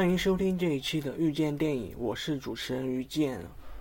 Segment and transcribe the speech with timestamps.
[0.00, 3.38] 欢迎收听这一期的遇见电影，我是主持人于健。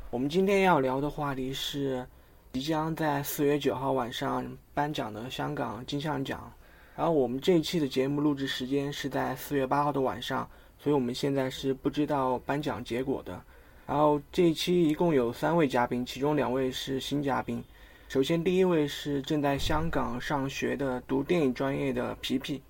[0.09, 2.05] 我们今天要聊的话题是
[2.51, 6.51] 即将在四月九号晚上颁奖的香港金像奖。
[6.93, 10.45] 然后我们这一期的节目录制时间是在四月八号的晚上，
[10.77, 13.41] 所以我们现在是不知道颁奖结果的。
[13.87, 17.63] 然后这一期一共有三位嘉宾，其中两位是新嘉宾。
[18.09, 22.61] 首先第一位是正在香港上学的读电影专业的皮皮。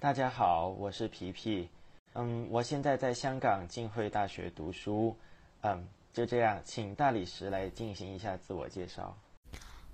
[0.00, 1.68] 大家好，我是皮皮。
[2.14, 5.16] 嗯，我现在在香港浸会大学读书。
[5.62, 9.16] 嗯，就这样，请大理石来进行一下自我介绍。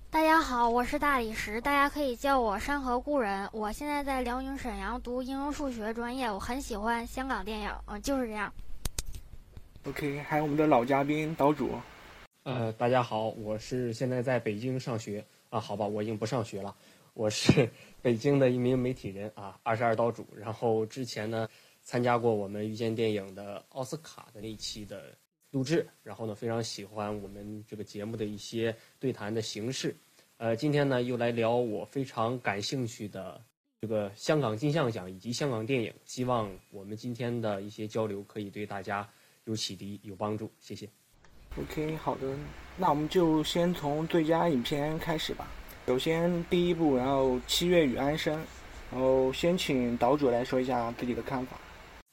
[0.09, 3.47] 大家好，我是大理石，大家可以叫我山河故人。
[3.53, 7.71] 我现在在辽宁沈阳读应用数学专业，我很喜欢香港电影。
[7.85, 8.51] 嗯，就是这样。
[9.87, 11.71] OK，还有我们的老嘉宾岛主。
[12.43, 15.57] 呃，大家好，我是现在在北京上学啊。
[15.57, 16.75] 好吧，我已经不上学了，
[17.13, 17.69] 我是
[18.01, 20.27] 北京的一名媒体人啊，二十二岛主。
[20.35, 21.47] 然后之前呢。
[21.89, 25.17] 参加过我们遇见电影的奥斯卡的那一期的
[25.49, 29.95] 录制，然后呢，非常喜欢我们这个节目的一些对谈的形式。
[30.37, 33.41] 呃，今天呢，又来聊我非常感兴趣的
[33.81, 35.91] 这个香港金像奖以及香港电影。
[36.05, 39.09] 希望我们今天的一些交流可以对大家
[39.45, 40.47] 有启迪、有帮助。
[40.59, 40.87] 谢谢。
[41.57, 42.37] OK，好的，
[42.77, 45.47] 那我们就先从最佳影片开始吧。
[45.87, 48.35] 首先第一部，然后《七月与安生》，
[48.91, 51.59] 然后先请岛主来说一下自己的看法。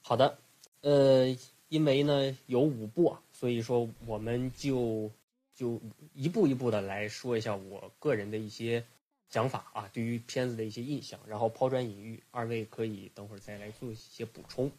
[0.08, 0.38] 好的，
[0.82, 1.36] 呃，
[1.68, 5.10] 因为呢有五部啊，所以说我们就
[5.52, 5.80] 就
[6.14, 8.84] 一步一步的来说一下我个人的一些
[9.28, 14.70] 想法啊，对于片子的一些印象，然后抛砖引玉，二位可以等会儿再来做一些补充。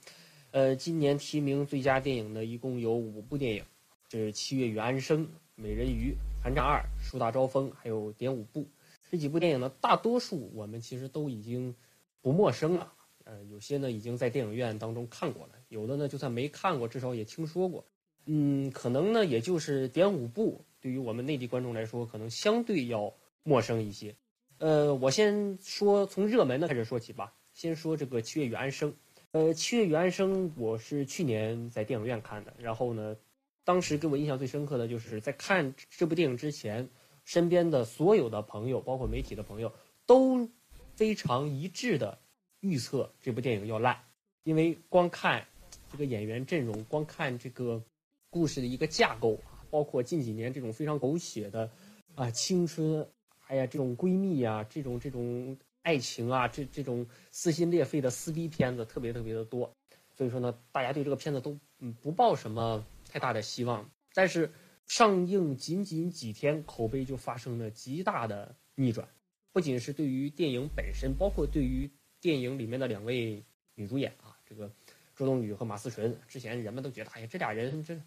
[0.52, 3.66] 呃，今年提名最佳电影的一共有五部电影，
[4.08, 8.66] 这是《七月与安生》《美人鱼》《寒战二》《树大招风》，还有点五部。
[9.12, 11.76] 这几部电影呢，大多数我们其实都已经
[12.22, 12.94] 不陌生了。
[13.30, 17.84] 呃，有些呢已经在电影院当中看过了，有的呢就算没看过，至少也听说过。
[18.26, 24.16] 嗯，可能呢也就是点五部，对于我们内地观众来说，可能相对要陌生一些。
[24.60, 27.34] 呃，我先说从热门的开始说起吧。
[27.54, 28.92] 先说这个《七月与安生》。
[29.32, 32.54] 呃，《七月与安生》，我是去年在电影院看的。
[32.58, 33.18] 然后呢，
[33.64, 36.90] 当时给我印象最深刻的就是在看这部电影之前，
[37.26, 39.74] 身边的所有的朋友，包括媒体的朋友，
[40.06, 40.50] 都
[40.96, 42.20] 非常一致的。
[42.68, 43.98] 预测这部电影要烂，
[44.44, 45.48] 因为光看
[45.90, 47.82] 这个演员阵容，光看这个
[48.30, 51.72] 故事的一个架构啊，包括近几年这种非常狗血的
[52.16, 53.08] 啊青春，
[53.48, 59.74] 哎呀这种闺蜜啊，这种这种爱情啊，这这种撕心裂肺的撕逼片子特别特别的多，
[60.16, 63.90] 所以说呢，大家对这个片子都嗯不抱什么太大的希望。
[64.14, 64.52] 但是
[64.88, 69.08] 上映仅仅几天，口碑就发生了极大的逆转，
[69.54, 71.90] 不仅是对于电影本身，包括对于。
[72.28, 73.42] 电影里面的两位
[73.76, 74.70] 女主演啊，这个
[75.16, 77.98] 周冬雨和马思纯，之前人们都觉得，哎呀，这俩人这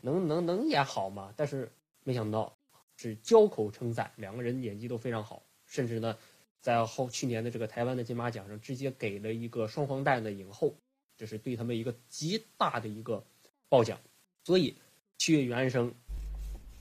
[0.00, 1.32] 能能能演好吗？
[1.36, 1.70] 但是
[2.02, 2.58] 没想到
[2.96, 6.18] 是交口称赞，两个人演技都非常好，甚至呢，
[6.60, 10.74] 在后去年的这个台湾的金马奖上，直接给了一个双黄蛋的影后，
[11.16, 13.22] 这是对他们一个极大的一个
[13.68, 13.96] 褒奖。
[14.42, 14.72] 所以
[15.18, 15.88] 《七月与安生》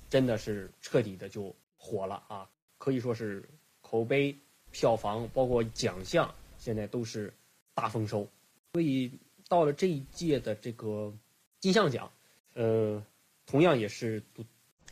[0.10, 2.50] 真的是彻底的就火了啊，
[2.80, 3.48] 可以说是
[3.82, 4.36] 口碑、
[4.72, 6.34] 票房，包括奖项。
[6.68, 7.34] 现在都是
[7.74, 8.28] 大丰收，
[8.74, 9.10] 所以
[9.48, 11.14] 到了这一届的这个
[11.62, 12.12] 金像奖，
[12.56, 13.02] 呃，
[13.46, 14.22] 同样也是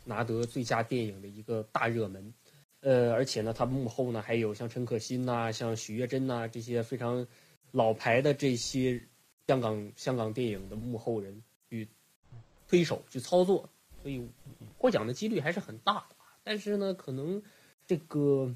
[0.02, 2.32] 拿得最佳电影的一个大热门，
[2.80, 7.26] 呃，而且呢，它幕后呢还有像陈可辛呐、像许月珍呐这些非常
[7.72, 8.98] 老牌的这些
[9.46, 11.86] 香港香港电影的幕后人去
[12.66, 13.68] 推手去操作，
[14.00, 14.26] 所以
[14.78, 16.16] 获奖的几率还是很大的。
[16.42, 17.42] 但是呢，可能
[17.86, 18.54] 这个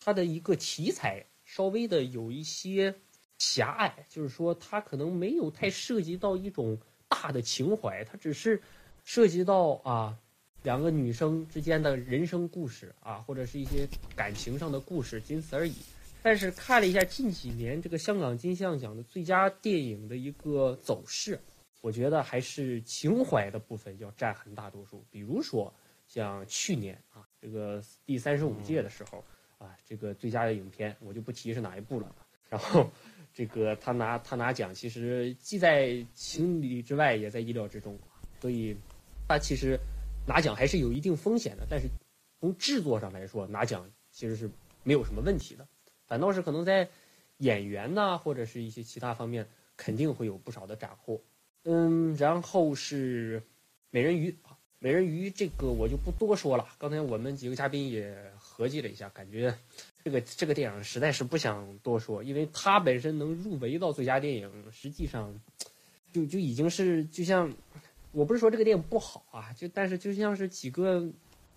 [0.00, 1.26] 它的一个题材。
[1.54, 2.94] 稍微的有一些
[3.36, 6.78] 狭隘，就是说它可能没有太涉及到一种
[7.08, 8.58] 大的情怀，它只是
[9.04, 10.18] 涉及到啊
[10.62, 15.74] 两个女生之间的人生故事啊，或者是一些感情上的故事，仅此而已。
[16.22, 21.38] 但是看了一下近几年这个香港金像奖的最佳电影的一个走势，
[21.82, 25.04] 我觉得还是情怀的部分要占很大多数。
[25.10, 25.70] 比如说
[26.08, 29.22] 像去年啊这个第三十五届的时候。
[29.62, 32.12] 啊，这个最佳的影片我就不提是哪一部了。
[32.48, 32.90] 然后，
[33.32, 37.96] 这个他拿他拿奖，其实既在情理之外，也在意料之中。
[38.40, 38.76] 所以，
[39.28, 39.78] 他其实
[40.26, 41.64] 拿奖还是有一定风险的。
[41.70, 41.86] 但是，
[42.40, 44.50] 从制作上来说，拿奖其实是
[44.82, 45.66] 没有什么问题的。
[46.08, 46.88] 反倒是可能在
[47.38, 51.20] 演员呐，或者是一些其他方面，肯定会有不少的斩获。
[51.64, 53.40] 嗯，然后是
[53.90, 54.30] 《美人鱼》，
[54.80, 56.66] 《美人鱼》这个我就不多说了。
[56.78, 58.30] 刚才我们几个嘉宾也。
[58.54, 59.56] 合计了一下，感觉
[60.04, 65.34] 这个这个电影实在是不想多说，因为它本身能入围到最佳电影，实际上
[66.12, 67.50] 就就已经是就像，
[68.12, 71.10] 我不是说这个电影不好啊，就但是就像是几个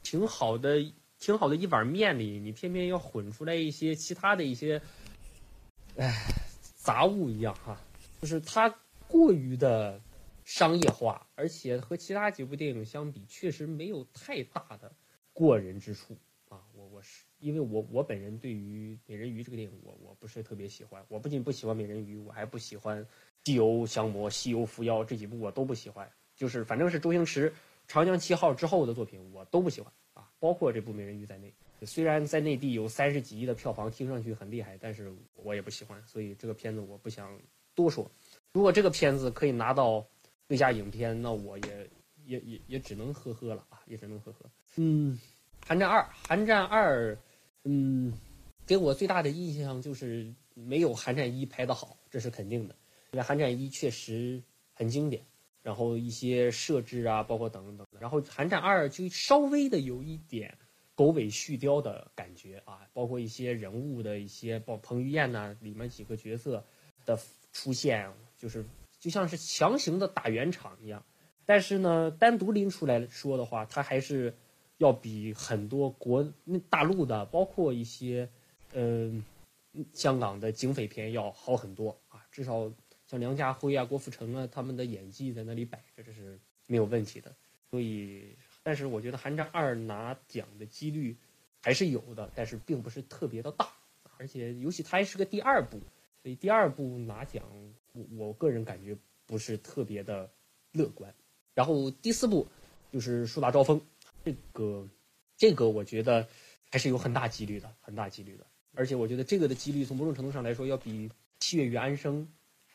[0.04, 0.90] 挺好的
[1.20, 4.82] 挺好的一碗面里，你偏偏要混出来一些其他的一些，
[5.98, 6.14] 哎，
[6.78, 7.78] 杂物一样哈，
[8.22, 8.74] 就是它
[9.08, 10.00] 过于的
[10.46, 14.92] 商业化，而且和其他几部电影相比，确实没有太大的
[15.34, 16.16] 过人之处。
[17.40, 23.06] 因为我我本人对于美人鱼这个电影，我我不是特别喜欢，我不仅不喜欢美人鱼，我还不喜欢。
[23.44, 27.52] 西游降魔、西游伏妖这几部我都不喜欢，就是反正是周星驰
[27.88, 31.54] 《长江七号》之后的作品我都不喜欢啊，包括这部《美人鱼》在内。
[31.84, 37.40] 虽然在内地有三十几亿的票房，听上去很厉害，但是我也不喜欢，所以这个片子我不想
[37.76, 38.10] 多说。
[38.52, 40.04] 如果这个片子可以拿到
[40.48, 41.90] 最佳影片，那我也
[42.26, 44.50] 也也也只能呵呵了啊，也只能呵呵。
[44.78, 45.16] 嗯，
[45.68, 47.16] 《寒战二》《寒战二》，
[47.64, 48.14] 嗯，
[48.68, 52.76] 给我最大的印象就是没有《寒战一》拍的好，这是肯定的。
[53.14, 54.44] 因为《寒战一》确实
[54.76, 55.26] 很经典，
[55.64, 60.56] 然后一些设置啊，包括等等，然后《寒战二》就稍微的有一点
[60.94, 66.64] 狗尾续貂的感觉啊，包括一些人物的一些，包彭于晏呐，里面几个角色
[67.08, 67.18] 的
[67.54, 68.64] 出现，就是
[69.00, 71.04] 就像是强行的打圆场一样。
[71.44, 74.36] 但是呢，单独拎出来说的话，它还是
[74.78, 76.26] 要比很多国
[76.70, 78.30] 大陆的，包括一些
[78.74, 79.24] 嗯
[79.94, 82.72] 香港的警匪片要好很多啊，至少。
[83.08, 87.32] 像梁家辉啊、郭富城啊，他们的演技在那里摆着，这是没有问题的。
[87.70, 91.16] 所以，但是我觉得《寒战二》拿奖的几率
[91.62, 93.70] 还是有的，但是并不是特别的大。
[94.18, 95.80] 而且，尤其它还是个第二部，
[96.24, 97.44] 所以第二部拿奖，
[97.94, 100.28] 我我个人感觉不是特别的
[100.72, 101.14] 乐观。
[101.54, 102.48] 然后第四部
[102.92, 103.80] 就是《树大招风》，
[104.26, 104.90] 这个
[105.38, 106.28] 这个我觉得
[106.70, 108.46] 还是有很大几率的，很大几率的。
[108.74, 111.08] 而且我觉得这个的几率从某种程度上来说，要比
[111.40, 112.22] 《七月与安生》。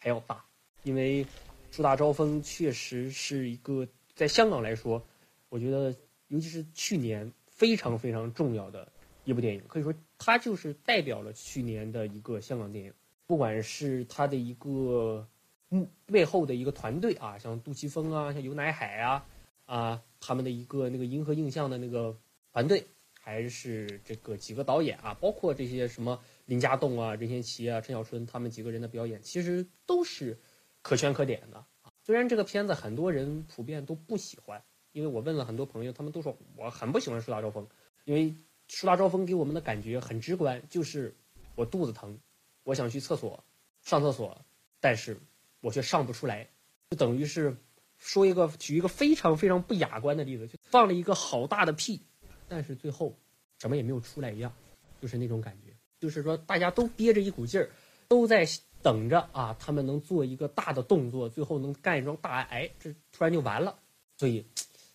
[0.03, 0.43] 还要大，
[0.83, 1.23] 因为
[1.71, 5.07] 《树大招风》确实是一个在香港来说，
[5.51, 5.95] 我觉得
[6.29, 8.91] 尤其是去年非常非常重要的
[9.25, 12.95] 一部电影，可以说它就是代表了去年的一个香港电影。
[13.27, 15.29] 不管是它的一个
[15.69, 19.27] 幕背后的一个团队啊，像杜琪峰啊，像游乃海啊，
[19.71, 22.19] 啊，他们的一个那个银河映像的那个
[22.53, 22.85] 团队，
[23.21, 26.21] 还是这个几个导演啊，包括这些什么。
[26.47, 30.37] 林家栋啊，任贤齐啊，陈小春他们几个人的表演其实都是
[30.83, 31.65] 可圈可点的。
[32.03, 37.65] 虽然这个片子很多人普遍都不喜欢，因为我问了很多朋友，他们都说我很不喜欢《树大招风》，
[38.05, 38.31] 因为
[38.67, 41.15] 《树大招风》给我们的感觉很直观，就是
[41.55, 42.19] 我肚子疼，
[42.65, 43.45] 我想去厕所
[43.83, 44.45] 上厕所，
[44.81, 45.17] 但是
[45.61, 46.49] 我却上不出来，
[46.91, 47.57] 就等于是
[48.01, 52.01] 说一个举一个非常非常不雅观的例子，就放了一个好大的屁，
[52.49, 53.15] 但是最后
[53.61, 54.53] 什么也没有出来一样，
[55.01, 55.73] 就是那种感觉。
[56.01, 57.69] 就是说，大家都憋着一股劲儿，
[58.09, 58.49] 都在
[58.81, 63.79] 等着啊，他们能做一个大的动作，最后能干一桩大癌，这突然就完了。
[64.17, 64.47] 所以，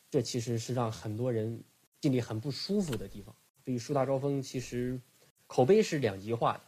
[0.09, 1.63] 这其实是让很多人
[2.01, 3.35] 心里很不舒服的地方。
[3.63, 4.99] 所以，《树大招风》其实
[5.45, 6.61] 口碑是两极化的，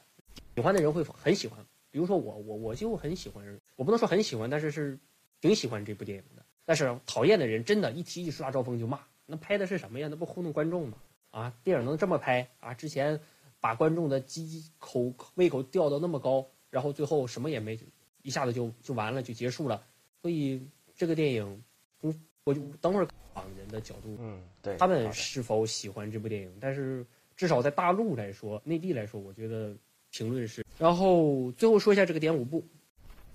[0.56, 1.66] 喜欢的人会很喜欢。
[1.90, 5.00] 比如说我，我我就很喜欢，我不能说很喜欢，但是是
[5.42, 6.44] 挺喜欢这部电影的。
[6.66, 10.08] 但是讨厌的人，真的一提起《树大招风》就骂，那拍的是什么呀？
[10.10, 10.98] 那不糊弄观众吗？
[11.32, 12.74] 啊，电影能这么拍啊？
[12.74, 13.20] 之前。
[13.60, 17.78] 把观众的鸡口胃口吊到那么高，然后最后什么也没，
[18.22, 19.84] 一下子就就完了，就结束了。
[20.22, 20.62] 所以
[20.96, 21.64] 这个电影，
[22.04, 26.56] 嗯，我就等会儿港人的角度，嗯，对，他们是否喜欢这部电影？
[26.62, 27.04] 但是
[27.36, 29.76] 至少在大陆来说，内地来说，我觉得
[30.12, 30.64] 评论是。
[30.78, 32.64] 然后最后说一下这个点五部，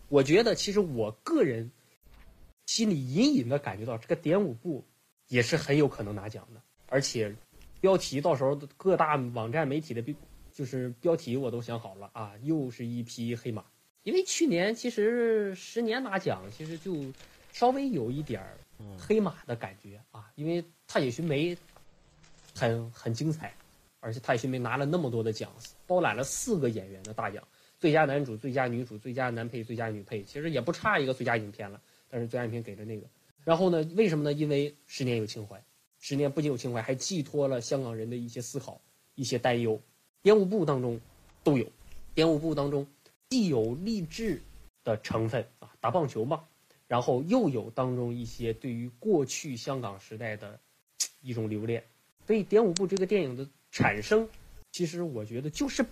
[0.08, 1.68] 我觉得其实我个人
[2.66, 4.84] 心里隐隐的感觉到，这个点五部
[5.28, 7.34] 也是很有可能拿奖的，而且。
[7.80, 10.14] 标题到时候各大网站媒体的标
[10.52, 13.64] 就是标题我都想好了啊，又是一匹黑马。
[14.04, 17.12] 因为去年其实十年拿奖，其实就
[17.52, 18.56] 稍微有一点儿
[18.96, 21.56] 黑马的感觉啊，因为《探险寻梅》
[22.54, 23.52] 很很精彩，
[23.98, 25.50] 而且《探险寻梅》拿了那么多的奖，
[25.84, 27.42] 包揽了四个演员的大奖：
[27.80, 31.80] 最佳男主、最佳女主、最佳男配、最佳女配，其实也不差一个最佳影片了。
[32.12, 33.06] 但是最佳影片给了那个，
[33.42, 34.34] 然后呢，为什么呢？
[34.34, 35.64] 因为十年有情怀。
[35.98, 38.78] 十年不仅有情怀，还寄托了香港人的一些思考、
[39.14, 39.80] 一些担忧。
[40.20, 41.00] 编舞部当中
[41.42, 41.66] 都有，
[42.12, 42.86] 编舞部当中
[43.30, 44.42] 既有励志
[44.84, 46.44] 的成分啊，打棒球嘛，
[46.86, 50.60] 然后又有当中一些对于过去香港时代的
[51.22, 51.82] 一种留恋。
[52.26, 54.28] 所以，点舞部这个电影的产生，
[54.72, 55.82] 其实我觉得就是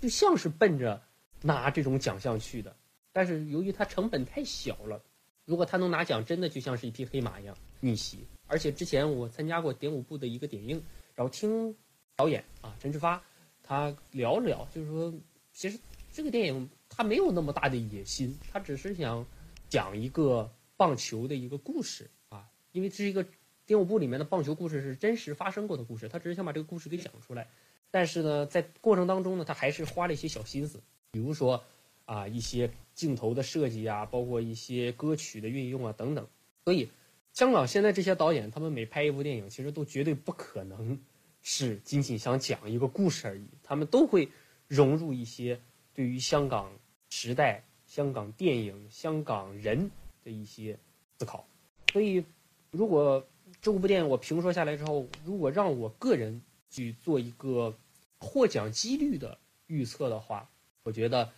[0.00, 1.00] 就像是奔着
[1.42, 2.74] 拿这种奖项去的。
[3.12, 5.02] 但是由于它成本太小了，
[5.48, 8.18] 如果他能拿奖，真的就像是一匹黑马一样逆袭。
[8.46, 10.82] 而且之前我参加过点舞部的一个点映，
[11.14, 11.74] 然后听
[12.16, 13.22] 导演啊陈志发
[13.62, 15.10] 他聊了聊，就是说
[15.54, 15.80] 其实
[16.12, 19.24] 这个电影他没有那么大的野心，他只是想
[19.70, 23.24] 讲一个棒球的一个故事啊，因为这是一个
[23.64, 27.48] 点舞部里面的棒球故事是真实发生过的故事，他只是想把这个故事给讲出来。
[27.90, 31.64] 但是呢，在过程当中呢，他还是花了一些小心思，比如说
[32.08, 36.26] 啊一些镜头的设计啊，包括一些歌曲的运用啊等等。
[36.64, 36.88] 所以，
[37.34, 40.98] 香港现在这些导演，他们每拍一部电影，其实都绝对不可能
[41.42, 44.30] 是仅仅想讲一个故事而已，他们都会
[44.66, 45.60] 融入一些
[45.92, 46.72] 对于香港
[47.10, 49.90] 时代、香港电影、香港人
[50.24, 50.78] 的一些
[51.18, 51.46] 思考。
[51.92, 52.24] 所以，
[52.70, 53.26] 如果
[53.60, 57.74] 这部电影我评说下来之后，如果让我个人去做一个
[58.18, 60.50] 获奖几率的预测的话，
[60.82, 61.30] 我觉得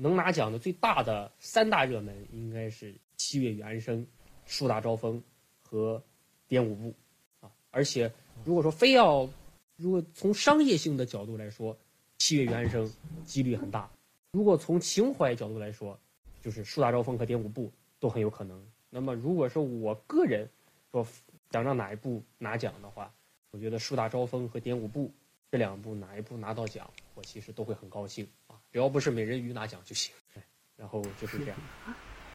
[0.00, 4.00] 能拿奖的最大的三大热门应该是《七月与安生》、
[4.46, 5.20] 《树大招风》
[5.60, 5.98] 和
[6.46, 6.94] 《点舞部》
[7.46, 7.50] 啊。
[7.70, 8.10] 而且
[8.44, 9.28] 如果说非要，
[9.76, 11.74] 如果从商业性的角度来说，
[12.18, 12.86] 《七月与安生》
[13.24, 13.90] 几率很大；
[14.30, 15.98] 如果从情怀角度来说，
[16.40, 17.66] 就是《树大招风》和《点舞部》
[17.98, 18.64] 都很有可能。
[18.90, 20.48] 那么如果说我个人
[20.92, 21.04] 说
[21.50, 23.12] 想让哪一部拿奖的话，
[23.50, 25.06] 我觉得《树大招风》和《点舞部》
[25.50, 28.56] 这两部哪一部拿到奖，我其实都会很高兴啊！
[28.70, 30.14] 只要不是美人鱼拿奖就行。
[30.76, 31.58] 然后就是这样。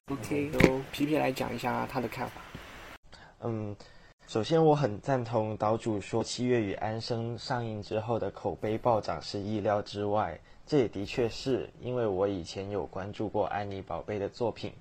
[0.07, 2.41] OK，由皮皮来讲一下他的看法。
[3.41, 3.75] 嗯，
[4.27, 10.39] 首先我很赞同岛主说，《七月与安生》上映之后的口碑暴涨是意料之外。
[10.65, 14.73] 这也的确是因为我以前有关注过安妮宝贝的作品。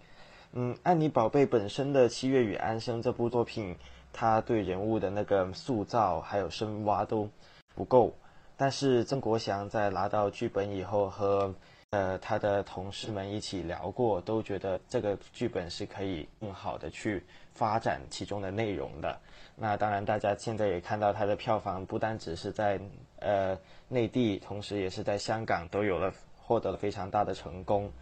[0.53, 3.77] 嗯，安妮宝贝本身的《七月与安生》这部作品。
[4.15, 7.27] 他对人物的那个塑造还有深挖都
[7.75, 8.15] 不够，
[8.57, 11.55] 但是曾国祥在拿到剧本以后和
[11.91, 17.23] 呃他的同事们一起聊过，都觉得这个剧本是可以更好的去
[17.55, 19.19] 发展其中的内容的。
[19.55, 22.81] 那当然，大家现在也看到它的票房不单只是在
[23.19, 27.93] 呃内地，同时也是在香港都有了获得了非常大的成功。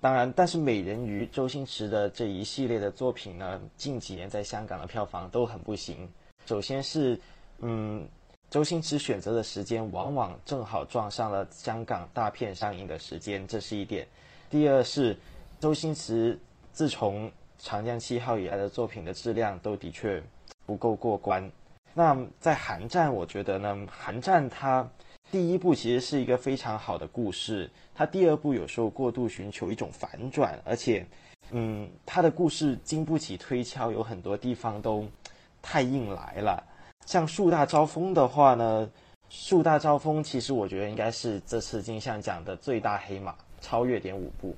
[0.00, 6.08] 当然，但是美人鱼周星驰的这一系列的作品呢，近几年在香港的票房都很不行。
[6.46, 7.20] 首先是，
[7.58, 8.08] 嗯，
[8.50, 14.04] 周星驰选择的时间往往正好撞上了香港大片上映的时间，这是一点。
[14.50, 15.16] 第二是，
[15.60, 16.36] 周星驰
[16.72, 17.28] 自从
[17.60, 20.20] 《长江七号》以来的作品的质量都的确
[20.66, 21.48] 不够过关。
[21.94, 24.88] 那在《寒战》，我觉得呢，《寒战》它。
[25.30, 31.06] 第一部其实是一个非常好的故事，它第二部有时候过度寻求一种反转，而且，
[31.52, 35.06] 嗯，它的故事经不起推敲，有很多地方都
[35.62, 36.64] 太硬来了。
[37.06, 38.90] 像树大招风的话呢，
[39.28, 44.54] 树大招风其实我觉得应该是这次金像奖的最大黑马，超越点五部。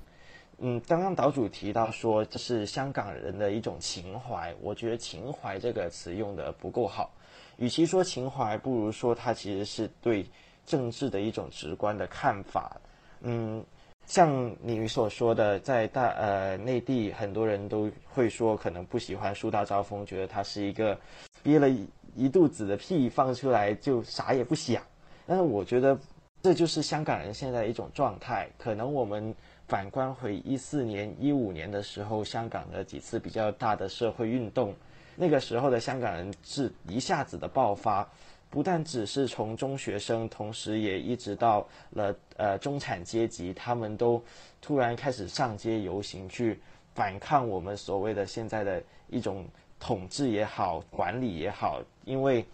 [0.58, 7.10] 嗯，刚刚岛主提到说这是香港人的一种情怀，我觉得情怀这个词用的不够好，
[7.56, 10.26] 与其说情怀，不如说它其实是对。
[10.64, 12.80] 政治的一种直观的看法，
[13.22, 13.62] 嗯，
[14.06, 20.96] 像你所说的，在大呃内地，很多人都会说可能不喜欢树大招风，觉得他是一个
[21.42, 21.68] 憋了
[22.14, 24.82] 一肚子的屁放出来就啥也不想。
[25.26, 25.98] 但是我觉得
[26.42, 28.48] 这就是香港人现在一种状态。
[28.58, 29.34] 可能我们
[29.68, 34.74] 反观回一四年、一五年的时候，香港的几次比较大的社会运动，
[35.16, 38.08] 那个时候的香港人是一下子的爆发。
[38.50, 44.22] 不但只是从中学生，同时也一直到了呃中产阶级，他们都
[44.60, 46.60] 突然开始上街游行，去
[46.94, 49.46] 反抗我们所谓的现在的一种
[49.80, 51.80] 统治也好，管理也好。
[52.04, 52.44] 因为，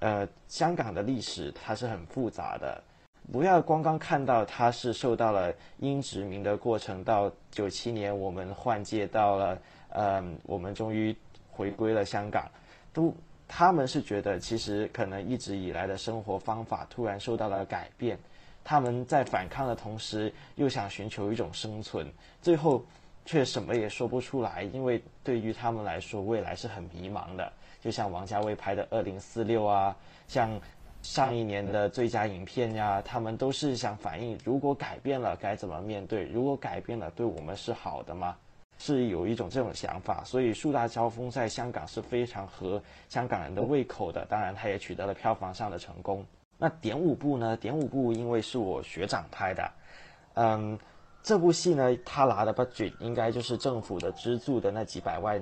[0.00, 2.82] 呃，香港的历史它是很复杂的，
[3.32, 9.58] 不要光刚看到它是受到了英殖民的过程，到九七年我们换届到了，
[9.90, 11.14] 嗯，我们终于
[11.50, 12.50] 回归了香港，
[12.92, 13.14] 都。
[13.46, 18.18] 他们是觉得，其实可能一直以来的生活方法突然受到了改变，
[18.64, 22.10] 他们在反抗的同时，又想寻求一种生存，
[22.40, 22.82] 最后
[23.26, 27.52] 却什么也说不出来，因为对于他们来说，未来是很迷茫的。
[27.84, 29.94] 就像王家卫拍的《二零四六》啊，
[30.26, 30.58] 像
[31.02, 36.24] 上一年的最佳影片呀，他们都是想反映，如果改变了该怎么面对？
[36.24, 38.34] 如果改变了，对我们是好的吗？
[38.78, 44.24] 是有一种这种想法，所以《树大招风》在香港是非常合香港人的胃口的。
[44.30, 46.24] 当然，他也取得了票房上的成功。
[46.56, 47.54] 那《点五部》呢？
[47.60, 49.70] 《点五部》因为是我学长拍的，
[50.32, 50.78] 嗯，
[51.22, 55.38] 这部戏呢，他拿的 budget 应该就是政府的资助的那几百万，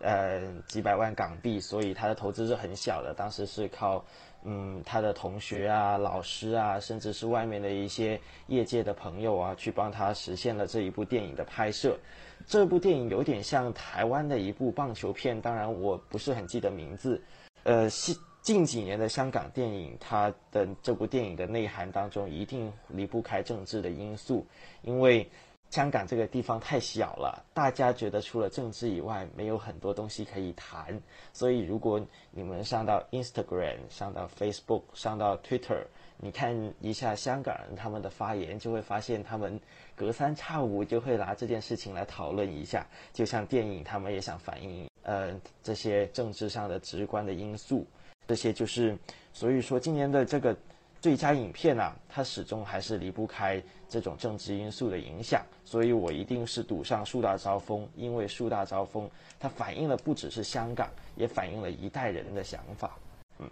[0.00, 3.14] 呃，几百万港币，所以他的投资是很小的。
[3.14, 4.04] 当时是靠。
[4.42, 11.98] 嗯，他的同学啊、老师啊，甚至是外面的一些业界的朋友啊，去帮他实现了这一部电影的拍摄。
[12.46, 17.20] 这部电影有点像台湾的一部棒球片，当然我不是很记得名字。
[17.64, 24.46] 呃，近近几年的香港电影，它的这部电影的内涵当中一定离不开政治的因素，
[24.80, 25.28] 因为
[25.70, 31.00] 香港这个地方太小了，大家觉得除了政治以外，没有很多东西可以谈。
[31.32, 35.84] 所以，如果你们上到 Instagram、上到 Facebook、上到 Twitter，
[36.16, 39.60] 你看一下香港人他们的发言，就会发现他们
[39.94, 42.84] 隔三差五就会拿这件事情来讨论一下。
[43.12, 47.86] 就像电影，他们也想反映呃这些政治上的直观的因素。
[48.26, 48.98] 这些就是，
[49.32, 50.56] 所以说今年的这个。
[51.00, 59.06] 最佳影片啊，它始终还是离不开这种政治因素的影响，所以我一定是赌上《树大招风》，因为《树大招风》
[59.38, 62.98] 它反映了不只是香港，也反映了一代人的想法。
[63.38, 63.48] 嗯，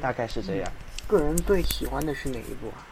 [0.00, 0.72] 大概是这样。
[1.08, 2.86] 个人最喜欢的是哪一部啊？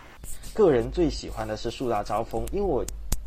[0.53, 2.85] 个人最喜欢的是《树大招风》，因为我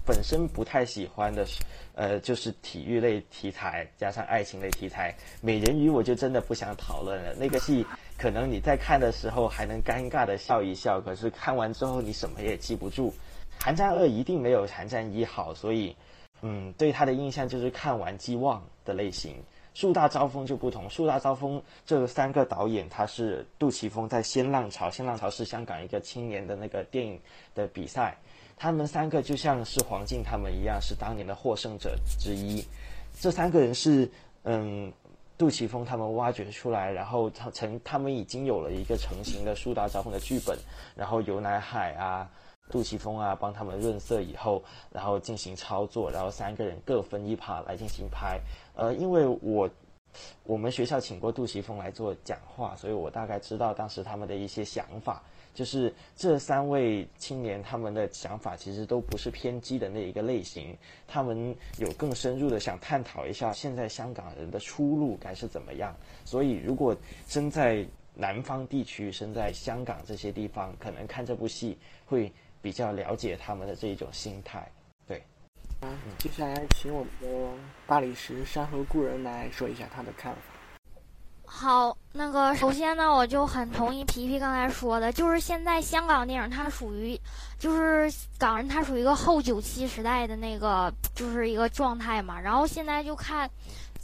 [0.10, 1.46] 本身不太喜欢的，
[1.94, 7.86] 呃，就是体育类题材加上爱情类题材，《美人鱼》我就真的不想讨论了，那个戏。
[8.18, 13.14] 可能你在看的时候还能尴尬的笑一笑，可是看完之后你什么也记不住。
[13.60, 15.96] 寒战二一定没有寒战一好，所以，
[16.42, 19.36] 嗯，对他的印象就是看完即忘的类型。
[19.76, 27.18] 树大招风就不同，树大招风这三个导演他是杜琪峰在新浪潮，新浪潮是香港一个青年的那个电影
[27.54, 28.18] 的比赛，
[28.60, 32.64] 他们三个就像是黄静他们一样，是当年的获胜者之一。
[33.20, 34.12] 这三个人是，
[34.44, 34.94] 嗯。
[35.40, 40.60] 杜琪峰他们挖掘出来，然后他成他们已经有了一个成型的《树大招风》的剧本，
[40.98, 42.30] 然后由乃海啊、
[42.70, 44.62] 杜琪峰啊帮他们润色以后，
[44.92, 48.38] 然后进行操作，然后三个人各分一趴来进行拍。
[48.76, 49.70] 呃，因为我
[50.44, 55.24] 我们学校请过杜琪峰来做讲话，所以我大概知道当时他们的一些想法。
[55.54, 65.96] 就是这三位青年，他们的想法其实都不是偏激的那一个类型，他们有更深入的想探讨一下现在香港人的出路该是怎么样。
[66.24, 66.96] 所以，如果
[67.28, 72.32] 身在南方地区、身在香港这些地方，可能看这部戏会
[72.62, 74.70] 比较了解他们的这一种心态。
[75.08, 75.24] 对。
[75.82, 77.54] 嗯，接下来请我们的
[77.88, 80.42] 大理石山河故人来说一下他的看法。
[81.52, 87.20] 好，那个首先呢，我就很同意皮皮刚才说的，就是现在香港电影它属于，
[87.58, 92.40] 就是港人它属于一个后九七时代的那个，就是一个状态嘛。
[92.40, 93.50] 然后现在就看。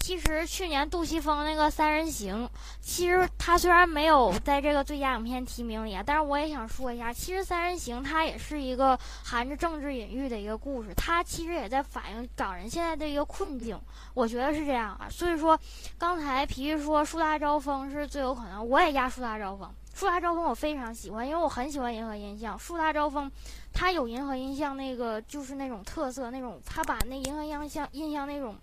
[0.06, 2.46] 其实去年杜琪峰那个《三人行》，
[2.80, 13.82] 其实他虽然没有在这个最佳影片提名里，但是我也想说一下，其实《三人行》它也是一个含着政治隐喻的一个故事，它其实也在反映港人现在的一个困境。
[14.14, 15.08] 我觉得是这样啊。
[15.10, 15.60] 所以说，
[15.98, 19.68] 刚才皮皮说《树大招风》是最有可能，我也压《树大招风》。
[20.00, 22.56] 《树大招风》我非常喜欢，因为我很喜欢银河印象。
[22.62, 23.28] 《树大招风》
[23.74, 28.56] 它有银河印象那个就是那种特色，那种他把那银河印象印象那种。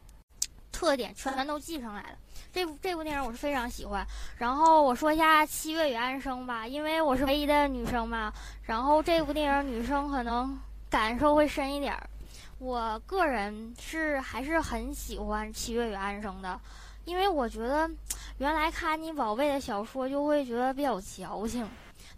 [0.83, 2.19] 特点全都记上来了，
[2.53, 4.05] 这部这部电影我是非常喜欢。
[4.39, 8.33] 然后我说一下《七月与安生》吧，因为我是唯一的女生嘛。
[8.65, 10.59] 然后这部电影女生可能
[10.91, 12.11] 感受会深一点儿。
[12.59, 16.61] 我个人是还是很喜欢《七月与安生》的，
[17.05, 17.89] 因为我觉得
[18.39, 21.65] 原来看你宝贝的小说就会觉得比较矫情。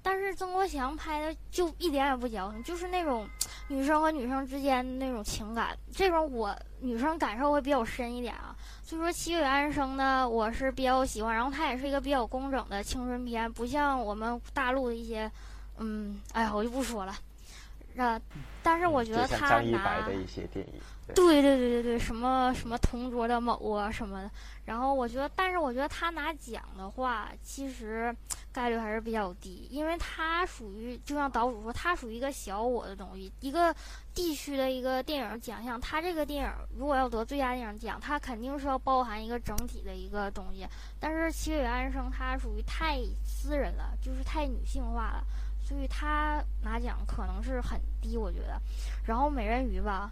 [0.05, 3.27] 但是曾国祥拍的就一点也不矫情，就是那种
[3.69, 8.55] 女生和女生之间的那种情感，这种我女生感受会比较深一点啊。
[8.83, 15.31] 所以说《七月安生》呢，我是比较喜欢，然后它也是一个比较工整的青春片，不像我们大陆的一些，
[15.79, 17.17] 嗯，哎呀，我就不说了。
[17.95, 18.21] 那，
[18.63, 20.75] 但是我觉得他拿的一些电影。
[21.15, 24.31] 对对对对对，什么什么同桌的某啊什么的，
[24.65, 28.15] 然后我觉得，但是我觉得他拿奖的话，其实
[28.53, 33.75] 概率还是比较低，因为他属于就像岛主说，他属于一个小我的东西，一个
[34.15, 40.67] 地区的一个电影奖项，他这个电影如果要得最佳电影奖，他肯定是要包含一个整体的一个东西，
[40.99, 45.25] 但是《七月与安生》它属于太私人了，就是太女性化了，
[45.63, 48.61] 所以他拿奖可能是很低，我觉得。
[49.05, 50.11] 然后《美人鱼》吧。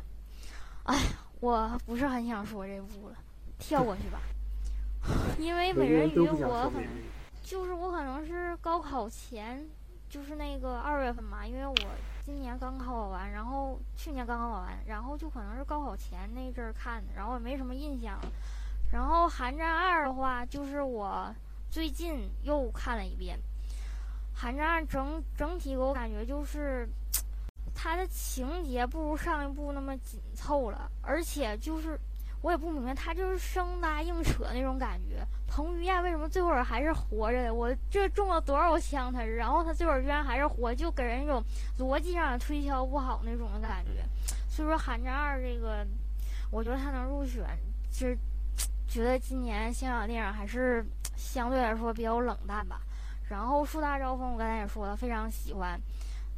[0.84, 0.98] 哎，
[1.38, 3.16] 我不是很想说这部了，
[3.56, 4.18] 跳过去吧。
[5.38, 6.88] 因为美人鱼，我可能
[7.42, 9.66] 就是我可能是高考前，
[10.08, 11.74] 就是那个二月份嘛，因为我
[12.24, 18.18] 今年刚考完，然后去年刚考完，然后就可能是高考前那阵儿看的，然后也没什么印象。
[18.92, 21.34] 然后《寒战二》的话，就是我
[21.70, 23.38] 最近又看了一遍，
[24.38, 26.88] 《寒战二》整整体给我感觉就是。
[27.74, 31.98] 它的情节不如上一部那么紧凑了，而且就是
[32.42, 35.24] 我也不明白，他就是生拉硬扯那种感觉。
[35.46, 37.54] 彭于晏为什么最后还是活着的？
[37.54, 41.42] 我这中了多少枪他，然后他最后居然还是活，就给人一种
[41.78, 44.02] 逻辑上推敲不好那种的感觉。
[44.48, 45.86] 所以说《寒战二》这个，
[46.50, 47.44] 我觉得他能入选，
[47.90, 48.18] 其实
[48.88, 50.84] 觉得今年香港电影还是
[51.16, 52.80] 相对来说比较冷淡吧。
[53.28, 55.80] 然后《树大招风》我刚才也说了，非常喜欢。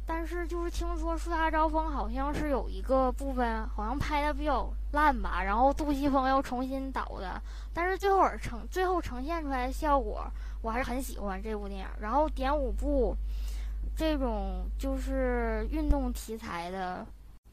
[0.07, 7.41] 但是就是听说《树大招风》好像是有一个部分好像拍的比较烂吧，然后杜琪峰又重新导的，
[7.73, 10.25] 但是最后呈最后呈现出来的效果
[10.61, 11.87] 我还是很喜欢这部电影。
[11.99, 13.15] 然后点五部
[13.95, 17.05] 这种就是运动题材的，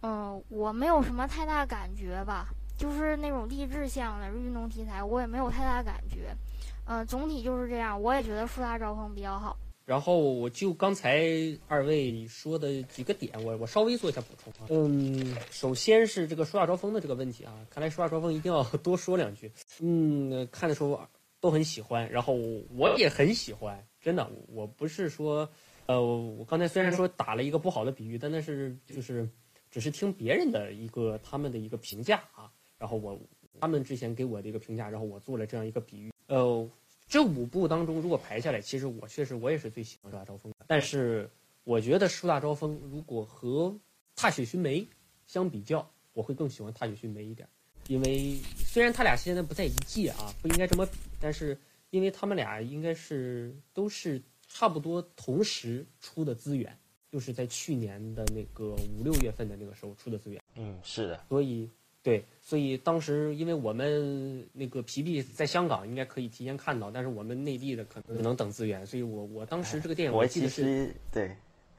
[0.02, 6.36] 嗯，我没有什么太大感觉吧，就是那种励志向的运动题材，我也没有太大感觉。
[6.84, 9.56] 嗯，总体就是这样，我也觉得《树大招风》比较好。
[9.84, 11.26] 然后我就刚才
[11.66, 14.68] 二位说的几个点，我我稍微做一下补充啊。
[14.70, 19.50] 嗯，首先是这个说大招风的这个问题啊，看来说大招风一定要多说两句。
[19.80, 21.00] 嗯，看的时候
[21.40, 22.34] 都很喜欢，然后
[22.76, 25.48] 我也很喜欢，真的，我不是说，
[25.86, 29.28] 呃，我刚才虽然说打了一个不好的比喻，但那是就是
[29.70, 33.20] 只是听别人的一个他们的一个评价啊，然后我
[33.60, 36.70] 他们之前给我的一个评价，然后我做了这样一个比喻，呃。
[37.12, 40.64] 这五部当中，如果排下来，其实我确实我也是最喜欢《树大招风》的。
[40.66, 41.28] 但是
[41.62, 43.66] 我觉得《树大招风》如果和
[44.16, 44.80] 《踏雪寻梅》
[45.26, 47.46] 相比较，我会更喜欢《踏雪寻梅》一点。
[47.88, 51.54] 因为虽然他俩现在不在一届啊，不应该这么比，但是
[51.90, 56.74] 因为他们俩应该是都是差不多同时出的资源，
[57.10, 60.42] 就是在去年的那个五六月份的那个时候出的资源。
[60.54, 61.68] 嗯，是的，所以。
[62.02, 71.30] 对，所以当时因为我们那个皮皮在香港应该可以提前看到，但是我们内地的可能只能等资源，所以我我当时这个电影我其实对，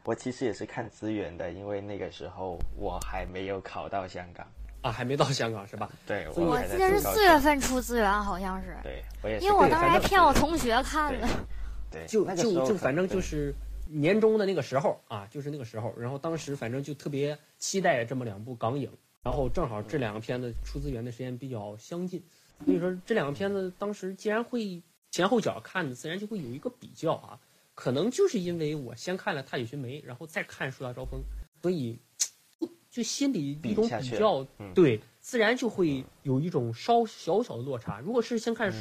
[0.06, 4.48] 我其实也是看资源的，因为那个时候我还没有考到香港
[4.82, 5.90] 啊，还没到香港是吧？
[6.08, 8.78] 对，我记得是四月份出资源，好像是。
[8.82, 11.28] 对，我也因为我当时还骗我同学看的。
[11.92, 13.54] 对，就就就反正就是
[13.90, 18.90] 年终的那个时候啊，就是那个时候，然后当时反正就特别期待这么两部港影。
[19.24, 22.22] 然后正好这两个片子出资源的时间比较相近，
[22.66, 27.40] 所以说这两个片子当时既然会前后脚看的，自然就会有一个比较啊。
[27.74, 31.22] 可能就是因为我先看了《踏雪寻梅》，然后再看《树大招风》，
[31.62, 31.98] 所以
[32.92, 38.00] 就心里一种比较，对，自然就会有一种稍小小的落差。
[38.02, 38.72] 如果是先看，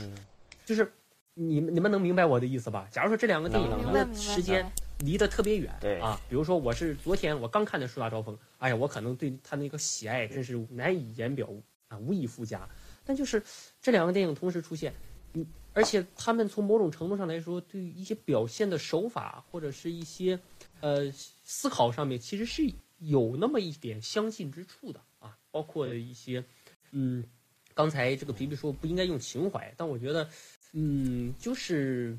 [0.67, 0.93] 就是
[1.35, 2.87] 你们你们能明白我的意思吧？
[2.91, 4.71] 假如说这两个电影的时间。
[5.05, 11.49] 离得特别远，对啊，比如说我是昨天我刚看的《树大招风》，哎呀，我可能对他那个喜爱真是难以言表
[11.89, 12.69] 啊，无以复加。
[13.05, 13.43] 但就是
[13.81, 14.95] 这两个电影同时出现，
[15.33, 20.39] 嗯，而且他们从某种程度上来说，对于一些表现的手法或者是一些
[20.81, 21.11] 呃
[21.43, 22.63] 思考上面，其实是
[23.01, 26.45] 有那么一点相近之处的啊，包括一些
[26.93, 27.25] 嗯，
[27.75, 30.29] 刚才这个皮皮说不应该用情怀，但我觉得
[30.73, 32.17] 嗯，就是。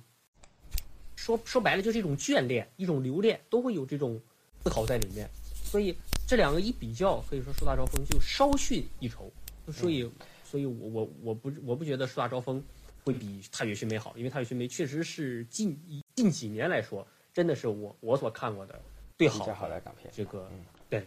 [1.23, 4.21] 说说白了就是一种眷恋，一种留恋，都会有这种
[4.62, 5.25] 思考在里面。
[5.63, 5.95] 所以
[6.27, 9.31] 这两个一比较，可以说《树大招风》就稍逊一筹。
[9.71, 10.12] 所以，
[10.43, 12.59] 所以我我我不我不觉得《树大招风》
[13.05, 15.79] 会比《踏雪寻梅》好，因为《踏雪寻梅》确实是近
[16.13, 18.77] 近几年来说，真的是我我所看过的
[19.17, 20.12] 最好的港片。
[20.13, 20.51] 这个。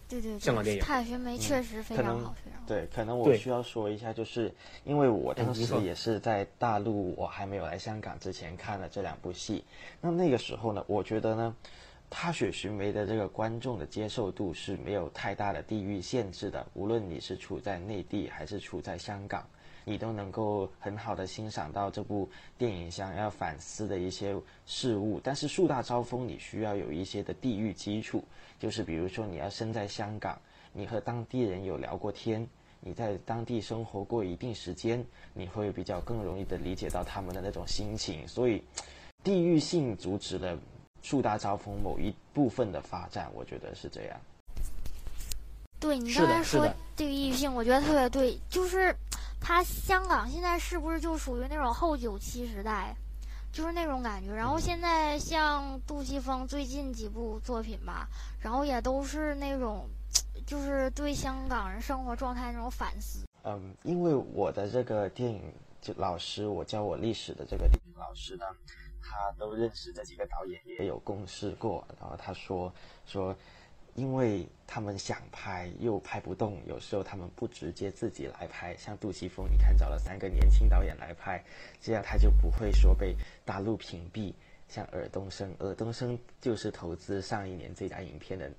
[0.09, 2.67] 对对对，香港电影《踏雪寻梅》确实非常好，非常好。
[2.67, 4.53] 对，可能我需要说一下，就是
[4.85, 9.65] 因为我当时也是在大陆，我还没有来香港之前看了这两部戏。
[10.01, 11.55] 那那个时候呢，我觉得呢，
[12.11, 19.47] 《踏雪寻梅》的这个观众的接受度是没有太大的地域限制的，无论你是处在内地还是处在香港，
[19.89, 24.35] 你都能够很好的欣赏到这部电影想要反思的一些
[24.67, 25.21] 事物。
[25.23, 28.25] 但是《树大招风》，你需要有一些的地域基础。
[28.59, 30.37] 就是比如说，你要生在香港，
[30.73, 32.45] 你和当地人有聊过天，
[32.81, 38.27] 你在当地生活过一定时间，你会比较更容易的理解到他们的那种心情。
[38.27, 38.61] 所以，
[39.23, 40.59] 地域性阻止了
[41.01, 44.21] 树大招风某一部分的发展，我觉得是这样。
[45.79, 48.37] 对你刚才说地域性，我觉得特别对。
[48.49, 48.97] 就是，
[49.47, 52.97] 它香港现在是不是就属于那种后九七时代？
[53.53, 58.09] 就是那种感觉，然后现在像杜琪峰最近几部作品吧，
[58.41, 59.89] 然后也都是那种，
[60.45, 63.25] 就是对香港人生活状态那种反思。
[63.45, 65.41] 嗯，因为我的这个电影
[65.81, 68.45] 就老师，我教我历史的这个电影老师呢，
[69.01, 72.75] 他都认识这几个导演，也有共事过，然后他说
[73.07, 73.33] 说。
[73.97, 81.43] 因为他们想拍又拍不动，有时候他们不直接自己来拍，像杜琪峰，你看找了三个年轻导演来拍，
[81.81, 84.33] 这样他就不会说被大陆屏蔽。
[84.69, 88.51] 像尔冬升，尔冬升就是投资上一年最佳影片的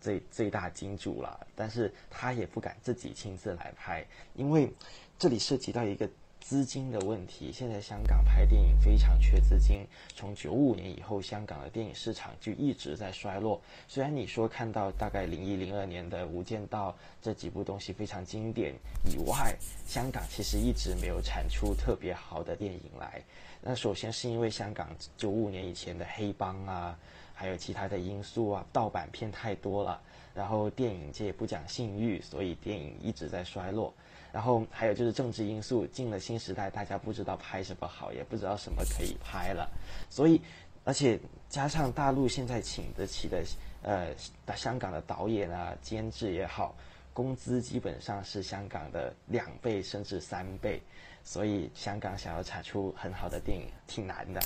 [0.00, 4.72] 最最大金主了，但是他也不敢自己亲自来拍，因为
[5.18, 6.08] 这里涉及到一个。
[6.40, 9.86] 资金的问题，现在香港拍电影非常缺资金。
[10.14, 13.60] 从九五年以后，香港的电影市场就一直在衰落。
[13.86, 18.74] 虽然你说看到大概零一零二年的《无间道》这几部东西非常经典
[19.04, 19.54] 以外，
[19.86, 23.22] 香港其实一直没有产出特别好的电影来。
[23.60, 26.98] 那首先是因为香港九五年以前的黑帮啊。
[27.40, 30.02] 还有其他的因素啊，盗版片太多了，
[30.34, 33.94] 然后电影界不讲信誉，所以电影一直在衰落。
[34.30, 39.68] 然后还有就是政治因素，进了新时代，大家不知道拍什么好，也不知道什么可以拍了，
[40.10, 40.40] 所以
[40.84, 43.42] 而且加上大陆现在请得起的
[43.82, 44.14] 呃
[44.54, 46.76] 香港的导演啊、监制也好，
[47.14, 50.80] 工资基本上是香港的两倍甚至三倍，
[51.24, 54.40] 所以香港想要产出很好的电影挺难的。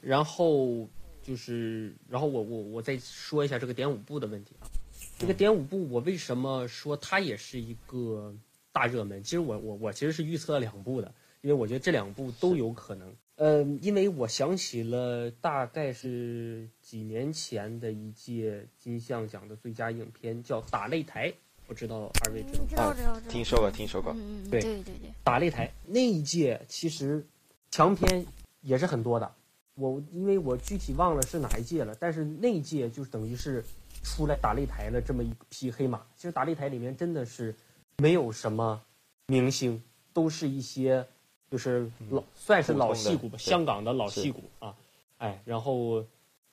[0.00, 0.88] 然后
[1.22, 4.64] 就是，然后我我我再说一下这个点五部的问题啊，
[5.18, 8.34] 这个点五部我为什么说它也是一个。
[8.72, 13.12] 大热门，其实我我我其实是预测了两部的，因为我觉得这两部都有可能。
[13.36, 21.30] 呃，因为我想起了大概是几年前的一届金像奖的最佳影片，叫《打擂台》，
[21.66, 22.66] 不知道二位知道？
[22.66, 24.12] 知道知道听说过听说过。
[24.12, 25.10] 嗯对对对对。
[25.24, 27.24] 打擂台那一届其实
[27.70, 28.26] 强片
[28.60, 29.34] 也是很多的，
[29.74, 33.64] 我因为我具体忘了是哪一届了，但是那一届就等于是
[34.04, 36.02] 出来打擂台了这么一匹黑马。
[36.14, 37.54] 其实打擂台里面真的是。
[38.00, 38.80] 没有什么
[39.26, 39.82] 明星，
[40.14, 41.06] 都是一些
[41.50, 44.74] 就是老算是老戏骨吧，香港的老戏骨啊，
[45.18, 46.02] 哎，然后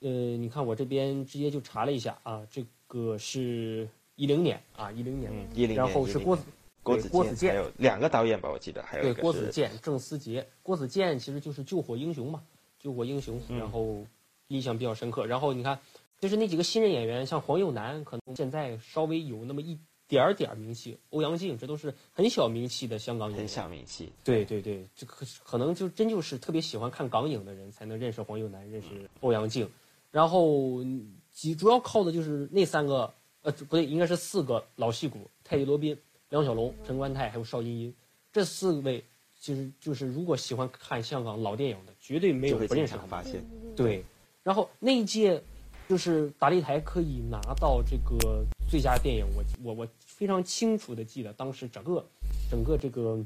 [0.00, 6.42] 呃，你看我这边直接就查了一下啊，这个是一零年啊，一零年，一零年，然后是郭子
[6.82, 12.42] 郭子郭子健，还有两个导演吧，我记得还有对郭子健、郑思杰，郭子健其实就是救火英雄嘛，
[12.78, 14.04] 救火英雄，然后
[14.48, 15.24] 印象比较深刻。
[15.24, 15.78] 然后你看，
[16.20, 19.78] 就是那几个新人演员，像黄又南，可能现在稍微有那么一。
[20.08, 23.46] 点儿点儿名气，欧阳靖，这都是很小名气的香港演员。
[23.46, 24.10] 很小名气。
[24.24, 28.88] 对对对，这可可能就真就是特别喜欢看港影的人才能认识黄又南，认识
[29.20, 29.68] 欧阳靖。
[30.10, 30.82] 然后，
[31.34, 35.96] 主主要靠的就是那三个，呃，不对，应该是四个老戏骨：泰迪罗宾、
[36.30, 37.94] 梁小龙、陈冠泰，还有邵音音。
[38.32, 39.04] 这四位
[39.38, 43.44] 其实就是如果喜欢看香港老电影的，绝对没有不认识他发现。
[43.76, 44.02] 对。
[44.42, 45.42] 然后那一届。
[45.88, 52.06] 就是打擂台可以拿到这个最佳电影，我我我非常清楚的记得，当时整个
[52.50, 53.18] 整个这个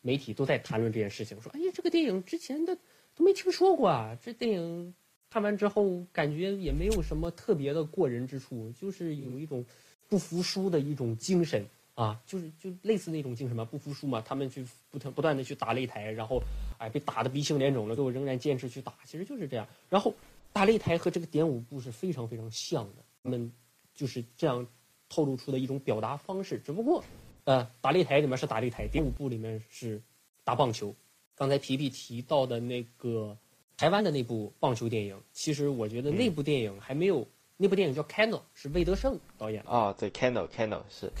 [0.00, 2.76] 媒体都在谈论这件事情，说，哎呀，这个电影之前的
[3.14, 4.94] 都没听说过啊，这电影
[5.30, 9.64] 看完之后感觉也没有什么特别的过人之处，就是有一种
[10.08, 16.42] 不服输的一种精神啊，就是就类似那种精神嘛，不服输嘛，他们去不停不断的去打擂台，然后
[16.78, 20.14] 哎被打的鼻青脸肿了，最后仍然坚持去打，其实就是这样，然后。
[20.52, 23.52] 打擂台和这个点舞步是非常非常像的，他们
[23.94, 24.66] 就是这样
[25.08, 26.58] 透露出的一种表达方式。
[26.58, 27.02] 只不过，
[27.44, 30.00] 呃，打擂台里面是打擂台，第五部里面是
[30.44, 30.94] 打棒球。
[31.34, 33.36] 刚才皮皮提到的那个
[33.76, 39.70] 台湾的那部棒球电影，其实我觉得那部电影还没有那部电影叫《Candle》，是魏德胜导演的。
[39.70, 41.12] 哦，对，《Candle》，《Candle》是。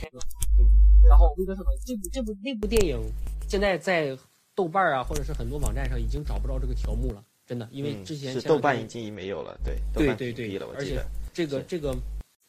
[1.08, 2.98] 然后魏德胜这部这部那部电影
[3.48, 4.16] 现在在
[4.54, 7.24] 豆瓣啊，或者是很多网站上已经找不着这个条目了。
[7.46, 11.00] 真的，因为之前是豆瓣已经没有了，对，对对对，了，而且
[11.32, 11.94] 这个这个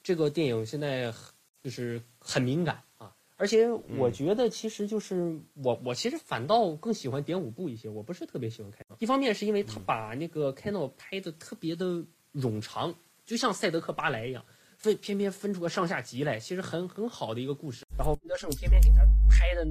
[0.08, 1.14] 这个电影现在
[1.62, 12.02] 就是很敏感啊，而且我觉得其实就是我我其实反倒更喜欢点五部一些，我不是特别喜欢开一方面是因为他把那个开诺拍的特别的
[12.36, 14.46] 冗长，就像赛德克巴莱一样，
[14.78, 19.68] 分偏偏分出个上下集来，其实很很好的一个故事，然后彼得胜偏偏给他拍的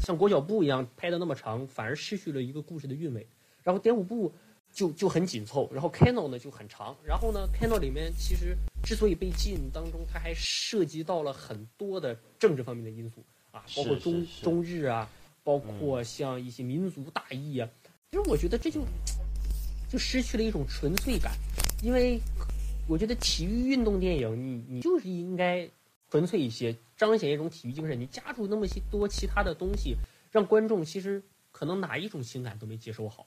[0.00, 3.28] 像裹脚布一样拍的那么长，反而失去了一个故事的韵味，
[3.62, 4.34] 然后点五部。
[4.78, 15.10] 就就很紧凑，然后 Kano 呢就很长，然后呢 Kano 里面其实之所以被禁当中，它还涉及到了很多的政治方面的因素啊，包括中中日啊，
[15.42, 17.68] 包括像一些民族大义啊，
[18.12, 18.84] 其实我觉得这就
[19.90, 21.32] 就失去了一种纯粹感，
[21.82, 22.20] 因为
[22.86, 25.68] 我觉得体育运动电影你你就是应该
[26.08, 29.96] 纯粹一些，彰显一种体育精神，你加入那么些多其他的东西，
[30.30, 33.26] 让观众其实可能哪一种情感都没接收好。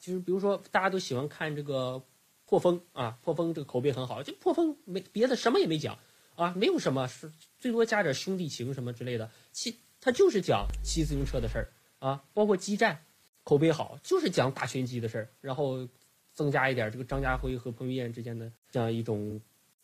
[0.00, 2.02] 就是比如说，大家都喜欢看这个
[2.46, 4.22] 破风啊，破风这个口碑很好。
[4.22, 5.98] 就破风没别的什么也没讲
[6.34, 9.30] 啊，没有什么是最多加点兄弟情什么之类的。
[9.52, 13.04] 骑他就是讲骑自行车的事儿啊，包括激战，
[13.44, 15.86] 口碑好，就是讲打拳击的事儿，然后
[16.32, 19.38] 增加一点这个张家辉和彭于晏之间的这样一种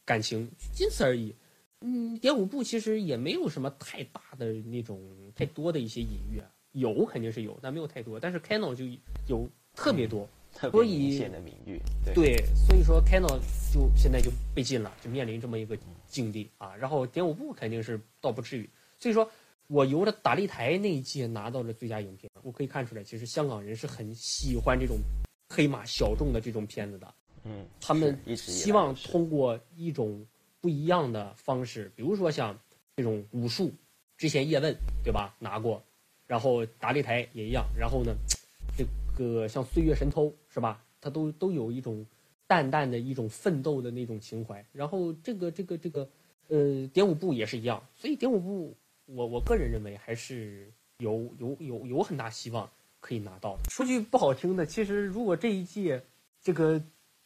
[0.06, 1.34] 感情，仅此而已。
[1.82, 8.18] 嗯，点五部其实也没有什么太大的那种太多的一些隐喻啊，有肯定是有，但没有太多。
[8.18, 8.86] 但是 Canon 就
[9.26, 9.50] 有。
[9.76, 10.26] 特别多，
[10.72, 11.78] 所以明显的名誉，
[12.14, 13.38] 对，所以说 Canon
[13.72, 15.76] 就现在就被禁了，就面临这么一个
[16.08, 16.74] 境地啊。
[16.74, 19.30] 然后点五部肯定是倒不至于，所以说
[19.66, 24.96] 我由着打擂台那一届拿到了最佳影片，我可以看出来，其实香港人是很喜欢这种
[25.50, 27.14] 黑马小众的这种片子的。
[27.44, 30.26] 嗯，他们希望通过一种
[30.62, 32.58] 不一样的方式，比如说像
[32.96, 33.70] 这种武术，
[34.16, 35.84] 之前叶问对吧拿过，
[36.26, 38.16] 然后打擂台也一样，然后呢。
[39.16, 40.84] 个像《岁月神偷》是吧？
[41.00, 42.06] 它都都有一种
[42.46, 44.64] 淡淡的一种奋斗的那种情怀。
[44.72, 46.08] 然后这个这个这个，
[46.48, 48.76] 呃，点五部也是一样，所以点五部，
[49.06, 53.70] 我我个人认为还是有有有有很大希望可以拿到的。
[53.70, 56.04] 说句不好听的，其实如果这一届
[56.40, 56.80] 这个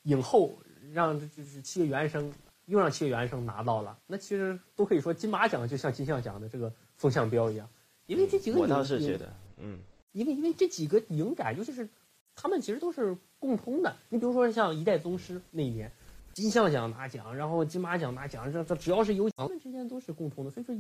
[0.05, 0.59] 影后
[0.93, 2.33] 让就是七月与安生
[2.67, 7.69] 又让七月与安生拿到了，那其实都可以说金马奖就像金像奖的这个风向标一样，
[8.07, 9.79] 因为这几个我倒是觉得，嗯，
[10.13, 11.89] 因为因为这几个影展，尤其是
[12.35, 13.97] 他们其实都是共通的。
[14.09, 15.91] 你比如说像《一代宗师》那一年，
[16.35, 20.51] 金像奖拿奖，然后金马奖拿奖，这这只要是有奖，他们之间都是共通的。
[20.51, 20.75] 所以说，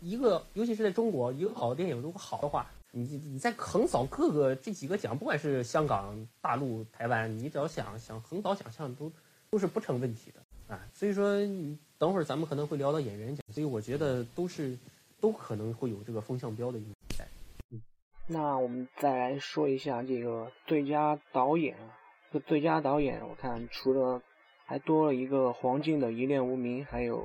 [0.00, 9.10] 一个尤其是在中国，一个好的电影如果好的话，你你在横扫各个这几个奖，不管是香港、大陆、台湾，你只要想想横扫奖项，都
[9.50, 10.80] 都是不成问题的啊。
[10.94, 11.36] 所以说，
[11.98, 14.76] 等会儿咱们可能会聊到演员奖，所以我觉得都是
[15.20, 17.07] 都可能会有这个风向标的因素在。
[18.30, 21.74] 那我们再来说一下这个最佳导演。
[22.30, 24.20] 这最佳导演，我看除了
[24.66, 27.24] 还多了一个黄静的《一念无名》，还有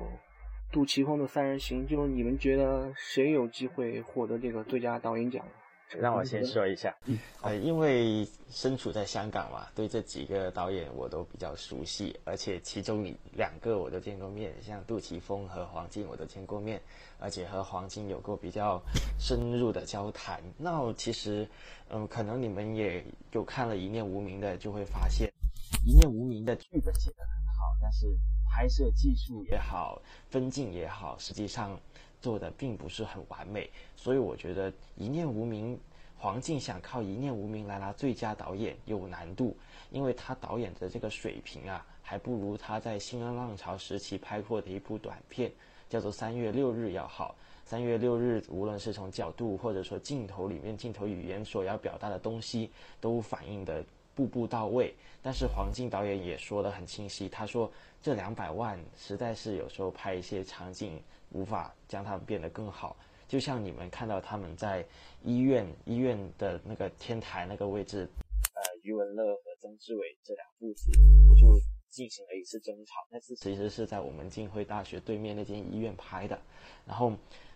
[0.72, 1.84] 杜琪峰的《三人行》。
[1.86, 5.46] 就是你们觉得谁有机会获得这个最佳导演奖？
[5.90, 6.96] 让我先说一下，
[7.40, 16.80] 呃，因为身处在香港嘛，对这几个导演我都比较熟悉，而且其中你两个我都见过面，像杜琪峰和黄静我都见过面，
[17.20, 18.82] 而且和黄静有过比较
[19.20, 20.42] 深入的交谈。
[20.58, 21.48] 那其实，
[21.90, 25.28] 嗯，可能你们也有看了《一念无名》的，就会发现，
[25.86, 28.08] 《一念无名》的剧本写得很好，但是
[28.50, 31.78] 拍摄技术也好，分镜也好，实际上。
[32.24, 35.76] 做的并不是很完美，所以我觉得《一念无名》，
[36.16, 39.54] 黄静想靠《一念无名》来拿最佳导演有难度，
[39.90, 45.52] 因为他导演的这个水平啊，还不如他在新浪潮时期拍过的一部短片，
[45.90, 47.36] 叫做《三月六日》要好。
[47.70, 52.70] 《三月六日》无论是从角度或者说镜头里面镜头语言所要表达的东西，
[53.02, 53.84] 都反映的
[54.14, 54.94] 步步到位。
[55.22, 60.98] 但是黄静导演也说得很清晰，他说这两百万实在是有时候拍一些场景。
[61.34, 62.96] 无法将他们变得更好，
[63.28, 64.82] 就像你们看到他们在
[65.22, 68.08] 医院医院的那个天台那个位置，
[68.54, 70.90] 呃，余文乐和曾志伟这两父子
[71.38, 73.06] 就进行了一次争吵。
[73.10, 76.40] 那次其实是在我们浸会大学对面那间医院拍的。
[76.86, 77.12] 然后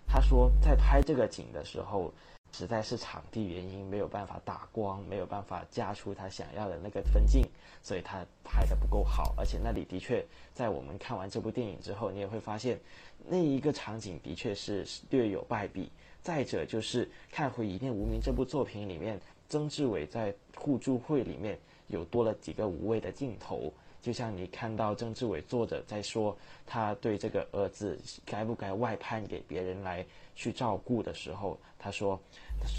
[0.06, 2.12] 他说，在拍这个景的时候。
[2.52, 7.42] 实在是场地原因没有办法打光，没有办法加出他想要的那个分镜，
[7.82, 9.34] 所以他拍的不够好。
[9.36, 12.78] 而且那里的确，在我们看完这部电影之后，你也会发现，
[13.26, 15.90] 那一个场景的确是略有败笔。
[16.20, 23.72] 再者就是看回《一念无名》这部作品里面，曾志伟在互助会里面有多了几个无谓的镜头。
[24.00, 30.06] 就像你看到曾志伟坐着在说他对这个儿子该不该外判给别人来
[30.38, 32.16] 去照顾的时候，他说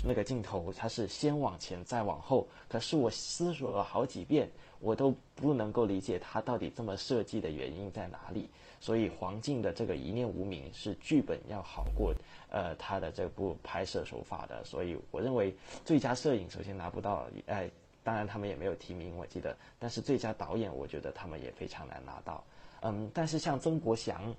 [0.05, 8.49] 那个镜头他是先往前再往后，可是我思索了好几遍，我都不能够理解他到底这么设计的原因在哪里。
[8.79, 12.13] 所以黄静的这个一念无名是剧本要好过
[12.49, 17.69] 呃他的这部拍摄手法的，所以我认为最佳摄影首先拿不到，哎。
[18.01, 19.55] 当然，他们也没有提名，我记得。
[19.77, 22.41] 但是最佳导演，我觉得他们也非常难拿到。
[22.81, 24.33] 嗯，但是像曾国祥，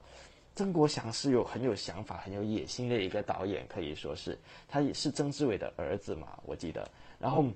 [0.61, 6.87] 曾国祥是有很有想法、很有野心的一个导演，可以说是他也是曾志伟的儿子嘛，我记得。
[7.19, 7.47] 然后，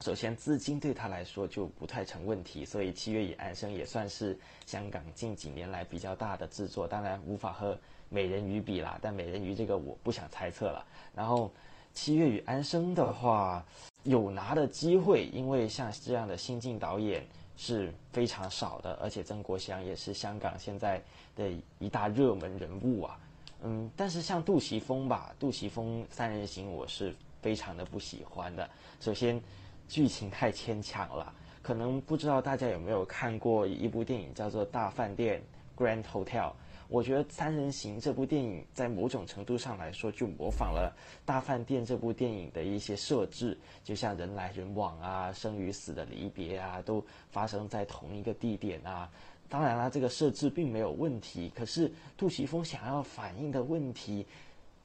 [0.00, 6.86] 首先资金对他来说就不太成问题，所以《七月与安生》也算是香港近几年来比较大的制作。
[6.86, 7.74] 当然无法和
[8.08, 10.86] 《美人鱼》比啦，但《美人鱼》这个我不想猜测了。
[11.12, 11.48] 然后，
[11.94, 13.66] 《七月与安生》的话。
[14.04, 17.22] 有拿的机会，因为像这样的新晋导演
[17.54, 20.98] 是非常少的，而且曾国祥也是香港现在
[21.34, 23.18] 的一大热门人物啊。
[23.62, 28.68] 嗯，但是像杜琪峰吧，杜琪峰《三人行》我是非常的不喜欢的。
[29.00, 29.40] 首先，
[29.86, 35.42] 剧情太牵强了，可能不知道大家有没有看过一部电影叫做《大饭店》
[35.82, 36.52] （Grand Hotel）。
[36.88, 40.92] 我觉得《三人行》这部电影在某种程度上来说，就模仿了
[41.26, 49.08] 《大饭店》这部电影的一些设置，就像人来人往啊、生与死的离别啊，都发生在同一个地点啊。
[49.50, 54.24] 当然了，这个设置并没有问题，可是杜琪峰想要反映的问题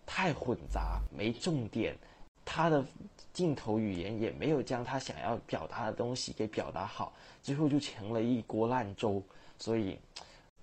[0.05, 1.95] 太混杂，没重点，
[2.43, 2.84] 他的
[3.32, 9.24] 镜头语言也没有将他想要表达的东西给表达好，最后就成了一锅烂粥。
[9.57, 9.97] 所以。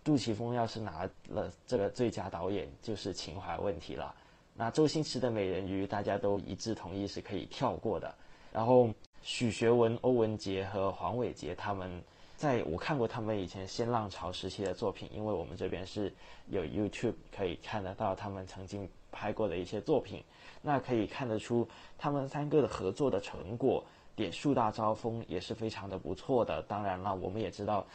[0.05, 4.13] 杜琪峰要是拿了这个最佳导演，就是情怀问题了。
[4.53, 8.13] 那周星驰的《美人鱼》，大家都一致同意是可以跳过的。
[8.53, 8.91] 然后
[9.23, 12.03] 许学文、欧文杰和黄伟杰他们，
[12.43, 16.13] 在我看过他们以前新浪潮时期的作品，因为我们这边是
[16.49, 20.25] 有 YouTube 可以看得到他们曾经拍过的一些作品，
[20.61, 21.65] 那可以看得出
[21.97, 23.85] 他们三个的合作的成果
[24.17, 26.61] 点树大招风也是非常的不错的。
[26.63, 27.87] 当然了，我们也知道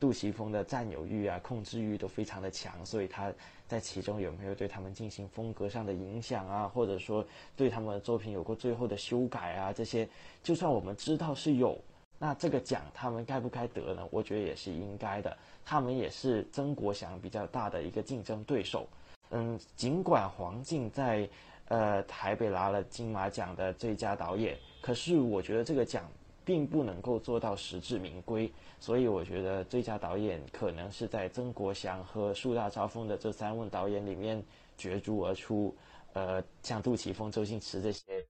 [0.00, 3.32] 杜琪峰的占有欲啊、控制欲都非常的强，所以他
[3.68, 7.24] 在其中有没有对他们进行风格上的影响啊，或者说
[7.54, 10.08] 对他们的作品有过最后的修改啊，这些
[10.42, 11.80] 就算我们知道是有，
[12.18, 14.06] 那这个奖他们该不该得呢？
[14.10, 15.36] 我觉得也是应该的。
[15.64, 18.88] 他们也是曾国祥比较大的一个竞争对手。
[19.30, 21.28] 嗯，尽管黄静在
[21.66, 26.10] 呃台北拿了金马奖的最佳导演，可是我觉得这个奖
[26.44, 28.50] 并不能够做到实至名归。
[28.80, 34.42] 所以我觉得最佳导演可能是在曾国祥和树大招风的这三位导演里面
[34.76, 35.76] 角逐而出。
[36.14, 38.26] 呃，像杜琪峰、周星驰这些，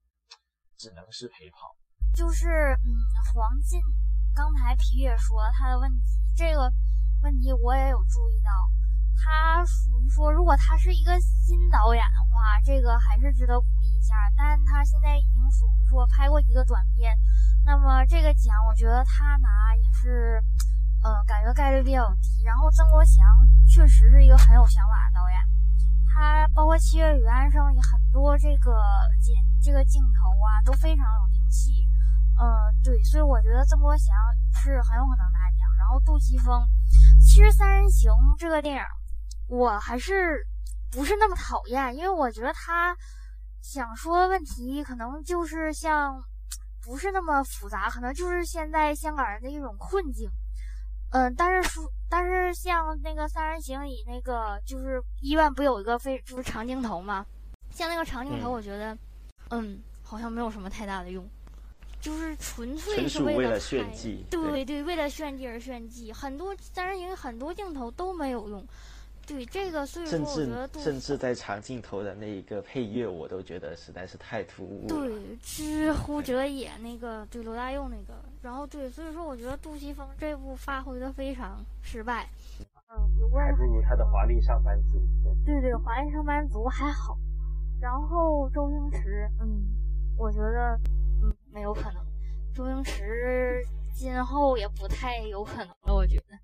[0.76, 1.74] 只能是陪跑。
[2.14, 2.76] 就是，
[3.32, 3.80] 黄静
[4.34, 6.72] 刚才皮也说他的问题，这个。
[7.20, 8.50] 问题我也有注意到，
[9.18, 14.14] 他属于说，如果他是一个新导演的话，这个还是值得鼓励一下。
[14.36, 17.10] 但他现在已经属于说拍过一个短片，
[17.64, 20.40] 那么这个奖我觉得他拿也是，
[21.02, 22.44] 呃，感觉概率比较低。
[22.46, 23.18] 然后曾国祥
[23.66, 25.42] 确实是一个很有想法的导演，
[26.06, 28.78] 他包括《七月与安生》里很多这个
[29.20, 31.87] 剪这个镜头啊都非常有灵气。
[32.40, 32.46] 嗯，
[32.84, 34.14] 对，所以我觉得曾国祥
[34.62, 35.68] 是很有可能拿奖。
[35.78, 36.68] 然后杜琪峰。
[37.20, 38.82] 其实《三人行》这个电影，
[39.48, 40.46] 我还是
[40.90, 42.96] 不是那么讨厌，因为我觉得他
[43.62, 46.22] 想说的问题可能就是像
[46.82, 50.30] 不是那么复杂，可能就是现在香港人的一种困境。
[51.10, 57.24] 嗯，但是说，但是像那个《三人行》里那个，就是医院不有一个非就是长镜头吗？
[57.70, 58.96] 像那个长镜头，我觉得，
[59.50, 61.26] 嗯，好像没有什么太大的用。
[62.00, 66.12] 就是纯粹是为了炫技，对对，为了炫技而炫技。
[66.12, 68.64] 很多三人行很多镜头都没有用，
[69.26, 74.88] 对这个，所以说我觉得甚至在长镜头的那一个配乐，我都觉得实在是太突兀了。
[74.88, 82.28] 对，知 乎者也那个，对罗大佑那个，然后对，所以说我觉得杜琪峰这部发挥的非常失败。
[82.90, 82.96] 嗯，
[83.32, 85.02] 还不如他的华丽上班族。
[85.44, 87.18] 对对，华丽上班族还好。
[87.80, 89.66] 然后周星驰，嗯，
[90.16, 90.78] 我觉得。
[91.52, 92.04] 没有可能。
[92.54, 93.62] 周星驰
[93.94, 96.38] 今后也不太有可能了，我觉得。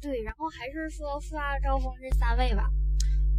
[0.00, 2.68] 对，然后还是说树大招风这三位吧。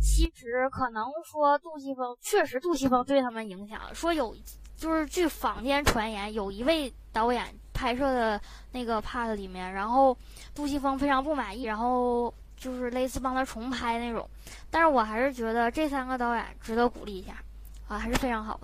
[0.02, 4.36] 其实可能说杜琪峰确实杜琪峰对他们影响，说有
[4.76, 8.40] 就是据坊间传言，有一位导演拍摄的
[8.72, 10.18] 那个 part 里面，然后
[10.54, 14.30] 杜琪峰非常不满意，然后就是类似帮他重拍那种。
[14.70, 17.42] 但是我还是觉得这三个导演值得鼓励一下，
[17.88, 18.60] 啊，还是非常好。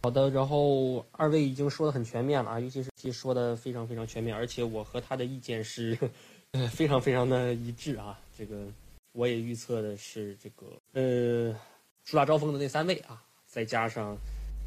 [0.00, 5.98] 好的，然后二位已经说的很全面了啊，尤其是其说的非常非常全面，而且我和他的意见是，
[6.52, 8.18] 呃，非常非常的一致啊。
[8.38, 8.66] 这个
[9.12, 11.52] 我也预测的是这个，呃，
[12.04, 14.16] 树大招风的那三位啊，再加上，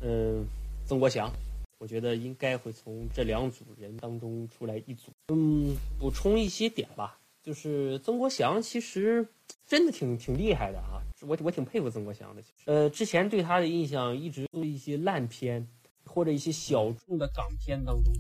[0.02, 0.46] 嗯，
[0.86, 1.32] 曾国祥，
[1.78, 5.14] 我觉得应该会从这两组人当中出来一组。
[5.30, 9.28] 嗯，补充一些点吧，就是曾国祥其实
[9.66, 11.02] 真的挺挺厉害的啊。
[11.22, 15.68] 我我挺佩服曾国祥的，呃，之前对他的印象一直都一些烂片，
[16.06, 18.12] 或者一些小众的港片当中，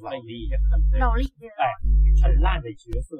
[0.00, 0.48] 老力
[0.90, 1.26] 很老力
[1.58, 1.72] 哎，
[2.22, 3.16] 很烂的角色。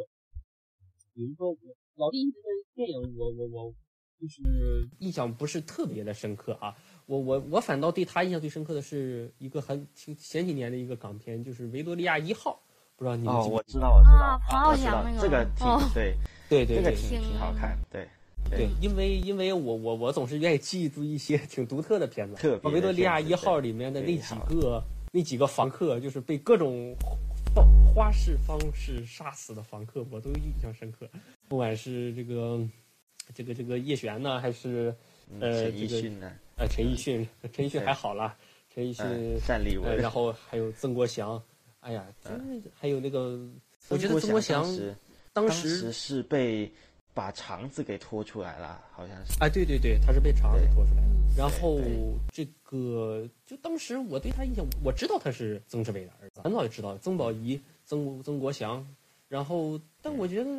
[1.12, 1.58] 比如说我
[1.96, 3.74] 老力这个电影，我我我
[4.18, 6.74] 就是印象不是特别的深刻啊。
[7.06, 12.62] 我我我反倒对他印象最深刻的是一个很前前几年的一个港片，就是《维多利亚一号》，
[13.04, 16.14] 不知道你们哦，我知道我知道，黄浩翔那个，这个挺对
[16.48, 18.08] 对对，这个挺挺好看，对。
[18.50, 24.82] 对，因为因为我我我总是愿意记住一些挺独特的片子，特维多利亚一号里面的那几个
[25.12, 26.94] 那几个房客，就是被各种
[27.54, 31.08] 方花式方式杀死的房客，我都印象深刻。
[31.48, 32.60] 不管是这个
[33.34, 34.94] 这个这个叶璇呢，还是
[35.40, 36.30] 呃陈奕迅呢？
[36.56, 38.36] 呃陈奕迅，陈奕迅还好啦，
[38.74, 41.42] 陈奕迅、单立文，然后还有曾国祥，
[41.84, 42.04] 哎呀，
[42.74, 43.38] 还有那个，
[43.88, 44.66] 我觉得曾国祥
[45.32, 46.72] 当时是被。
[47.14, 49.34] 把肠子给拖出来了，好像是。
[49.38, 51.08] 哎，对对对，他是被肠子拖出来的。
[51.36, 51.78] 然后
[52.32, 58.84] 这个，就当时我对他印象，我知道他是曾志伟的儿子，很早就知道曾宝仪、曾曾国祥。
[59.28, 60.50] 然后，但我觉得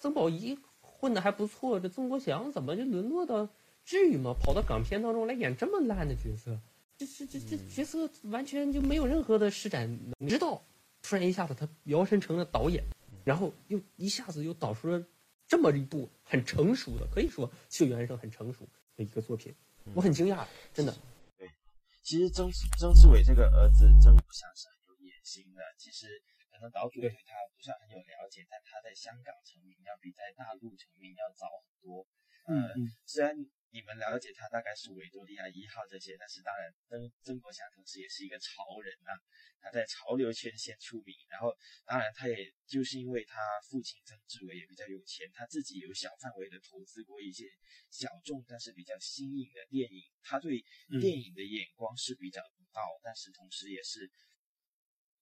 [0.00, 3.48] 曾宝仪混的还不错，这曾国祥怎么就沦落到
[3.84, 4.34] 至于吗？
[4.42, 6.58] 跑到港片当中来演这么烂的角色，
[7.06, 9.88] 这这这这角色完全就没有任何的施展。
[10.18, 10.64] 你知道，
[11.02, 12.84] 突然一下子他摇身成了导演，
[13.24, 15.04] 然后又一下子又导出了。
[15.46, 19.54] 这么一部很成熟的，可以说《七月原声》很成熟的一个作品，
[19.94, 20.96] 我很惊讶，真的。
[21.36, 21.46] 对，
[22.02, 25.60] 其实曾曾志伟这个儿子曾国祥是很有野心的。
[25.76, 26.08] 其实
[26.50, 32.08] 可能导主对他不算很有了解，但他在香港成名要比在大陆成名要早很多。
[32.48, 33.36] 嗯，虽然
[33.74, 39.18] 你们了解他大概是维多利亚一号这些，但是当然曾曾国祥同时也是一个潮人啊，
[39.58, 41.50] 他在潮流圈先出名，然后
[41.84, 43.34] 当然他也就是因为他
[43.68, 47.50] 父亲曾志伟也比较有钱，他自己有小范围的投资过一些
[47.90, 50.64] 小众但是比较新颖的电影，他对
[51.00, 54.08] 电影的眼光是比较独到，但是同时也是。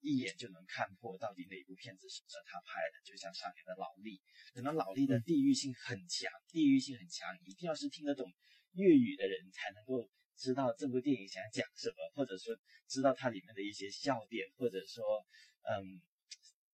[0.02, 4.20] 一眼就能看破到底哪部片子是他拍的，就像上面的老力，
[4.52, 8.26] 可能老力的地域性很强，地域性很强，一定要是听得懂
[8.72, 12.52] 粤语的人才能够知道这部电影想讲什么，或者说
[12.88, 15.04] 知道它里面的一些笑点，或者说
[15.62, 16.02] 嗯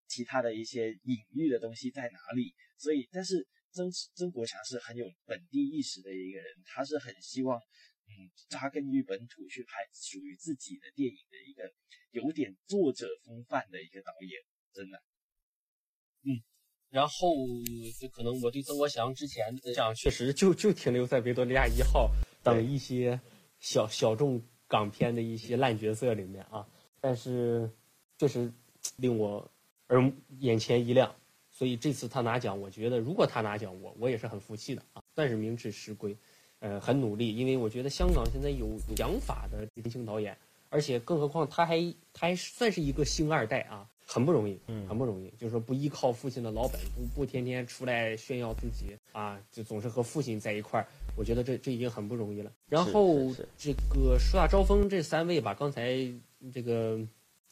[0.09, 2.55] 其他的一些隐喻的东西在哪里。
[2.79, 7.61] 所以，但是曾曾国强是很有本地意识的一个人，他是很希望。
[8.09, 11.73] 嗯，扎根于本土去拍属于自己的电影的一个
[12.11, 14.43] 有点作者风范的一个导演，
[14.73, 15.03] 真的。
[16.23, 16.43] 嗯，
[16.91, 17.35] 然后
[18.01, 22.11] 就可能我对曾国祥之前这样确实就就停留在维多利亚一号
[22.43, 23.21] 等一些
[23.61, 26.67] 小小众港片的一些烂角色里面啊，
[27.01, 27.71] 但是
[28.19, 28.53] 确实
[28.97, 29.51] 令我
[29.89, 31.15] 耳眼前一亮，
[31.51, 36.17] 所以这次他拿奖，我觉得如果他拿奖，我我也是很服气的啊，算是名至实归。
[36.61, 40.37] 呃，很努力，因为我觉得香港现在有想法的年轻导演，
[40.71, 41.79] 而且更何况他还
[42.13, 50.87] 他还算是一个星二代啊，很不容易，嗯，很不容易，就是说不依靠父亲的老本，不不天天出来炫耀自己啊，就总是和父亲在一块儿，
[51.17, 52.51] 我觉得这这已经很不容易了。
[52.69, 55.97] 然后这个树大招风这三位吧，刚才
[56.53, 56.99] 这个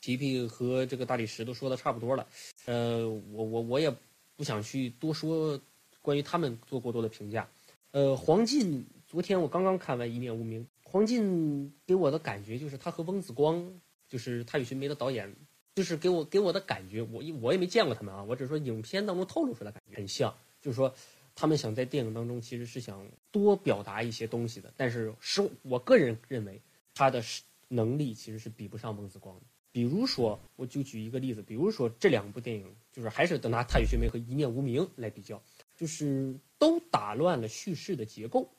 [0.01, 2.27] 皮皮和这个大理石都说的差不多了，
[2.65, 3.89] 呃，我我我也
[4.35, 5.61] 不想去多说
[6.03, 7.49] 关于他们做过多的评价，
[7.93, 8.85] 呃，黄进。
[9.07, 15.33] 昨天我刚刚看完《一念无名》，黄进给我的感觉就是他和翁子光，就是《他与寻梅》的导演，
[15.77, 20.93] 就是给我给我的感觉，我我也没见过他们啊，我只是说影片当中透露出来感觉很像，就是说
[21.37, 26.61] 他们想在电影当中其实是想多表达一些东西的，但是是我个人认为
[26.93, 27.23] 他的
[27.69, 29.43] 能力其实是比不上翁子光的。
[29.71, 35.41] 比如说，我就举一个例子，比如说这两部电影，就是还是拿《他与寻梅》和《一念无名》来比较，
[35.77, 38.51] 就是都打乱了叙事的结构。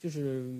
[0.00, 0.50] 就是，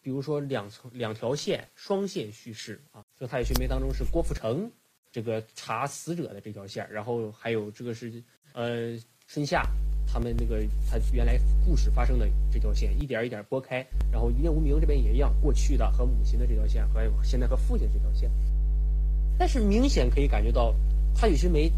[0.00, 4.72] 比如说两层两条线双线叙事啊，这《太乙寻梅》当中是郭富城
[5.12, 8.24] 这个查死者的这条线，然后还有这个是
[8.54, 9.68] 呃春夏
[10.06, 18.30] 他们那个他原来故事发生的这条线，一点一点拨开，然后《一念无名》这边也一样，过去的和母亲的这条线，还有现在和父亲这条线，
[19.38, 20.74] 但是明显可以感觉到
[21.20, 21.68] 《太乙寻梅》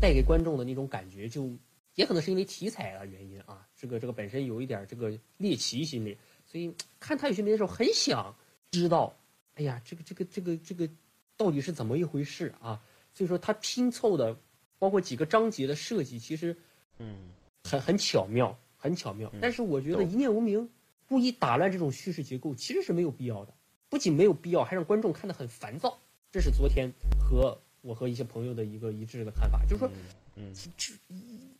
[0.00, 1.50] 带给观众的那种感觉，就
[1.96, 6.16] 也可能是因为题材的原因啊，这个这个本身有一点这个猎奇心理。
[6.50, 8.34] 所以看《太乙寻梅》的时候，很想
[8.70, 9.14] 知道，
[9.54, 10.88] 哎呀，这个这个这个这个
[11.36, 12.82] 到底是怎么一回事啊？
[13.12, 14.34] 所以说他拼凑的，
[14.78, 16.56] 包括几个章节的设计，其实，
[16.98, 17.16] 嗯，
[17.64, 19.30] 很很巧妙，很巧妙。
[19.42, 20.62] 但是我觉得《一念无名》
[21.06, 23.52] 故意打乱这种叙事结构，其实是没有必要的。
[23.90, 25.98] 不仅没有必要，还让观众看得很烦躁。
[26.30, 29.90] 这是昨天和我和一些朋友的一个一致的看法，就是说，
[30.36, 30.94] 嗯，这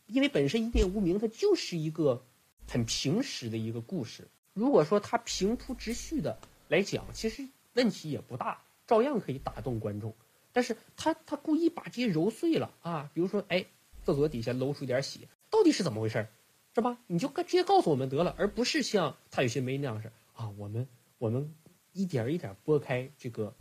[0.07, 2.23] 因为本身《一念无名》它就是一个
[2.67, 4.27] 很平实的一个故事。
[4.53, 10.13] 如果说他平铺直叙的来讲，其实问题也不大，照样可以打动观众。
[10.51, 13.65] 但是他他故意把这些揉碎了啊，比如说，哎，
[14.03, 16.27] 厕所底下漏出一点血，到底是怎么回事儿
[16.73, 16.97] 是吧？
[17.07, 20.87] 你就跟直接告诉我们得了，而不是像他有些没那样式啊，我们
[21.19, 21.53] 我们
[21.93, 23.53] 一点一点拨开这个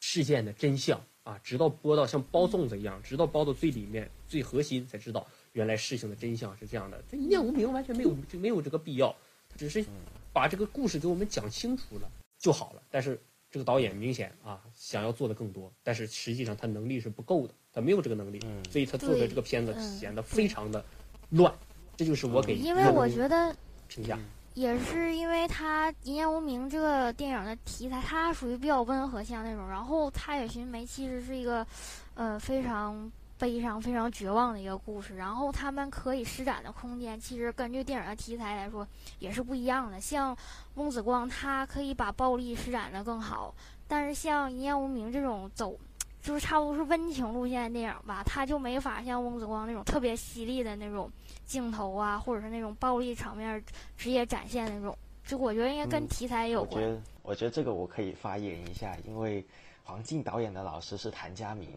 [0.00, 7.02] 事件的真相啊，直到拨到像包粽子一样，直到包到最里面最核心，才知道原来事情的真相是这样的。
[7.10, 9.14] 这一念无名完全没有就没有这个必要。
[9.56, 9.84] 只是
[10.32, 12.82] 把这个故事给我们讲清楚了就好了。
[12.90, 13.20] 但是
[13.50, 18.40] 这个导演明显啊想要做的更多，但是实际上他能力是不够的，他没有这个能力，
[18.70, 20.84] 所以他做的这个片子显得非常的
[21.30, 21.52] 乱。
[21.96, 23.54] 这就是我给因为我觉得
[23.88, 24.18] 评价
[24.54, 31.66] 也是因为他《一念无名》这个电影的题材，它属于比较温和像那种，然后《他也寻梅》其实是一个
[32.14, 33.10] 呃非常。
[33.40, 38.86] 悲伤、非常绝望的一个故事，然后他们可以施展的空间，其实根据电影的题材来说
[39.18, 39.98] 也是不一样的。
[39.98, 40.36] 像
[40.74, 43.54] 翁子光，他可以把暴力施展的更好，
[43.88, 45.74] 但是像《一念无名》这种走，
[46.20, 51.10] 就是差不多是温情路线的电影吧，他就没法像翁子光那种特别犀利的那种
[51.46, 53.64] 镜头啊，或者是那种暴力场面
[53.96, 54.94] 直接展现那种。
[55.24, 56.82] 就我觉得应该跟题材有关。
[56.82, 59.42] 我觉得，我觉得这个我可以发言一下，因为
[59.82, 61.68] 黄静导演的老师是谭家明。《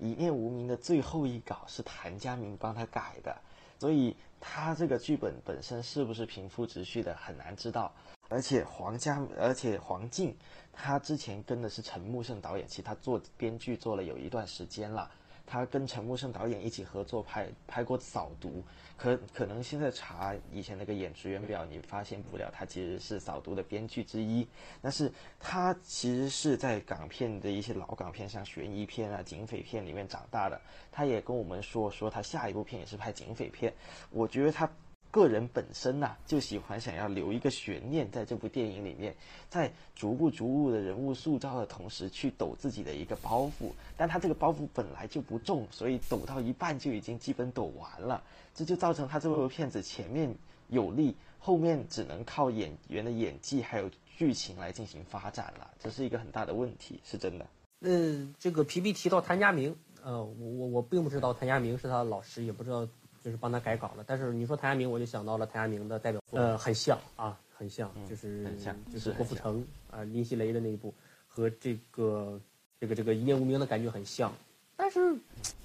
[0.00, 3.36] 一念无名》的最后一稿是谭家明帮他改的，
[3.78, 7.92] 所以他这个剧本本身是不是平铺直叙的很难知道。
[8.28, 10.34] 而且黄家，而且黄静，
[10.72, 15.10] 他之前跟的是陈木胜导演，其实他做编剧做了有一段时间了。
[15.50, 18.48] 他跟陈木胜导演一起合作拍拍过《扫毒》，
[18.96, 24.46] 可可能现在查以前那个演职员表，你发现不了他其实是《扫毒》的编剧之一。
[24.80, 30.60] 但是他其实是在港片的一些老港片，像悬疑片啊、警匪片里面长大的。
[30.92, 33.74] 他也跟我们说，说他下一部片也是拍警匪片。
[34.10, 34.70] 我觉得他。
[35.10, 39.16] 个人本身呐，就喜欢想要留一个悬念在这部电影里面，
[39.48, 43.72] 在逐步逐步的人物塑造的同时，去抖自己的一个包袱。
[43.96, 48.22] 但他这个包袱本来就不重，所以抖到一半就已经基本抖完了，
[48.54, 50.32] 这就造成他这部片子前面
[50.68, 57.46] 有力，后面只能靠演员的演技还有剧情来进行发展了，这是一个很大的问题，是真的。
[57.80, 62.86] 嗯，这个皮皮提到谭家明，呃，我我我并不知道谭家明是他的老师，也不知道。
[63.22, 68.46] 就是帮他改稿了，但是你说谭家明，我就想到了谭家明的代表作，呃，很像啊，很像，就是
[68.92, 70.94] 就是郭富城啊，林熙蕾的那一部，
[71.26, 72.40] 和这个
[72.80, 74.32] 这个这个一念无名的感觉很像。
[74.76, 75.14] 但是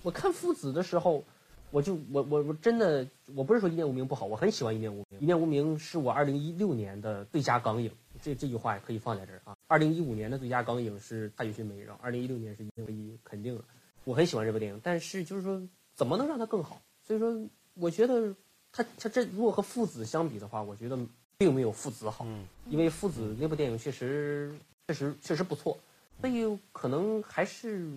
[0.03, 1.23] 我看父子的时候，
[1.71, 7.89] 我就我我我真的我不是说一念无名不好，我很喜欢一念无名，一念无名是我二零一六年的最佳港影，
[8.21, 9.55] 这这句话也可以放在这儿啊。
[9.67, 13.63] 二零一五年的最佳港影是《大雨寻梅》，然后二零一六年是一念无一，肯定了。
[14.03, 15.61] 我很喜欢这部电影，但是就是说
[15.93, 16.81] 怎么能让它更好？
[17.05, 17.39] 所以说，
[17.75, 18.35] 我觉得
[18.71, 20.97] 他他这如果和父子相比的话，我觉得
[21.37, 22.25] 并没有父子好，
[22.67, 24.53] 因为父子那部电影确实
[24.87, 25.77] 确实确实不错，
[26.19, 27.87] 所以可能还是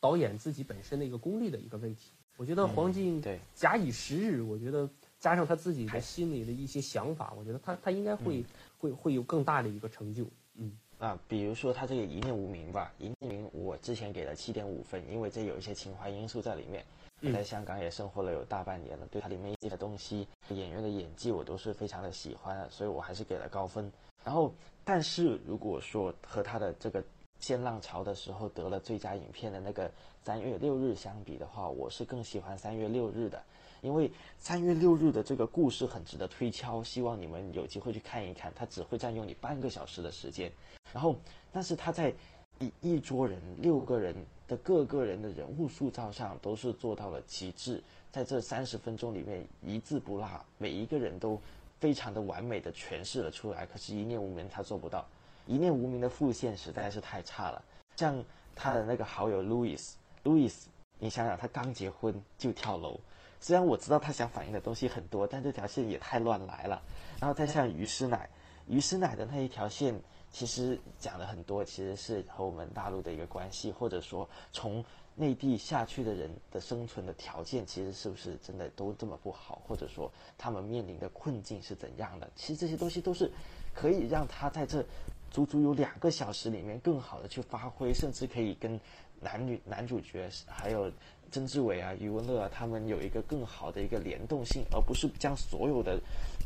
[0.00, 2.12] 导演自己本身的一个功力的一个问题。
[2.38, 4.88] 我觉得黄进对假以时日，我觉得
[5.18, 8.44] 加上他自己的心里的一些想法，我觉得他他应该会
[8.78, 10.24] 会会有更大的一个成就。
[10.54, 16.84] 嗯啊，比如说他这个一念无名吧，一念无名我之前给了七点五分，因为这有一些情怀因素在里面。
[17.22, 23.90] 我在香港也生活了有大半年了，对它里面一些东西、演员的演技我都是非常的喜欢，所以我还是给了高分。
[24.22, 24.52] 然后，
[24.84, 27.02] 但是如果说和他的这个
[27.40, 29.88] 《新浪潮》的时候得了最佳影片的那个
[30.24, 33.42] 《三月六日》相比的话，我是更喜欢《三月六日》的，
[33.80, 34.08] 因为
[34.38, 38.52] 《三月六日》的这个故事很值得推敲，希望你们有机会去看一看。
[38.54, 40.52] 它只会占用你半个小时的时间，
[40.92, 41.16] 然后，
[41.50, 42.12] 但是他在
[42.58, 44.14] 一一桌人六个人。
[44.48, 47.82] 的各个人的人物塑造上都是做到了极致，
[48.12, 50.28] 在这三十分钟里面一字不落，
[50.58, 51.40] 每一个人都
[51.80, 53.66] 非常的完美的诠释了出来。
[53.66, 55.04] 可是，一念无名他做不到，
[55.46, 57.62] 一念无名的复线实在是太差了。
[57.96, 58.22] 像
[58.54, 60.54] 他的那个好友 Louis，Louis，，
[60.98, 63.00] 你想想他刚结婚就跳楼，
[63.40, 66.80] 虽然我知道他想反映的东西很多，但这条线也太乱来了。
[67.20, 68.28] 然后再像于师奶，
[68.68, 70.00] 于师奶的那一条线。
[70.38, 74.84] 其实讲了很多，其实是和我们大陆的一个关系，或者说从
[75.14, 82.28] 内地下去的人的生存的条件，其实是不是真的都这么不好，或者说他们面临的困境是怎样的？
[82.36, 83.30] 其实这些东西都是
[83.74, 84.84] 可以让他在这
[85.30, 88.78] 足足有两个小时里面更好的去发挥，甚至可以跟
[89.22, 90.92] 男女男主角还有
[91.30, 95.98] 曾志伟啊、余文乐啊他们有一个更好的一个联动性，而不是将所有的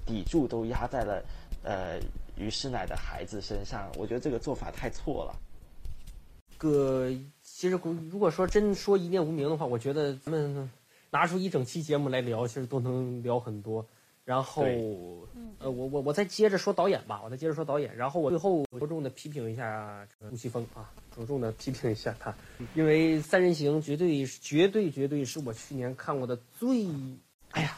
[0.07, 1.25] 底柱都压在了
[1.65, 1.99] 呃。
[2.41, 5.39] 于师奶的孩子身上，我觉得这个做法太错了。
[6.59, 7.11] 个
[7.43, 7.81] 其实，
[8.11, 10.71] 如果说真说一念无名的话，我觉得咱们
[11.11, 13.87] 拿出一整期节目来聊，其实都能聊很多。
[14.25, 14.63] 然后，
[15.59, 17.97] 呃，我我我再接着说导演吧，我再接着说导演。
[17.97, 22.35] 然后我最后着重的批评一下杜琪峰啊，着重的批评一下他，
[22.75, 26.87] 因为《三人行》绝对绝对绝对是我去年看过的最，
[27.53, 27.77] 哎呀，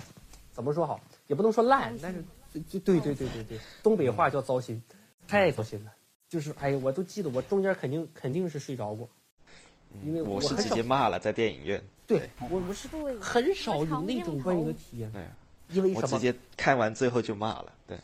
[0.52, 2.22] 怎么说好，也不能说烂，但是。
[2.52, 4.82] 对对对对对对，东北话叫糟心，
[5.26, 5.92] 太糟心了。
[6.28, 9.08] 就是哎呀，我都记得我中间肯定肯定是睡着过，
[10.04, 11.82] 因为我是直接骂了在电影院。
[12.06, 12.88] 对，我我是
[13.20, 15.12] 很少有那种观影的体验。
[15.12, 15.22] 对，
[15.68, 16.00] 因为什么？
[16.02, 17.72] 我直接看完最后就骂了。
[17.86, 17.98] 对，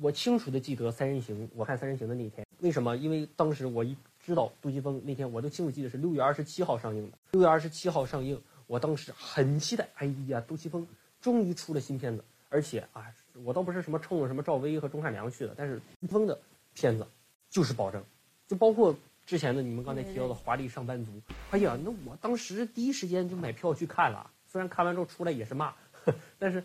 [0.00, 2.96] 我清楚的记得《三人行》，我看《三人行》的那天，为什么？
[2.96, 7.18] 因为当时我一知道杜琪峰那天，我都清楚记得是六月二十七号上映的。
[7.32, 9.88] 六月二十七号上映，我当时很期待。
[9.96, 10.86] 哎呀，杜琪峰
[11.20, 13.12] 终于出了新片子，而且啊。
[13.42, 16.38] 我倒不是什么冲着什么赵薇和钟汉良去的，但是峰的
[16.72, 17.06] 片子
[17.50, 18.02] 就是保证，
[18.46, 18.94] 就包括
[19.26, 21.10] 之前的你们刚才提到的《华丽上班族》。
[21.50, 25.74] 哎呀，那我当时第一时间就买票去看了，虽然看完之后出来也是骂，
[26.38, 26.62] 但是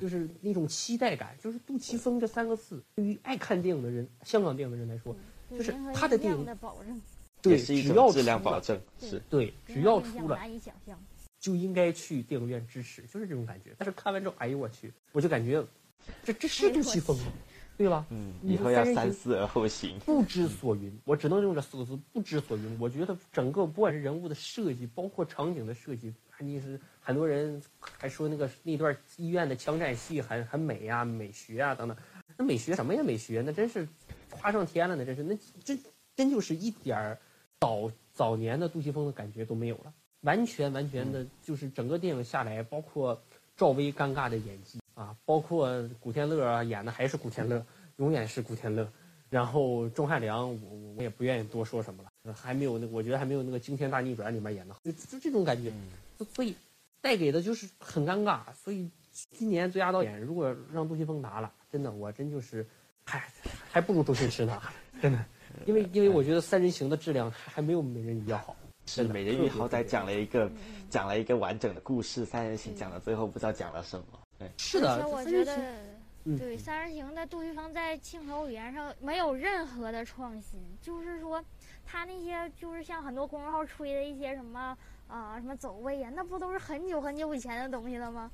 [0.00, 5.16] 就是那种期待感，就是杜琪峰这三个字对于爱看电影的人，香港电影的人来说，
[5.50, 7.00] 就是他的电影的保证，
[7.40, 10.38] 对，是一种质量保证，是对，只要出了
[11.38, 13.74] 就应该去电影院支持，就是这种感觉。
[13.78, 15.64] 但是看完之后，哎呦我去，我就感觉。
[16.24, 17.24] 这这是杜琪峰吗，
[17.76, 18.06] 对吧？
[18.10, 19.98] 嗯，以后要三思而后行。
[20.00, 22.76] 不知所云，我只能用这四个字：不知所云。
[22.80, 31.96] 我觉得整个不管是人物的设计，包括场景的设计，你是很多人还说那个那段医院的枪战戏很很美呀、美学啊等等。
[32.36, 33.02] 那美学什么呀？
[33.02, 33.86] 美学那真是
[34.30, 35.78] 夸上天了，呢真是那真
[36.16, 37.18] 真就是一点儿
[37.60, 39.92] 早早年的杜琪峰的感觉都没有了。
[40.22, 43.22] 完全完全的就是整个电影下来，包括
[43.56, 45.68] 赵薇尴尬的演技啊，包括
[46.00, 47.64] 古天乐啊演的还是古天乐，
[47.96, 48.88] 永远是古天乐。
[49.30, 55.72] 然后钟汉良，我我也不愿意多说什么了，还没有那我觉得还没有那个《惊天大逆转》里面演的好，就就这种感觉，
[56.32, 56.54] 所以
[57.00, 58.42] 带给的就是很尴尬。
[58.54, 58.88] 所以
[59.32, 62.64] 今年最佳导演如果让杜琪峰拿了，真的我真就是
[63.04, 63.24] 还
[63.72, 64.62] 还不如周星驰拿，
[65.02, 65.24] 真的，
[65.66, 68.54] 因为因为我觉得《三人行》的质量还没有《美人鱼》要好。
[68.86, 70.48] 是美人鱼好歹讲了一个
[70.90, 74.06] 讲了一个完整的故事，《三人行》讲到最后不知道讲了什么。
[74.44, 75.58] 对，是的，而且我觉得。
[76.38, 81.44] 对《三人行》的杜琪峰在镜头语言上没有任何的创新，就是说，
[81.84, 84.74] 他那些就是像很多公众号吹的一些什么
[85.06, 88.30] 啊什么走位呀，那不都是很久很久以前的东西了吗？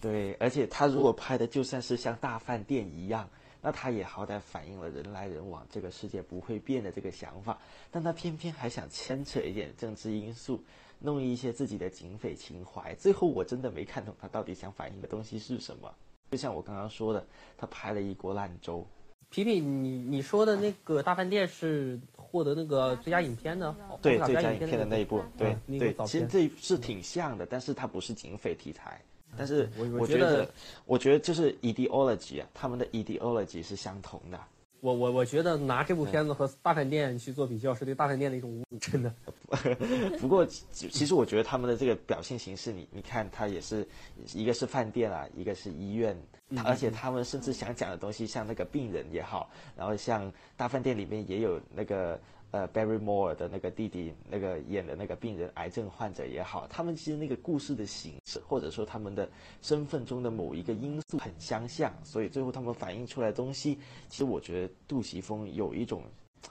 [0.00, 3.28] 对，而且他如果拍的就算是像大饭店一样，
[3.60, 7.58] 那他也好歹反映了人来人往，这个世界不会变的这个想法，
[7.90, 10.62] 但他偏偏还想牵扯一点政治因素，
[11.02, 15.92] 弄一些自己的警匪情怀，最后我真的没看懂他到底想反映的东西是什么。
[16.30, 17.26] 就像我刚刚说的，
[17.58, 18.86] 他拍了一锅烂粥。
[19.28, 29.00] 皮皮，你你说的那个大饭店是获得那个最佳影片的，对最佳影片的那一部，对对，其实这是挺像的，但是它不是警匪题材。
[29.34, 29.66] 但是
[29.98, 30.46] 我觉得，
[30.84, 34.38] 我觉得就是 ideology 啊，他们的 ideology 是相同的。
[34.82, 39.14] 我我我觉得拿这部片子和大饭店去做比较，是对大饭店的一种侮辱，真的。
[40.18, 43.86] 不过其实我觉得他们的这个表现形式，你你看，它也是
[44.34, 46.20] 一个是饭店啊，一个是医院，
[46.64, 52.20] 而且他们甚至想讲的东西，像那个病人也好，然后像大饭店里面也有那个。
[52.52, 59.26] 呃，Barrymore 的那个弟弟，那个演的那个病人，癌症患者也好，他们其实那个故事的形式，或者说他们的
[59.62, 63.78] 身份中的某一个因素很相像，所以最后他们反映出来的东西，
[64.10, 66.02] 其实我觉得杜琪峰有一种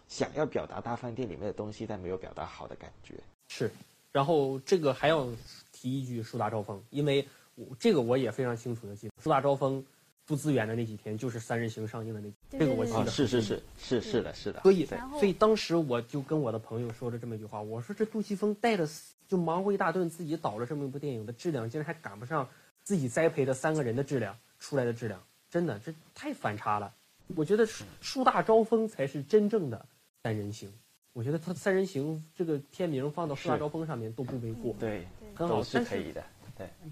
[0.07, 3.13] 想要表达大饭店里面的东西，但没有表达好的感觉。
[3.47, 3.71] 是，
[4.11, 5.27] 然后这个还要
[5.71, 9.85] 提一句树大招风，因为我这个我也非常清楚的记得，树大招风。
[10.31, 13.07] 出资源的那几天，就是《三人行》上映的那，这个我记得。
[13.07, 14.61] 是是是是是的，是的。
[14.61, 14.85] 所以，
[15.19, 18.87] 所以当时我就跟我的朋友说了这么一句话，我说这杜琪峰带着
[19.27, 22.47] 就忙活一大顿，自己导了这么一部电影的质量，竟然还赶不上
[22.81, 26.93] 自己栽培的三个人的质量出来的质量，真的这太反差了。
[27.35, 27.67] 我觉得
[27.99, 29.77] 树大招风才是真正的
[30.23, 30.69] 《三人行》，
[31.11, 35.05] 我觉得他《三人行》这个片名放到树大招风上面都不为过，对，
[35.35, 36.23] 很好，是可以的。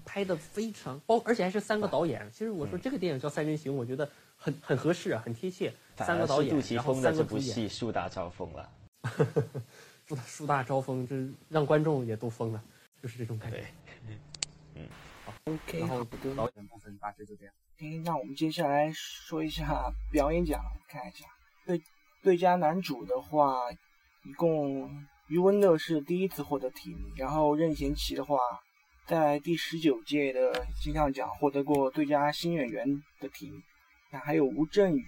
[0.04, 2.28] 拍的非常包，而且还是三个导演。
[2.32, 5.72] 其实我说这个电影叫《三人行》，我觉得很很合适啊，很贴切。
[5.96, 8.70] 三个导演，然后三个主演，树大招风了。
[10.06, 11.14] 树大树大招风，这
[11.48, 12.62] 让观众也都疯了，
[13.02, 13.64] 就是这种感觉。
[14.74, 14.88] 嗯，
[15.24, 15.80] 好，OK。
[15.80, 16.04] 然后
[16.34, 17.54] 导演部分大致就这样。
[17.76, 21.26] OK，那我们接下来说一下表演奖，看一下。
[21.66, 21.82] 最
[22.22, 23.70] 最佳男主的话，
[24.24, 28.38] 一共余文乐是第一次获得提名，然后任贤齐的话。
[29.10, 33.60] 在第十九届的金像奖获得过最佳新演员的提名，
[34.12, 35.04] 那还有吴镇宇，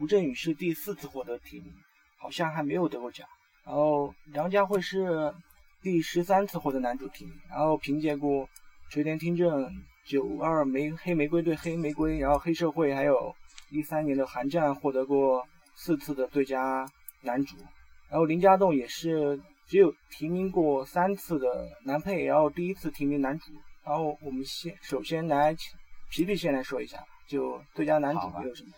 [0.00, 1.70] 吴镇宇是第四次获得提名，
[2.16, 3.28] 好像还没有得过奖。
[3.66, 5.34] 然后梁家辉是
[5.82, 8.46] 第十三次获得男主提名，然后凭借过
[8.88, 9.66] 《垂帘听政》、
[10.06, 13.36] 九二玫黑玫瑰对黑玫瑰，然后黑社会，还有
[13.68, 16.90] 一三年的寒战获得过四次的最佳
[17.20, 17.54] 男主。
[18.08, 19.38] 然后林家栋也是。
[19.66, 23.52] 只有提名过三次的男配，然后第一次提名男主。
[23.84, 25.54] 然后我们先首先来
[26.10, 28.70] 皮皮先来说一下，就最佳男主有什么？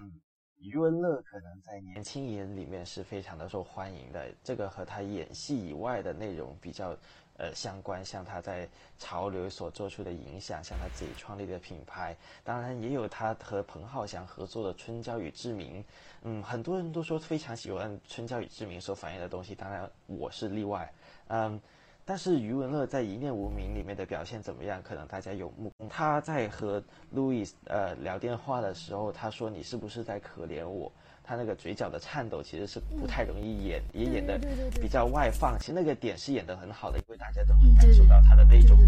[0.00, 0.12] 嗯，
[0.60, 6.96] 余文乐可能在年轻人里面是非常的受欢迎的，这个和他演戏以外的内容比较。
[7.38, 8.66] 呃，相关像他在
[8.98, 15.82] 潮流所做出的影响，像他自己创立的品牌，当然也有他和彭浩翔合作的《春娇与志明》。
[16.22, 20.90] 嗯，很多人都说非常喜欢《春娇与志明》所反映的东西，当然我是例外。
[21.28, 21.60] 嗯，
[22.04, 24.82] 但是余文乐在《一念无名》里面的表现怎么样？
[24.82, 30.90] 可能大家有目共他在和路易斯呃聊电话的时候，他说：“你是不是在可怜我？”
[31.26, 34.38] 他那个嘴角的颤抖其实是不太容易演，也演的
[34.80, 35.58] 比较外放。
[35.58, 38.78] 其实那个点是演的很好的，因为大家都能感受到他的那种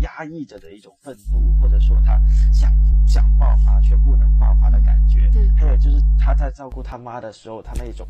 [0.00, 2.20] 压抑着的一种愤怒，或者说他
[2.52, 2.72] 想
[3.06, 5.30] 想爆发却不能爆发的感觉。
[5.56, 8.04] 还有就是他在照顾他妈的时候，他那种，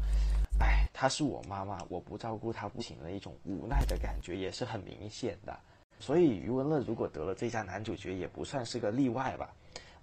[0.58, 5.54] 哎，她是我妈妈，我不照顾她不行的一种无奈的感觉也是很明显的。
[5.98, 9.50] 所以余文乐如果得了最佳男主角，也不算是个例外吧。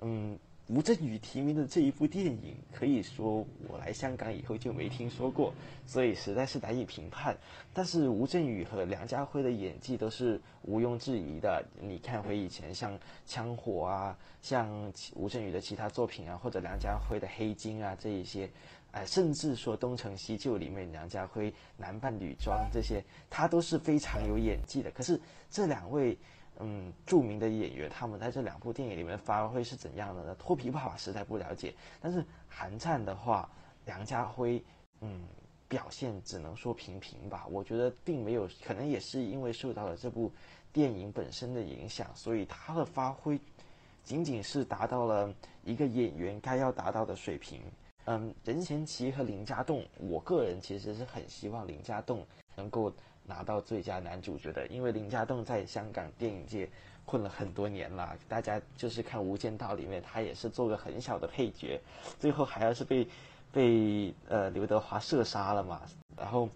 [0.01, 0.37] 嗯。
[0.67, 5.53] 吴镇宇提名的这一部电影，可以说我来香港以后就没听说过，
[5.85, 7.37] 所以实在是难以评判。
[7.73, 11.63] 但是吴镇宇和梁家辉的演技都是毋庸置疑的。
[11.79, 12.93] 你看回以前像
[13.25, 18.49] 《枪火》啊，像吴镇宇的其他作品啊，或者梁家辉的《黑金》啊这一些，
[18.91, 24.91] 哎，甚至说《东成西就》里面梁家辉男扮女装这些，他都是非常有演技的。
[24.91, 25.17] 可是
[25.49, 26.17] 这两位
[26.59, 30.35] 嗯著名的演员，他们在这两部电影里面发挥是怎样的呢？
[30.35, 33.49] 脱皮爸爸实在不了解，但是寒战的话，
[33.85, 34.63] 梁家辉
[35.01, 35.27] 嗯
[35.67, 37.45] 表现只能说平平吧。
[37.49, 40.31] 我觉得并没有，可能也是因为受到了这部
[40.71, 43.39] 电影本身的影响，所以他的发挥
[44.03, 45.33] 仅仅是达到了
[45.63, 47.61] 一个演员该要达到的水平。
[48.05, 52.89] 嗯，任贤齐和林家栋，我个人其实是很希望林家栋能够
[53.27, 56.67] 拿到最佳男主角的，因为林家栋在香港电影界
[57.05, 61.79] 混了很多年了，大家就是看《无间道》里面，他也是做个很小的配角，
[62.17, 63.07] 最后还要是被
[63.51, 65.81] 被呃刘德华射杀了嘛，
[66.17, 66.49] 然后。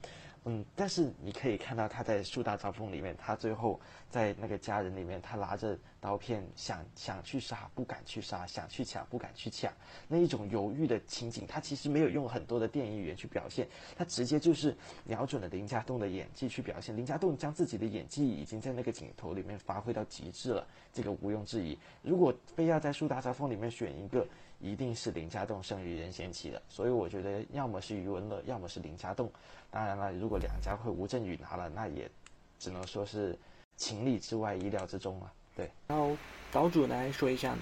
[0.46, 3.80] 嗯，但是你可以看到他在树大招风里面，他最后
[4.10, 9.72] 在那个家人里面，他拿着刀片想想去杀，不敢去杀；想去抢，不敢去抢，
[10.08, 14.76] 那一种犹豫的情景，他其实没有用很多的电影语言去表现，他直接就是
[15.06, 16.98] 瞄准了林家栋的演技去表现。
[16.98, 21.78] 林家栋将自己的演技已经在那个镜头里面发挥到极致了，这个毋庸置疑。
[22.02, 24.26] 如果非要在树大招风里面选一个，
[24.60, 26.62] 一定是林家栋胜于任贤齐的。
[26.68, 29.32] 所以我觉得，要么是余文乐，要么是林家栋。
[29.72, 32.12] 当然了，如果两家会吴镇宇拿了，那也
[32.60, 33.40] 只能说是
[33.78, 35.32] 情理之外、意料之中了。
[35.56, 36.16] 对，然后
[36.52, 37.62] 岛主来说一下呢。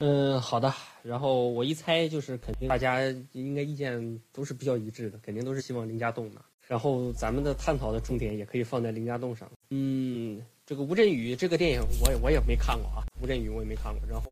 [0.00, 0.70] 嗯，好的。
[1.02, 3.00] 然后我一猜就是肯定大家
[3.32, 6.44] 应该意见都是比较一致的，肯定都是希望林家栋拿。
[6.68, 9.50] 然后咱们的探讨的重点也可以放在林家栋上。
[9.70, 14.06] 嗯，这个吴镇宇这个电影我也我也没看过啊，吴镇宇我也没看过。
[14.06, 14.30] 然后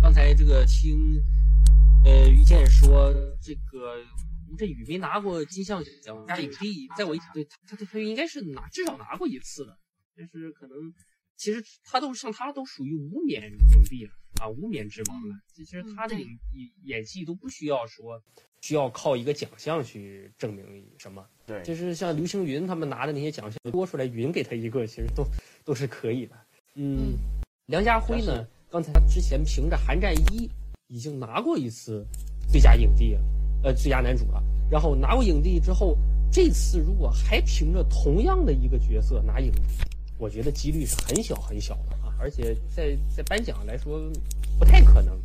[0.00, 1.20] 刚才这个听
[2.04, 3.96] 呃于健说这个。
[4.56, 9.76] 吴镇宇没拿过金像奖影帝，在我一对他他他应该是拿至少拿过一次的，
[10.16, 10.94] 但是可能
[11.36, 15.36] 其实他都像他都属于无冕影帝了啊，无冕之王了。
[15.54, 16.26] 其实他的演
[16.84, 18.22] 演技都不需要说
[18.62, 21.22] 需要靠一个奖项去证明什么。
[21.44, 25.22] 对，就是像刘青云他们拿的那些奖项，多出来云给他一个，其实都
[25.66, 26.34] 都是可以的。
[26.76, 27.12] 嗯，
[27.66, 30.48] 梁家辉呢，刚才他之前凭着《寒战一》
[30.88, 32.06] 已经拿过一次
[32.50, 33.20] 最佳影帝了。
[33.64, 34.40] 呃，最佳男主了，
[34.70, 35.96] 然后拿过影帝之后，
[36.30, 39.60] 这次如果还凭着同样的一个角色拿影帝，
[40.18, 44.00] 我觉得几率是很小很小的啊，而且在在颁奖来说
[44.58, 45.18] 不太可能。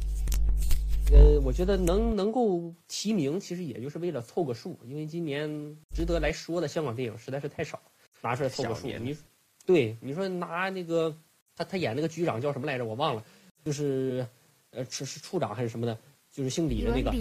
[1.11, 7.81] 呃，我觉得能能够提名，其实也就是为了凑个数，因为今年值得来说的香港电影实在是太少，
[8.21, 8.87] 拿出来凑个数。
[8.87, 9.17] 你，
[9.65, 11.13] 对，你说拿那个
[11.57, 12.85] 他他演那个局长叫什么来着？
[12.85, 13.23] 我忘了，
[13.65, 14.25] 就是
[14.69, 15.97] 呃是是处长还是什么的，
[16.31, 17.13] 就是姓李的那个。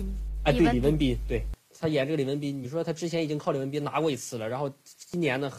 [0.44, 1.42] 哎，对李文斌，对
[1.80, 5.50] 他演这个李文斌，你说他之前已经靠李文斌拿过一次了，然后今年呢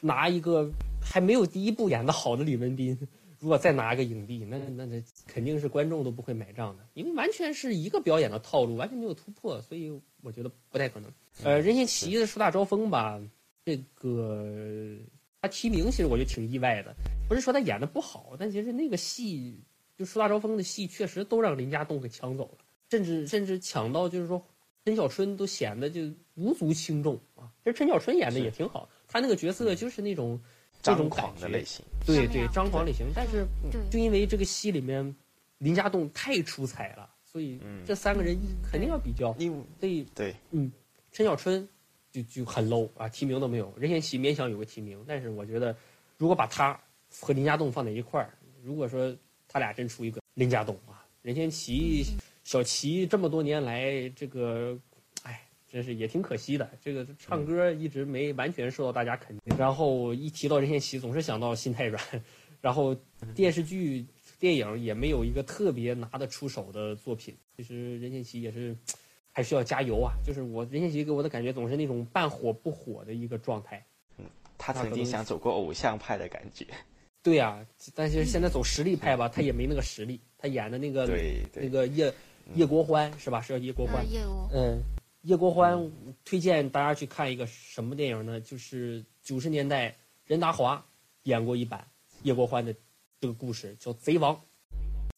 [0.00, 0.70] 拿一个
[1.00, 2.98] 还没有第一部演的好的李文斌，
[3.38, 11.10] 如果再拿个影帝，那那那肯定是观众都不会买账的，因为完全是一个表演的套路，完全没有突破，所以我觉得不太可能。
[11.42, 13.18] 呃，任贤齐的《树大招风》吧，
[13.64, 14.98] 这个
[15.40, 16.94] 他提名其实我就挺意外的，
[17.26, 19.58] 不是说他演的不好，但其实那个戏
[19.96, 22.64] 就《树大招风》的戏确实都让林家栋给抢走了。
[22.90, 24.44] 甚至甚至抢到，就是说，
[24.84, 26.00] 陈小春都显得就
[26.34, 27.50] 无足轻重啊。
[27.62, 30.40] 其实陈小春演的也挺好，他那个角色就是那种
[30.82, 33.06] 张狂的类型，对对，张狂类型。
[33.14, 33.46] 但是
[33.90, 35.14] 就因为这个戏里面
[35.58, 39.34] 林家栋太出彩了，所以这三个人肯定要比较。
[39.78, 40.72] 所以对，嗯，
[41.12, 41.68] 陈小春
[42.10, 43.72] 就就很 low 啊，提名都没有。
[43.76, 45.76] 任贤齐勉强有个提名，但是我觉得
[46.16, 46.80] 如果把他
[47.20, 49.14] 和林家栋放在一块儿，如果说
[49.46, 52.06] 他俩真出一个林家栋啊，任贤齐。
[52.42, 54.76] 小齐这么多年来，这个，
[55.22, 56.68] 哎，真是也挺可惜的。
[56.82, 59.56] 这个唱歌一直没完全受到大家肯定。
[59.56, 62.02] 然后一提到任贤齐，总是想到心太软。
[62.60, 62.96] 然后
[63.34, 64.04] 电视剧、
[64.38, 67.36] 电影也没有一个特别拿得出手的作品。
[67.56, 68.76] 其实任贤齐也是
[69.32, 70.12] 还需要加油啊。
[70.24, 73.84] 就是我任贤齐给我的感觉总是那种半火不火的一个状态。
[74.18, 74.24] 嗯，
[74.58, 76.66] 他曾经想走过偶像派的感觉。
[77.22, 77.64] 对呀，
[77.94, 80.20] 但是现在走实力派吧，他也没那个实力。
[80.38, 81.06] 他演的那个
[81.54, 82.12] 那个叶。
[82.54, 83.40] 叶国欢是吧？
[83.40, 84.04] 是叫叶国欢。
[84.52, 84.82] 嗯，
[85.22, 85.90] 叶国欢
[86.24, 88.40] 推荐大家去看一个什么电影呢？
[88.40, 90.84] 就是九十年代任达华
[91.24, 91.86] 演过一版
[92.22, 92.74] 叶国欢的
[93.20, 94.34] 这个故事，叫《贼王》。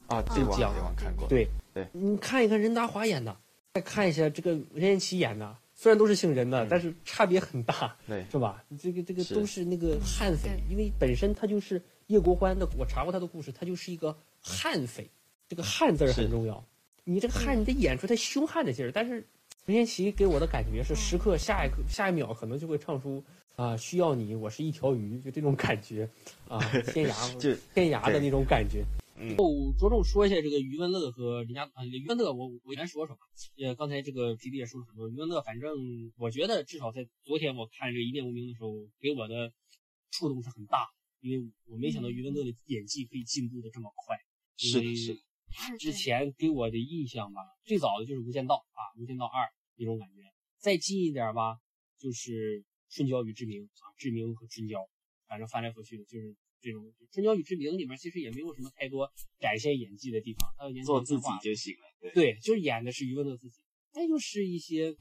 [0.09, 1.27] 啊，贼王，贼王看过。
[1.29, 3.35] 对对，你看一看任达华演的，
[3.73, 8.63] 再看一下这个任贤齐演的，虽然都是姓任的，但是差别很大，对，是吧？
[8.79, 15.09] 这个这个都是那个悍匪，因为本身他就是叶国欢的，我查过他的故事，他就是一个悍匪，
[15.49, 16.63] 这个悍字很重要。
[17.05, 18.93] 你这个汗，你得演出他凶悍的劲儿。
[18.93, 19.27] 但是
[19.67, 23.23] 任贤齐给我的感觉是，时刻下一刻、下一秒可能就会唱出
[23.57, 26.09] 啊，需要你，我是一条鱼，就这种感觉
[26.49, 26.59] 啊，
[26.93, 28.85] 天涯 就天涯的那种感觉。
[29.17, 33.23] 嗯，我着重说一下这个余文乐和林家啊，余文乐我我先说说吧。
[33.59, 35.73] 呃，刚才这个 P D 也说了很多，余文乐反正
[36.17, 39.53] 我觉得至少在昨天我看这个一念无名的时候，给我的
[40.11, 40.89] 触动是很大，
[41.21, 44.17] 因为我没想到余文乐的演技可以进步的这么快。
[44.57, 45.21] 是的，是的。
[45.79, 49.45] 之前给我的印象吧，最早的就是《无间道》啊，《无间道二》
[49.77, 50.23] 那种感觉，
[50.59, 51.59] 再近一点吧，
[51.99, 54.79] 就是《春娇与志明》啊，志明和春娇，
[55.27, 62.13] 反正翻来覆去的，就是这种《春娇与志明》里面其实也没有什么太多展现演技的地方，他演做自己就行了。
[62.15, 64.93] 对，就是演的是余文乐自己，再就是一些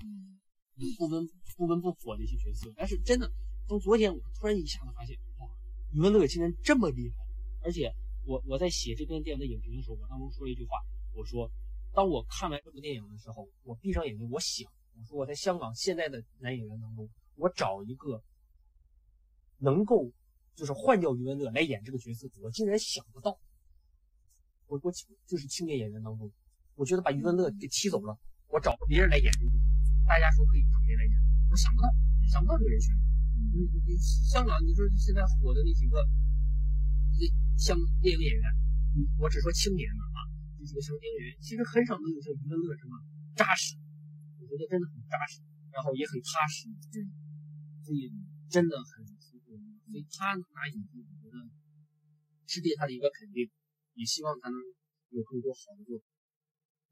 [0.97, 1.27] 不温
[1.57, 2.71] 不温不火的一些角色。
[2.75, 3.31] 但是真的，
[3.67, 5.47] 从昨天我突然一下子发现，哇，
[5.93, 7.15] 余文乐竟然这么厉害，
[7.63, 7.91] 而且。
[8.23, 10.77] 我我在写这篇电影的影评的时候，我当中说了一句话，
[11.13, 11.49] 我说，
[11.93, 18.21] 当我看完这部电影的时候，我闭上眼睛，我想，我说我在香港现在的男演员当中，我找一个
[19.57, 20.11] 能够
[20.55, 23.37] 就是换掉余文乐来演这个角色，我竟然想不到。
[24.67, 24.91] 我我
[25.25, 26.31] 就是青年演员当中，
[26.75, 28.17] 我觉得把余文乐给踢走了，
[28.47, 29.51] 我找别人来演这个，
[30.07, 31.13] 大家说可以谁来演？
[31.49, 31.89] 我想不到，
[32.31, 32.95] 想不到这人选。
[33.51, 35.97] 你你香港，你说现在火的那几个。
[37.61, 38.43] 像电影演员，
[39.21, 40.25] 我只说青年的啊，
[40.57, 42.97] 这几个香港电影演员，其实很少能有像余文乐这么
[43.37, 43.77] 扎实。
[44.41, 46.65] 我觉得真的很扎实，然后也很踏实，
[47.85, 48.09] 所以
[48.49, 49.53] 真的很舒服。
[49.53, 51.37] 所以他能拿影帝，我觉得
[52.49, 53.45] 是对他的一个肯定，
[53.93, 54.57] 也希望他能
[55.13, 56.05] 有更多好的作品。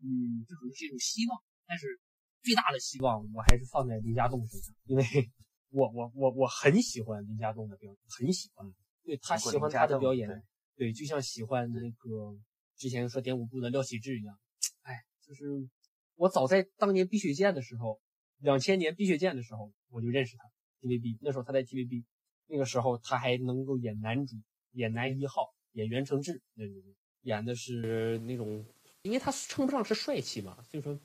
[0.06, 1.34] 嗯，这可能是一种希望，
[1.66, 1.98] 但是
[2.46, 5.02] 最大的希望我还是放在林家栋身上，因为
[5.74, 8.70] 我我我我很喜欢林家栋的表演，很喜欢，
[9.02, 10.30] 对他喜欢他的表演。
[10.80, 12.38] 对，就像喜欢那个
[12.78, 14.40] 之前说点舞部的廖启智一样，
[14.84, 15.44] 哎，就是
[16.16, 18.00] 我早在当年《碧血剑》的时候，
[18.38, 20.44] 两千年《碧血剑》的时候我就认识他
[20.80, 22.06] ，TVB 那时候他在 TVB，
[22.48, 24.38] 那个时候他还能够演男主，
[24.72, 26.64] 演男一号，演袁承志，那
[27.24, 28.66] 演的是那种，
[29.02, 30.98] 因为他称不上是帅气嘛，所以说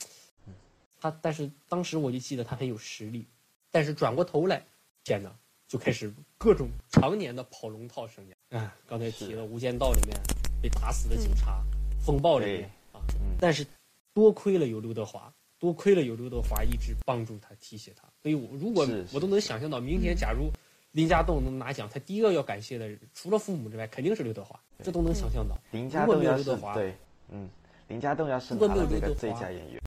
[1.01, 3.27] 他，但是当时我就记得他很有实力，
[3.73, 4.65] 但是转过头来，
[5.03, 8.34] 天呐，就开始各种常年的跑龙套生涯。
[8.55, 10.17] 啊，刚才提了《无间道》里面
[10.63, 11.61] 被打死的警察，
[12.05, 13.03] 《风暴》里面啊，
[13.41, 13.67] 但是
[14.13, 20.53] 多亏了有刘德华，多亏了有刘德华一直帮助他提携他，所以我如果我都能想象到，明天假如
[20.93, 25.61] 林家栋能拿奖，他第一个要感谢的除了父母之外，肯定是刘德华，这都能想象到。
[25.73, 25.91] 林。
[25.91, 26.45] 家栋要是
[26.75, 26.95] 对，
[27.31, 27.51] 嗯，
[27.89, 29.83] 林家栋要是拿了这个最佳演员，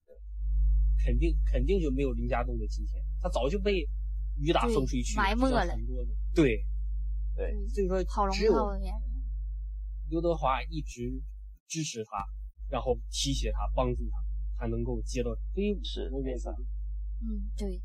[1.06, 3.88] 肯定肯定就没有林家栋的今天，他早就被
[4.38, 5.66] 雨打风吹去埋没了。
[6.36, 6.62] 对。
[7.38, 8.72] 对，所以说只有
[10.10, 11.22] 刘德华一直
[11.68, 12.26] 支持他，
[12.68, 14.18] 然后提携他，帮助他，
[14.60, 16.52] 才能够接到飞舞是那边上。
[17.22, 17.80] 嗯，对，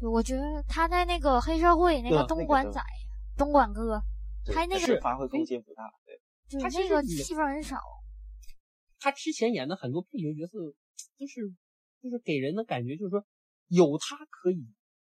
[0.00, 2.80] 我觉得他在那个黑社会那个东莞仔、
[3.36, 4.02] 东莞哥，
[4.46, 5.82] 他那个发挥空间不大。
[6.48, 7.78] 对，他这个戏份很少。
[9.00, 10.58] 他之前演的很多配角角色，
[11.18, 11.52] 就是
[12.00, 13.22] 就是给人的感觉就是说
[13.68, 14.66] 有他可以，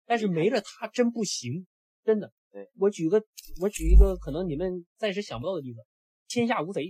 [0.08, 1.68] 但是没了他真不行，
[2.04, 2.34] 真的。
[2.54, 3.22] 对我举个，
[3.60, 5.80] 我举一个可能你们暂时想不到的例子，
[6.30, 6.82] 《天下无贼》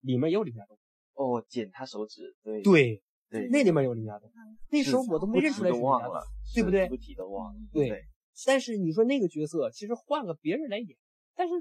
[0.00, 0.78] 里面也有林家栋。
[1.12, 4.32] 哦，剪他手指，对对对，那里面有林家栋。
[4.70, 6.14] 那时候我都没认出来是林家栋，
[6.54, 6.88] 对不对？
[6.88, 7.60] 不提都忘了。
[7.70, 8.02] 对，
[8.46, 10.96] 但是你说那个角色，其实换个别人来演，
[11.36, 11.52] 但是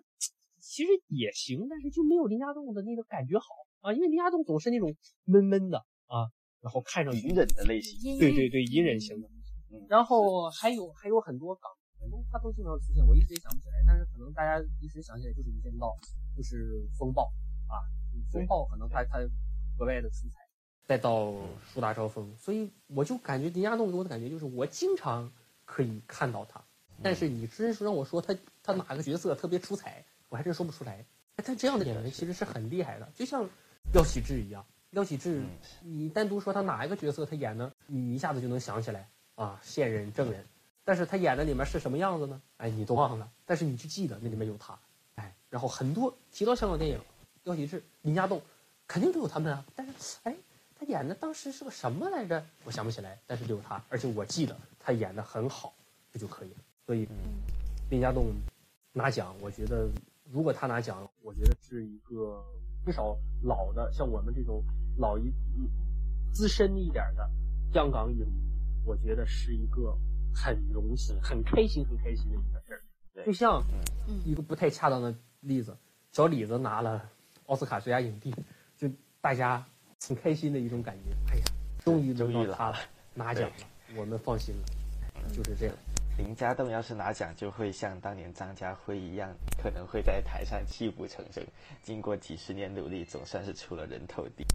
[0.62, 3.46] 其实也行，但是就没有林家栋的那个感觉好
[3.82, 4.96] 啊，因为林家栋总是那种
[5.26, 6.32] 闷闷的啊，
[6.62, 8.18] 然后看上隐忍的类型。
[8.18, 9.30] 对对对，隐忍型的。
[9.90, 11.70] 然后还有还有很多港。
[12.32, 15.98] 他都经常出现，我一直也想不起来，但是可能大家一时想起来就是《无间道》，
[16.38, 17.24] 就是《风暴》
[17.74, 17.82] 啊，
[18.32, 19.20] 《风暴》可能他他
[19.78, 20.48] 格外的出彩，
[20.86, 21.26] 再到
[21.74, 25.32] 《树大招风》，所以我就感觉林家栋给我的感觉就是我经常
[25.66, 26.64] 可以看到他，
[27.02, 31.06] 但是你真是让我说他他哪个角色特别出彩，我还真说不出来。
[31.38, 33.50] 他这样的演员其实是很厉害的，就像
[33.94, 35.42] 廖启智一样，廖启智，
[35.82, 40.46] 你单独说他哪一个角色他演呢，你一下子就能想起来啊，线人、证人。
[40.90, 42.42] 但是他演的里面是什么样子呢？
[42.58, 44.76] 哎，你都忘了，但是你就记得那里面有他，
[45.14, 47.00] 哎，然后很多提到香港电影，
[47.44, 48.42] 廖启智、林家栋，
[48.88, 49.64] 肯定都有他们啊。
[49.76, 50.36] 但是，哎，
[50.74, 52.44] 他演的当时是个什么来着？
[52.64, 53.20] 我想不起来。
[53.28, 55.72] 但是有他，而且我记得他演的很好，
[56.12, 56.58] 这就可以了。
[56.88, 57.08] 所以，
[57.92, 58.34] 林家栋
[58.92, 59.88] 拿奖，我觉得
[60.32, 62.44] 如果他拿奖，我觉得是一个
[62.84, 64.64] 至少老的，像我们这种
[64.98, 65.32] 老一
[66.34, 67.30] 资深一点的
[67.72, 68.42] 香港影迷，
[68.84, 69.96] 我觉得是一个。
[70.34, 72.82] 很荣幸，很开心，很开心的一个事儿。
[73.26, 73.62] 就像
[74.26, 75.76] 一个不太恰当的例子，
[76.12, 77.10] 小李子拿了
[77.48, 78.34] 奥斯卡最佳影帝，
[78.78, 79.66] 就大家
[80.02, 81.12] 很开心的一种感觉。
[81.32, 81.44] 哎呀，
[81.84, 82.78] 终于轮到他了，
[83.14, 83.56] 拿奖了，
[83.96, 85.76] 我们放心了，就是这样。
[86.18, 91.42] 林家栋要是拿奖，就会像当年张家辉一样，可能会在台上泣不成声。
[91.82, 94.46] 经过几十年努力，总算是出了人头地。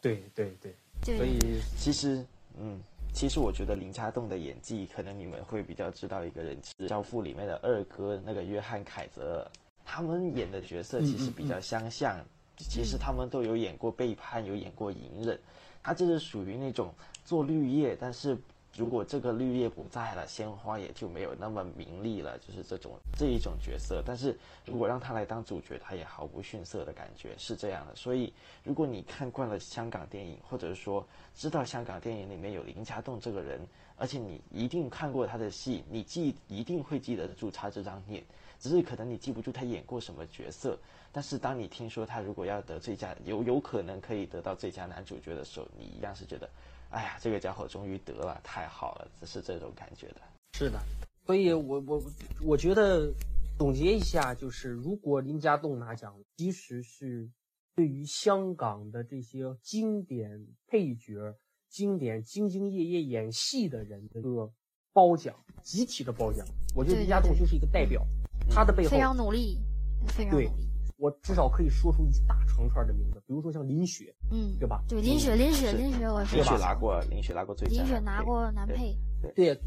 [0.00, 2.24] 对对对，对，所以其实，
[2.58, 2.80] 嗯，
[3.16, 9.50] 其实我觉得林家栋的演技，可能你们会比较知道一个人，是《教父》里面的二哥那个约翰凯泽，
[9.86, 12.22] 他们演的角色其实比较相像。
[12.58, 15.40] 其实他们都有演过背叛，有演过隐忍。
[15.82, 16.92] 他就是属于那种
[17.24, 18.36] 做绿叶，但是
[18.76, 24.02] 如果这个绿叶不在了，鲜花也就没有那么明丽了，就是这种这一种角色。
[24.04, 27.94] 但是如果让他来当主角，他也毫不逊色的感觉是这样的。
[27.96, 33.60] 所以，如果你看惯了香港电影，或者说知道香港电影里面有林家栋这个人，
[33.96, 38.22] 而且你一定看过他的戏，你记一定会记得住他这张脸。
[38.58, 40.78] 只是可能你记不住他演过什么角色，
[41.12, 46.48] 但是当你听说他如果要得最佳，有有可能可以得到最佳男主角的时候，你一样是觉得，
[46.90, 50.20] 哎呀，这个家伙终于得了，太好了，只是这种感觉的。
[50.54, 50.80] 是的，
[51.26, 52.02] 所以我我
[52.42, 53.12] 我觉得
[53.58, 57.28] 总结一下，就是如果林家栋拿奖，其实是
[57.74, 61.34] 对于香港的这些经典配角、
[61.68, 64.50] 经典兢兢业业演戏的人的一个
[64.92, 66.46] 褒奖，集体的褒奖。
[66.74, 68.06] 我觉得林家栋就是一个代表。
[68.48, 69.58] 他的背后非常努力，
[70.06, 70.65] 非常努力。
[70.98, 74.82] 我至少可以说出一大长串的名字，比如说像林雪，嗯，对吧？
[74.88, 78.96] 对，林雪，林雪，林雪，我是林雪拿过，林雪拿过最佳，林雪拿过男配，
[79.34, 79.60] 对，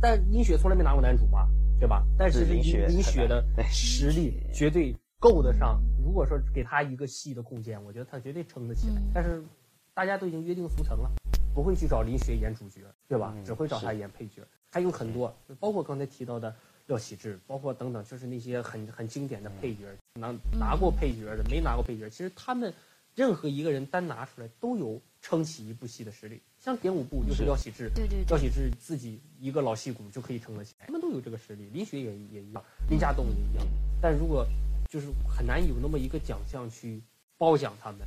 [0.00, 1.46] 但林雪从来没拿过男主吧，
[1.78, 2.02] 对吧？
[2.16, 5.82] 但是 林雪林雪的实力绝对够得上。
[6.02, 9.02] 如果说给他一个戏的空间，我觉得他绝对撑得起来。
[9.12, 9.44] 但是
[9.92, 11.10] 大家都已经约定俗成了，
[11.54, 13.34] 不会去找林雪演主角，对吧？
[13.44, 14.42] 只会找他演配角。
[14.72, 16.54] 还有很多，包括刚才提到的。
[16.90, 19.82] 廖启智，包括等等，就是那些很很经典的配角，
[20.14, 22.74] 拿拿过配角的，没拿过配角，其实他们
[23.14, 26.42] 任何一个人单拿出来都有撑起一部戏的实力。
[26.58, 31.70] 像点五部就是廖启智，对对，廖启智自己一个老戏骨就可以撑得起来，他们都有这个实力。
[31.72, 33.64] 林雪也也一样，林家栋也一样。
[34.02, 34.44] 但如果
[34.88, 37.00] 就是很难有那么一个奖项去
[37.38, 38.00] 褒奖他们，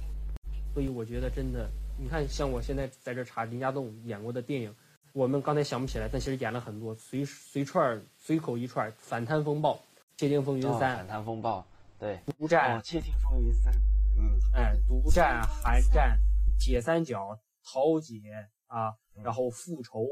[0.74, 4.76] 所以我觉得真的，你看像我现在在这查林家栋演过的电影。
[5.14, 9.76] 我们刚才想不起来，但其实演了很多，随随串随口一串，《反贪风暴》
[10.18, 11.60] 《窃听风云三》《反贪风暴》
[12.00, 13.72] 对，独占《窃听风云三》
[14.18, 16.20] 嗯，哎，独占寒战
[16.60, 18.20] 铁三角桃姐
[18.66, 20.04] 啊，然后复仇，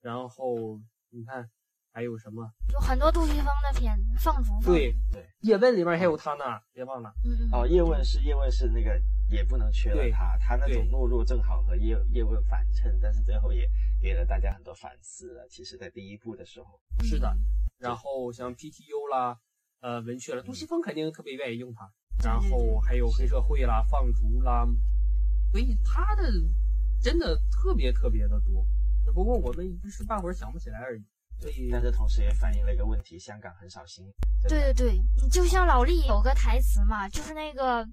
[0.00, 0.80] 然后
[1.10, 1.48] 你看
[1.92, 2.50] 还有什么？
[2.72, 4.50] 有很多杜琪峰的片子，放逐。
[4.64, 7.12] 对对，叶问里面还有他呢，别忘了。
[7.24, 7.48] 嗯嗯。
[7.52, 13.68] 哦，叶问是叶问是那个也不能缺了他，他那种懦弱正好和叶叶问反衬，但是最后也。
[14.02, 15.46] 给了大家很多反思了。
[15.50, 17.36] 其实，在第一部的时候，是的。
[17.76, 19.38] 然后像 PTU 啦，
[19.80, 21.86] 呃，文雀了，杜琪峰肯定特别愿意用他。
[22.24, 24.66] 然后还有黑社会啦，放逐啦，
[25.52, 26.32] 所以他的
[27.02, 28.66] 真的特别特别的多。
[29.04, 31.04] 只不过我们一时半会儿想不起来而已。
[31.38, 34.10] 所以，但这同时也反映了一个问题：香港很少新。
[34.48, 37.86] 对对对，你就像老李有个台词嘛，就是那个。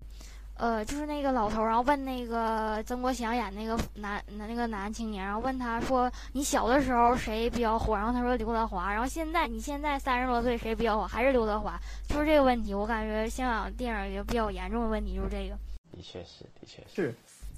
[0.58, 11.06] 呃，就是那个老头，然后问那个曾国祥演那个男那个男青年，然后问他说：“你小的时候谁比较火？”然后他说：“刘德华。”然后现在你现在三十多岁谁比较火？
[11.06, 11.80] 还是刘德华？
[12.10, 15.56] 就是这个问题，我感觉香港电影一个比较严重的问题就是这个。
[15.92, 17.14] 的确是，的确是。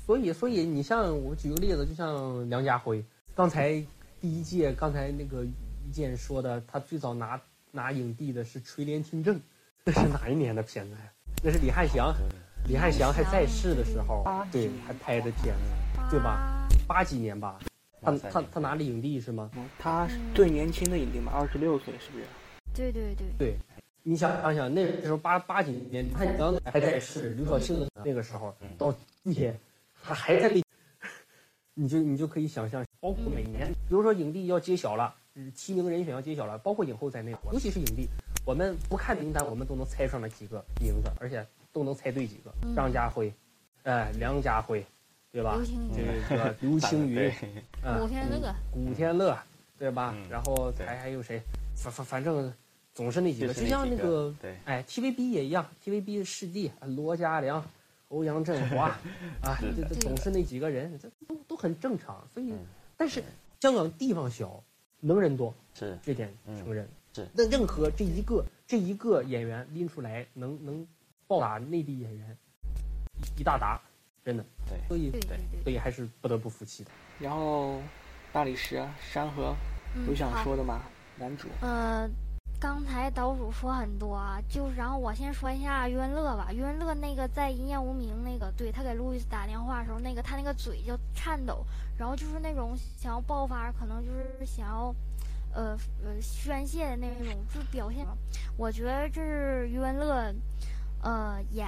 [0.05, 3.81] 所以，所以你像我举个例子，就像梁家辉，刚才
[4.19, 7.39] 第一届，刚才那个一健说的，他最早拿
[7.71, 9.35] 拿影帝的是《垂帘听政》，
[9.85, 11.11] 那是哪一年的片子呀？
[11.41, 12.13] 那是李汉祥。
[12.67, 16.67] 李汉祥还在世的时候，对，还拍的片子，对吧？
[16.87, 17.59] 八几年吧，
[18.01, 19.49] 他他他拿了影帝是吗？
[19.79, 22.25] 他是最年轻的影帝嘛，二十六岁是不是？
[22.73, 23.27] 对对对。
[23.37, 23.55] 对，
[24.03, 29.59] 你想想想，那时候八八几年，李汉祥还在世，刘晓庆那个时候到今天，
[30.03, 30.63] 他还在被，
[31.73, 35.13] 你就你就可以想象，包括每年，比如说影帝要揭晓了，
[35.55, 38.07] 提名人选要揭晓了，包括影后在内，尤其是影帝，
[38.45, 41.43] 我们不看名单，我们都能猜上来几个名字，而且。
[41.79, 42.53] 都能猜对几个？
[42.75, 43.33] 张家辉，
[43.83, 44.85] 哎，梁家辉，
[45.31, 45.57] 对吧？
[45.95, 47.31] 这个刘青云，
[47.97, 49.39] 古天乐，古天乐，
[49.77, 50.13] 对吧？
[50.29, 51.41] 然后还还有谁？
[51.75, 52.53] 反反反正
[52.93, 54.35] 总是那几个，就像那个，
[54.65, 57.65] 哎，TVB 也一样，TVB 师弟罗嘉良、
[58.09, 58.89] 欧阳震华，
[59.41, 62.27] 啊，这这总是那几个人，这都都很正常。
[62.33, 62.53] 所以，
[62.97, 63.23] 但是
[63.61, 64.61] 香港地方小，
[64.99, 66.85] 能人多，是这点承认。
[67.15, 70.85] 是那任何这一个这一个演员拎出来，能能。
[71.29, 72.35] 暴打内地演员
[73.37, 73.79] 一大沓，
[74.25, 76.89] 真的，对，所以对所以还是不得不服气的。
[77.19, 77.79] 然后，
[78.33, 79.55] 大理石、山河
[80.07, 80.81] 有想说的吗？
[81.19, 81.47] 男主？
[81.61, 82.09] 呃，
[82.59, 86.51] 刚才岛主说很多啊，就然后我先说一下余文乐吧。
[86.51, 91.63] 余文乐那个在《一念无名》那个，对他给路易斯打电话的时候，那个他那个嘴就颤抖，
[91.95, 94.95] 然后就是那种想要爆发，可能就是想要。
[95.51, 95.75] 呃
[96.05, 98.05] 呃宣泄的那种就表现。
[98.55, 100.31] 我觉得这是余文乐，
[101.01, 101.67] 呃演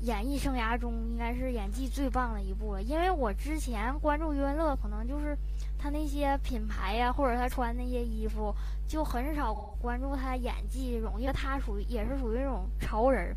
[0.00, 2.82] 演艺生涯中应该是演技最棒的一部了。
[2.82, 5.36] 因为我之前关注余文乐，可能就是
[5.78, 8.54] 他那些品牌呀，或者他穿那些衣服，
[8.86, 13.34] 就很少关注他演技这种，因为他属于也是属于那种潮人，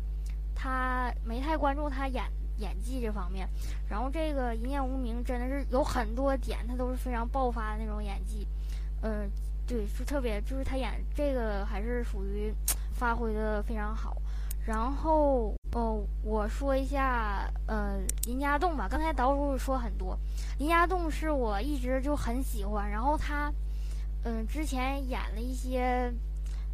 [0.54, 2.24] 他没太关注他演。
[2.58, 3.48] 演技这方面，
[3.88, 8.44] 然后这个《一念无名》真的是有很多点，他都是非常爆发的那种演技，
[9.00, 9.30] 嗯，
[9.64, 12.52] 对，就特别，就是他演这个还是属于
[12.92, 14.16] 发挥的非常好。
[14.68, 20.14] 然后哦，我说一下呃林家栋吧，刚才导主说很多，
[20.58, 23.50] 林家栋是我一直就很喜欢，然后他
[24.24, 26.12] 嗯之前演了一些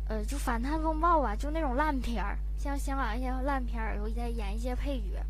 [0.09, 5.25] 呃就反贪风暴吧，就那种烂片儿，像香港一些烂片儿，有在演一些配角。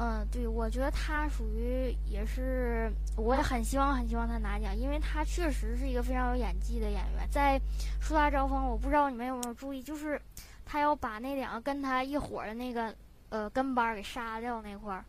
[0.00, 7.28] 嗯，对，我觉得他属于也是，我也很希望很希望他拿奖，因为他确实是一个非常有演技的演员。
[7.28, 7.58] 在
[8.00, 10.22] 《树大招风》，我不知道你们有没有注意，就是
[10.68, 12.94] 他要把那两个跟他一伙的那个
[13.30, 15.02] 呃跟班给杀掉那块儿，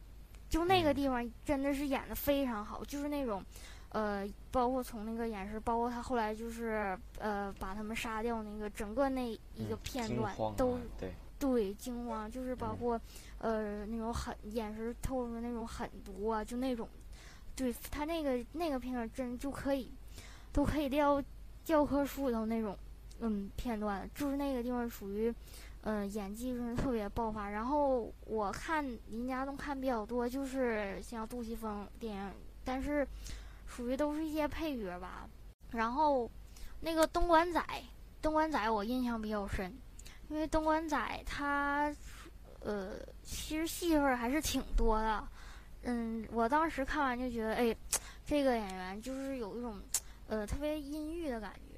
[0.49, 3.43] 就那个地方真的是演的非常好，就是那种
[3.89, 11.11] 呃，包括从那个演示，包括他后来就是呃把他们杀掉那个整个那一个片段都对。
[11.39, 12.99] 对，惊慌就是包括，
[13.37, 16.85] 呃，那种狠眼神透露的那种狠毒啊，就那种，
[17.55, 19.89] 对他那个那个片段真就可以，
[20.51, 21.23] 都可以撂
[21.63, 22.77] 教科书里头那种，
[23.19, 25.33] 嗯，片段，就是那个地方属于，
[25.81, 27.49] 嗯，演技真的特别爆发。
[27.49, 32.31] 然后我看林家栋看比较多，就是像杜琪峰电影，
[32.63, 33.07] 但是
[33.67, 35.27] 属于都是一些配角吧。
[35.71, 36.29] 然后
[36.81, 37.63] 那个东莞仔，
[38.21, 39.73] 东莞仔我印象比较深。
[40.29, 41.91] 因为东莞仔他，
[42.59, 42.91] 呃，
[43.23, 45.27] 其实戏份还是挺多的，
[45.81, 47.75] 嗯，我当时看完就觉得，哎，
[48.23, 49.79] 这个演员就是有一种，
[50.27, 51.68] 呃，特别阴郁的感觉，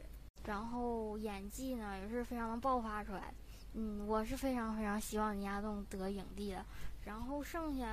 [0.45, 3.33] 然后演技呢也是非常能爆发出来，
[3.73, 6.65] 嗯，我是非常非常希望林家栋得影帝的，
[7.05, 7.85] 然后剩下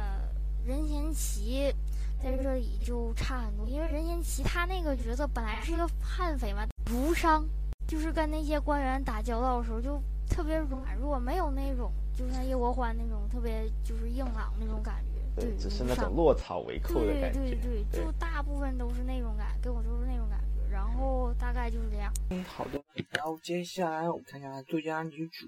[0.64, 1.74] 任贤齐
[2.22, 7.46] 在这里就差很多，因为任贤齐他那个角色本来是一个悍匪嘛，儒商，
[7.86, 10.00] 就是跟那些官员打交道的时候就。
[10.30, 17.40] 特别软弱，没有那种就像叶国欢那种特别就是硬朗那种感觉，对，就是那种落草为寇的感觉。
[17.40, 20.47] 对对对，就大部分都是那种感，给我都是那种感觉。
[20.78, 22.12] 然后大概就是这样。
[22.30, 22.80] 嗯，好的。
[23.10, 25.46] 然后接下来我们看一下最佳女主，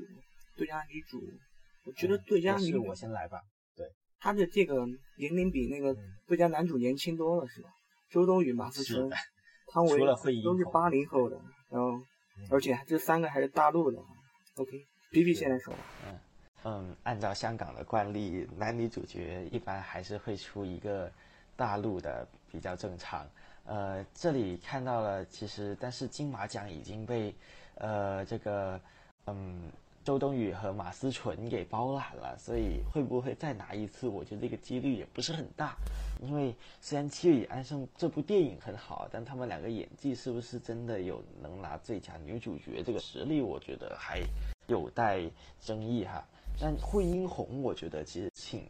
[0.56, 1.22] 最佳女主，
[1.84, 3.40] 我觉得最佳女主我先来吧。
[3.76, 3.86] 对，
[4.18, 4.84] 她的这个
[5.16, 5.96] 年龄比那个
[6.26, 7.68] 最佳男主年轻多了，是吧？
[8.10, 9.08] 周冬雨、马思纯、
[9.68, 10.00] 汤唯
[10.42, 11.40] 都是八零后的，
[11.70, 11.92] 然后
[12.50, 13.98] 而且这三个还是大陆的。
[14.56, 15.72] OK，B B 先来说。
[16.08, 16.18] 嗯
[16.64, 21.10] 嗯，按照香港的惯例，男女主角一般还是会出一个
[21.54, 23.24] 大陆的比较正常。
[23.64, 27.34] 呃，这里看到了，其实但是金马奖已经被
[27.76, 28.80] 呃这个
[29.26, 29.70] 嗯
[30.04, 34.08] 周冬雨和马思纯给包揽了，所以会不会再拿一次？
[34.08, 35.76] 我觉得这个几率也不是很大。
[36.22, 43.40] 因为虽然《七月与安生》这部电影很好，但他们两个演技是不是真的有能拿最佳女主角这个实力？
[43.40, 44.22] 我觉得还。
[44.66, 45.28] 有待
[45.60, 46.24] 争议哈，
[46.60, 48.62] 但惠英红我觉得其实挺，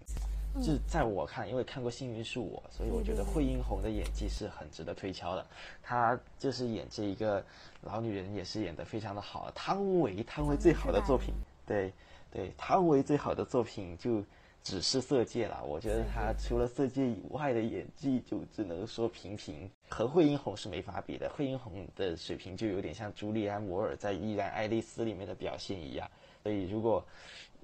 [0.61, 5.47] 就在我看，因为看过《幸运是我》，所以我觉得惠英红的演技是很值得推敲的。
[5.83, 7.45] 她就是演这一个
[7.83, 9.51] 老女人，也是演得非常的好。
[9.55, 11.33] 汤唯，汤唯最好的作品，
[11.65, 11.93] 对
[12.33, 14.25] 对，汤唯最好的作品就
[14.63, 15.65] 只是《色戒》了。
[15.65, 21.31] 我觉得她除了《色戒》以外的演技，就只能说平平，和惠英红是没法比的。
[21.31, 26.11] 惠英红的水平就有点像朱莉安·摩尔在《依然爱丽丝》里面的表现一样。
[26.43, 27.05] 所以，如果，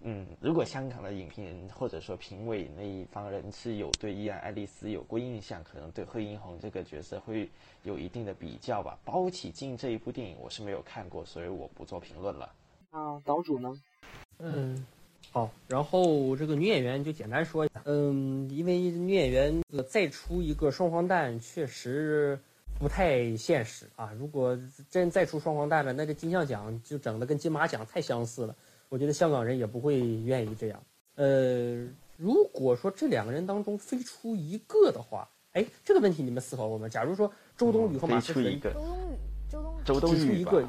[0.03, 7.49] 嗯，如果香港的影评人或者说评委那一方人是有对伊安·爱丽丝有过印象，可能对惠英红这个角色会
[7.83, 8.97] 有一定的比较吧。
[9.05, 12.53] 包起镜这一部电影我是没有看过，所以我不做评论了。
[12.91, 13.73] 啊，岛主呢？
[14.39, 14.87] 嗯，
[15.33, 17.83] 好，然后这个女演员就简单说一下。
[17.87, 22.39] 嗯，因为女演员再出一个双黄蛋确实
[22.79, 24.13] 不太现实啊。
[24.19, 24.57] 如果
[24.89, 28.55] 真再出双黄蛋了，那这金像奖就整的跟金马奖太相似了。
[28.89, 30.83] 我觉得香港人也不会愿意这样。
[31.17, 31.87] 呃，
[32.17, 36.89] 如果说这两个人当中非出一个的话，哎，这个问题你们思考过吗？
[36.89, 39.15] 假如说周冬雨和马思纯，周冬雨，
[39.51, 40.69] 周冬雨，周冬雨出一个，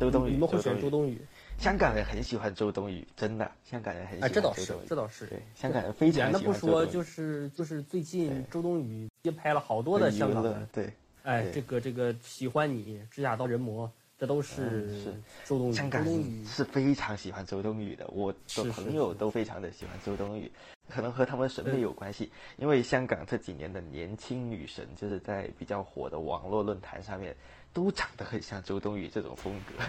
[0.00, 1.20] 周冬雨，你们会选周冬雨？
[1.58, 4.32] 香港人很喜欢周冬雨，真的，香港人很喜欢。
[4.32, 5.26] 这倒是，这倒是。
[5.26, 10.92] 对，香港人非常喜欢不说，就是就是最近周冬雨接拍了好多的香港的，对，
[11.22, 13.90] 哎，这个这个喜欢你，指甲刀人魔。
[14.24, 15.14] 这都是嗯是。
[15.44, 15.72] 周冬雨。
[15.74, 16.02] 香港
[16.46, 20.50] 是非常喜欢周冬雨的，我的朋友都非常的喜欢周冬雨，
[20.88, 22.32] 可能和他们审美有关系。
[22.56, 27.36] 因为香港这几年的年轻女神，就是在比较火的网络论坛上面，
[27.74, 29.84] 都长得很像周冬雨这种风格。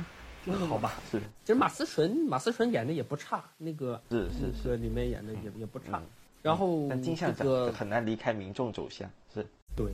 [0.68, 1.18] 好吧，是。
[1.46, 4.76] 其实马思纯，马思纯演的也不差，那个是是是。
[4.76, 5.98] 里面演的也也不差。
[6.00, 6.04] 嗯。
[6.42, 9.48] 然后但金像奖很难离开民众走向，是。
[9.78, 9.94] 对，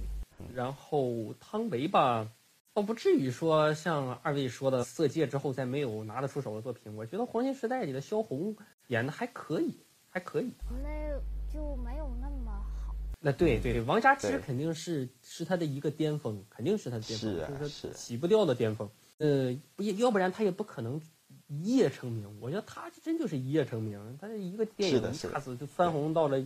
[0.55, 2.27] 然后汤唯吧，
[2.73, 6.95] 倒不至于说像二位说的《色戒》之后再没有拿得出手的作品。
[6.95, 8.55] 我觉得《黄金时代》里的萧红
[8.87, 9.77] 演的还可以，
[10.09, 10.53] 还可以。
[10.81, 11.19] 那
[11.53, 12.95] 就没有那么好。
[13.19, 18.89] 那对对，王佳芝肯定是是他的一个巅峰，肯定是他的巅峰，是啊就是洗不掉的巅峰。
[19.17, 21.01] 呃，不要不然他也不可能
[21.47, 22.39] 一夜成名。
[22.39, 26.39] 我觉得他真就是一夜成名，他这一个电影一下子就翻红到了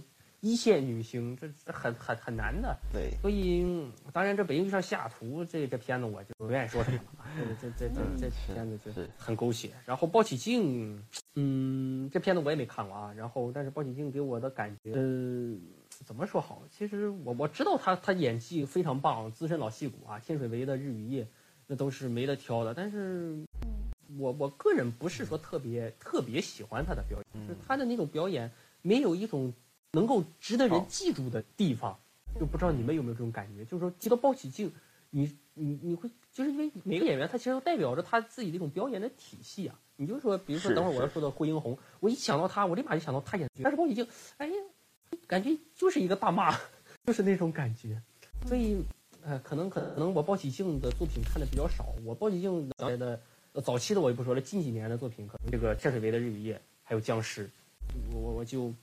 [0.46, 2.78] 一线女星，这这很很很难的。
[2.94, 7.26] 对，所以，嗯当然，这《北京遇上西雅图》这这片子我就不愿意说什么了啊。
[7.60, 9.72] 这这这这这片子就是很狗血。
[9.88, 11.04] 然后包起静，
[11.34, 13.12] 嗯，这片子我也没看过啊。
[13.14, 15.58] 然后，但是包起静给我的感觉，呃，
[16.06, 16.62] 怎么说好？
[16.70, 21.28] 其实我我知道他他演技非常棒，资深老戏骨啊，天水围的日与夜，
[21.66, 22.76] 那都是没得挑的。
[22.76, 23.36] 但是，
[24.20, 28.52] 我我个人不是说特别特别喜欢他的表演，就是他的那种表演
[28.84, 29.52] 没有一种
[29.92, 32.00] 能够值得人记住的地方。
[32.40, 34.74] 就不知道你们有没有这种感觉，就是说提到鲍起静，
[35.10, 39.80] 你你你会就是因为每个演员他其实都代表着他自己的一种表演的体系啊。
[39.96, 44.06] 你就说，比如说等会儿我要说到惠英红，我一想到他，我立马就想到他演的剧，但是鲍起静，
[44.36, 44.54] 哎呀，
[45.28, 46.54] 感觉就是一个大妈，
[47.08, 48.02] 就是那种感觉。
[48.46, 48.84] 所以，
[49.24, 53.18] 呃，可能可能我鲍起静的作品看的比较少，我鲍起静的
[53.54, 57.50] 呃早期的我就不说了，近几年的作品可能这个天水围的日与夜，还有僵尸，
[58.12, 58.74] 我我我就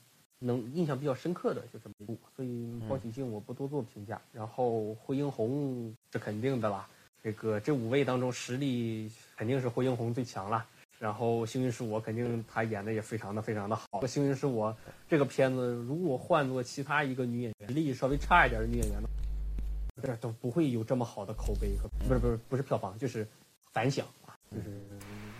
[0.43, 4.21] 能印象比较深刻的就这么一部，所以鲍起静我不多做评价。
[4.33, 6.89] 然后惠英红是肯定的啦，
[7.23, 10.67] 这个这五位当中实力肯定是惠英红最强了。
[10.99, 14.07] 然后幸运是我，肯定她演的也非常的非常的好。
[14.07, 14.77] 幸运是我
[15.09, 19.09] 这个片子如果换做其他一个女演员，实力稍微差一点的女演员呢，
[20.01, 23.27] 这都不会有这么好的口碑和不是不是不是票房，就是
[23.73, 24.81] 反响啊，就是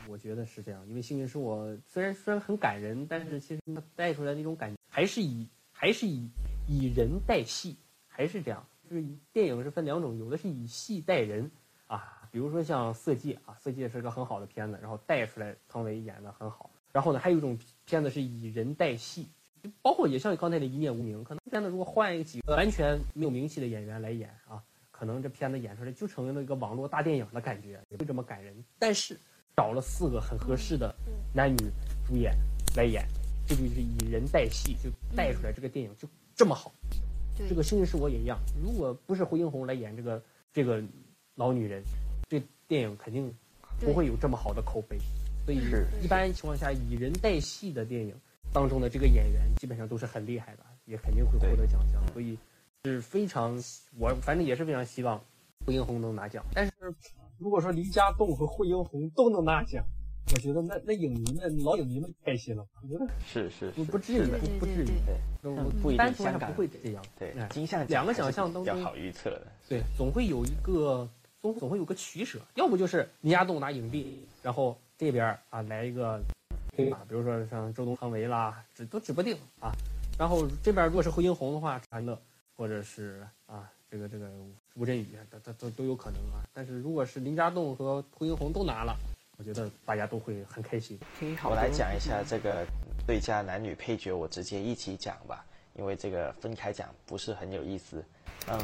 [0.09, 0.85] 我觉得是这样。
[0.89, 6.29] 因为幸运是我虽然虽然很感人，但是其实它带出来那种感觉还是以还是以
[6.69, 8.63] 以人带戏，还是这样。
[8.91, 9.03] 就是
[9.33, 11.51] 电影是分两种，有的是以戏带人
[11.87, 16.71] 啊，比如说像《色戒》啊，《色戒》是个很好的片子，然后带出来汤唯演的很好。
[16.93, 19.31] 然后呢，还有一种片子是以人带戏，
[19.81, 28.55] 包括也像刚才的《一念无名》，可能片子如果换一个几个完全没有名气的演员来演啊，可能这片子演出来就成为了一个网络大电影的感觉，也会这么感人。
[28.79, 29.19] 但是
[29.57, 30.95] 找了四个很合适的
[31.35, 31.57] 男女
[32.07, 32.37] 主演
[32.77, 33.09] 来演，
[33.55, 36.73] 这就是以人带戏，就带出来这个电影就这么好。
[37.37, 40.83] 对这个《幸运是我》也一样，如果不是胡英红来演这个这个
[41.35, 41.83] 老女人，
[42.31, 43.31] 这电影肯定
[43.79, 44.99] 不会有这么好的口碑。
[45.45, 45.59] 所以
[46.03, 48.15] 一般情况下，以人带戏的电影
[48.55, 52.03] 当中的这个演员基本上都是很厉害的，也肯定会获得奖项。
[52.15, 52.39] 所以
[52.85, 53.63] 是非常，
[53.99, 55.23] 我反正也是非常希望
[55.67, 56.43] 胡英红能拿奖。
[56.55, 56.73] 但是
[57.37, 59.85] 如果说黎家栋和惠英红都能拿奖，
[60.35, 62.67] 我觉得那那影迷们老影迷们开心了。
[62.83, 64.87] 我觉得是是是不不至于，不不至于。
[65.43, 67.05] 对，不般情况下不会这样。
[67.19, 71.09] 对哎，金像两个还是奖项当中比较好预测的，对，总会有一个
[71.41, 76.19] 总总会有个取舍，要不就是林家栋拿影帝，然后这边啊来一个
[76.77, 79.73] 黑马，比如说像周冬汤唯啦，指都指不定啊。
[80.19, 82.19] 然后这边如果是惠英红的话，安乐
[82.57, 84.31] 或者是啊这个这个
[84.75, 86.43] 吴镇宇，都都都都有可能啊。
[86.55, 88.97] 但是如果是林家栋和惠英红都拿了，
[89.43, 90.97] 我觉得大家都会很开心。
[91.43, 92.65] 我来讲一下这个
[93.05, 95.45] 最佳男女配角，我直接一起讲吧，
[95.75, 98.05] 因为这个分开讲不是很有意思。
[98.47, 98.61] 嗯，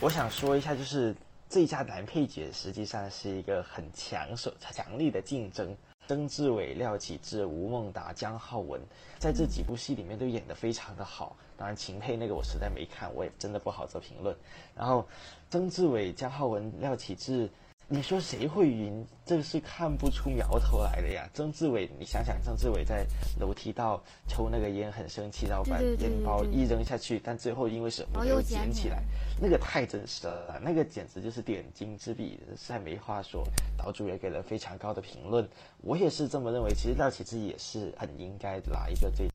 [0.00, 1.12] 我想说一下，就是
[1.48, 5.76] 最佳男配角实际上是一个很抢手、强力的竞争。
[6.06, 8.80] 曾志伟、廖启智、吴孟达、姜浩文，
[9.18, 11.36] 在这几部戏里面都演得非常的好。
[11.56, 14.34] 当然，秦沛那个我实在没看，我也真的不好做评论。
[14.76, 15.06] 然后，
[15.50, 17.50] 曾志伟、姜浩文、廖启智，
[17.90, 19.02] 你说谁会赢？
[19.24, 21.26] 这是看不出苗头来的呀。
[21.32, 23.06] 曾志伟，你想想，曾志伟在
[23.40, 23.98] 楼梯道
[24.28, 29.02] 抽那个烟很生气，然后把烟包一扔下去，但最后因为什么又捡起来
[29.40, 33.42] 那个太真实了，那个简直就是点睛之笔，实在没话说。
[33.78, 35.48] 岛主也给了非常高的评论，
[35.80, 36.68] 我也是这么认为。
[36.74, 39.26] 其实廖启智也是很应该拿一个最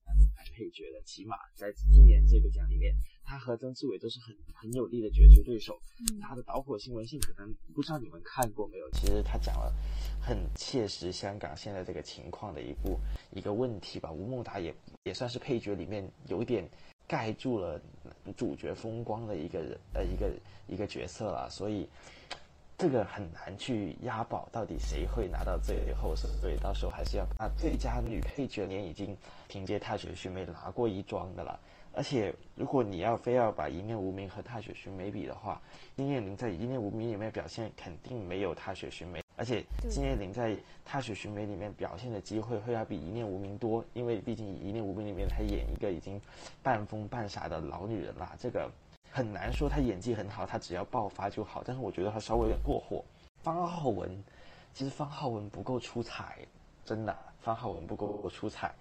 [0.56, 5.80] 配角的，起码在今年这个奖里面，他和曾志伟都是很很有力的角逐对手。
[6.00, 8.90] 嗯他的导火新闻性可能不知道你们看过没有？
[8.92, 9.74] 其实他讲了
[10.22, 13.00] 很切实香港现在这个情况的一部
[13.32, 14.12] 一个问题吧。
[14.12, 14.74] 吴孟达也
[15.04, 16.70] 也算是配角里面有一点
[17.08, 17.82] 盖住了
[18.38, 20.32] 主角风光的一个人呃一个
[20.68, 21.88] 一个角色了，所以
[22.78, 29.16] 这个很难去押宝，到底谁会拿到最后，所以到时候还是要啊，最佳女配角年已经
[29.48, 31.60] 凭借《踏雪寻梅》拿过一桩的了。
[31.96, 35.62] 而且，如果你要非要把《一念无名》和《踏雪寻梅》比的话，
[35.96, 40.50] 金燕玲在《一念无名》里面表现肯定没有《踏雪寻梅》，而且金燕玲在
[40.84, 46.20] 《踏雪寻梅》里面表现的机会会要比《一念无名》多，因为毕竟《一念无名》里面她演一个已经
[46.64, 48.68] 半疯半傻的老女人啦，这个
[49.14, 51.62] 很难说他演技很好，他只要爆发就好。
[51.64, 53.06] 但是我觉得他稍微有点过火。
[53.44, 54.24] 方浩文，
[54.74, 56.40] 其实方浩文不够出彩，
[56.84, 58.74] 真的，方浩文不够出彩。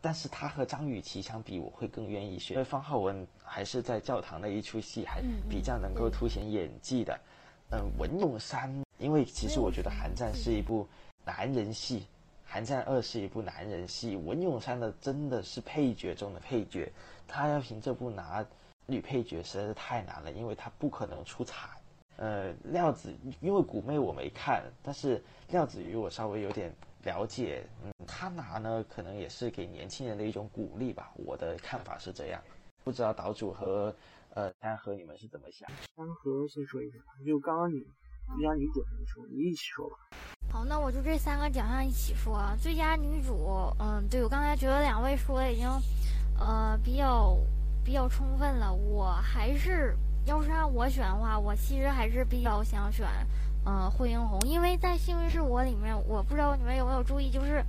[0.00, 7.18] 但是他和张雨绮相比，我会更愿意选，因为方浩文还是在教堂那一出戏，还比较能够凸显演技的。
[7.72, 10.86] 嗯，文咏珊，因为其实我觉得《寒战》是一部
[11.24, 12.00] 男人戏，
[12.44, 16.92] 《寒战二》是一部男人戏，文咏珊的真的是配角中的配角，
[17.26, 18.44] 他要凭这部拿
[18.86, 21.68] 女配角实在是太难了，因为她不可能出彩。
[22.16, 26.72] 呃，廖子，因为古妹我没看，但是廖子瑜我稍微有点。
[27.04, 31.10] 了解，嗯，他拿呢，可能也是给年轻人的一种鼓励吧。
[31.16, 32.40] 我的看法是这样，
[32.84, 33.92] 不知道岛主和
[34.34, 35.68] 呃山河你们是怎么想？
[35.96, 37.80] 山河先说一下，就刚刚你
[38.36, 39.96] 最佳女主你说，你一起说吧。
[40.52, 42.40] 好，那我就这三个奖项一起说。
[42.62, 43.48] 最佳女主，
[43.80, 45.68] 嗯，对我刚才觉得两位说的已经，
[46.38, 47.36] 呃，比较
[47.84, 48.72] 比较充分了。
[48.72, 53.06] 我还是要是让我选的话，我其实还是比较想选。
[53.64, 57.64] 嗯，惠英红，因为在《幸运是我》里面，我不知道你们有没有注意，就是，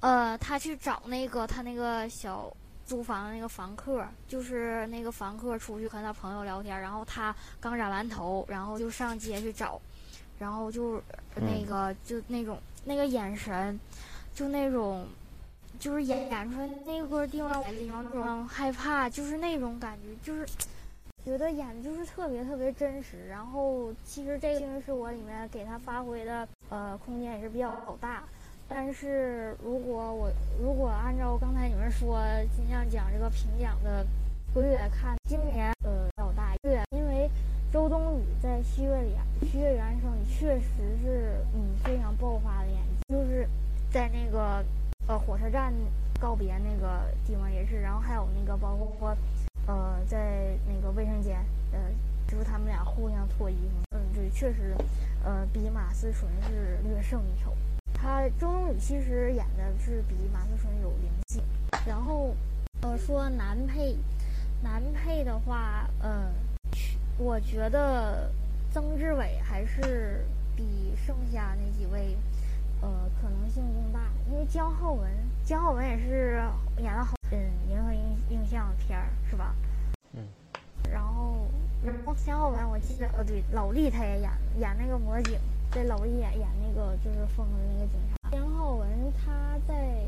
[0.00, 2.52] 呃，他去找那个他那个小
[2.84, 9.80] 租房的那个房客，就是那个房客出去和他朋友聊天，然后他刚染完头，然后就上街去找，
[10.36, 11.00] 然后就
[11.36, 13.78] 那个就那种那个眼神，
[14.34, 15.06] 就那种，
[15.84, 20.46] 就是演演出来那个地方地方那种害怕，就是那种感觉，就是。
[21.26, 28.24] 觉得演的就是特别特别真实，然后其实这个《是我》里面给他发挥的呃空间也是比较大，
[28.68, 30.30] 但是如果我
[30.62, 32.22] 如果按照刚才你们说
[32.54, 34.06] 金像奖这个评奖的
[34.52, 37.26] 规律来看，今年呃比较大，对，因为
[37.72, 39.14] 周冬雨在《七月里
[39.50, 40.66] 七月原声》确实
[41.02, 43.48] 是嗯非常爆发的演技，就是
[43.90, 44.62] 在那个
[45.06, 45.72] 呃火车站
[46.20, 49.16] 告别那个地方也是，然后还有那个包括。
[49.66, 51.38] 呃，在那个卫生间，
[51.72, 51.78] 呃，
[52.28, 53.96] 就是他们俩互相脱衣服。
[53.96, 54.76] 嗯，对，确实，
[55.24, 57.50] 呃，比马思纯是略胜一筹。
[57.94, 61.42] 他周冬雨其实演的是比马思纯有灵性。
[61.86, 62.36] 然后，
[62.82, 63.96] 呃，说男配，
[64.62, 66.30] 男配的话，呃，
[67.16, 68.30] 我觉得
[68.70, 72.14] 曾志伟还是比剩下那几位，
[72.84, 74.00] 呃，可能性更大。
[74.30, 75.10] 因为姜浩文，
[75.42, 76.42] 姜浩文也是
[76.76, 77.14] 演了好。
[77.32, 77.38] 嗯，
[77.70, 79.54] 银河映映像片儿是吧？
[80.12, 80.22] 嗯。
[80.92, 81.46] 然后，
[81.82, 85.38] 然后姜浩文我记得，呃，对，老厉他也演演那个魔警，
[85.70, 88.30] 在老厉演演那个就是疯的那个警察。
[88.30, 88.86] 姜浩文
[89.16, 90.04] 他在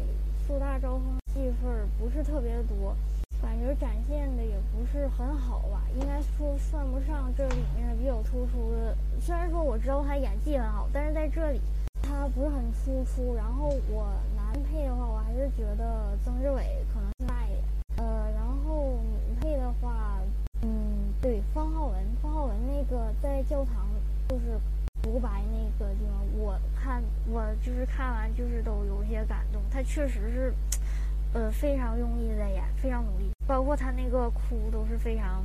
[0.46, 2.94] 树大招风戏份不是特别多，
[3.40, 5.80] 感觉展现的也不是很好吧？
[5.94, 8.94] 应该说算不上这里面比较突出的。
[9.18, 11.60] 虽然说我知道他演技很好，但是在这里
[12.16, 13.34] 他不是很突出。
[13.34, 17.62] 然后我男配的话，我还是觉得曾志伟可能大一点。
[17.98, 20.18] 呃，然后女配的话，
[20.62, 23.86] 嗯，对，方浩文，方浩文那个在教堂
[24.28, 24.58] 就是
[25.02, 30.54] 独白那个地方，我看我就是看完就是都有些感动，他确实是，
[31.34, 35.44] 呃，非常用力在演，非常努力，包括他那个哭都是非常，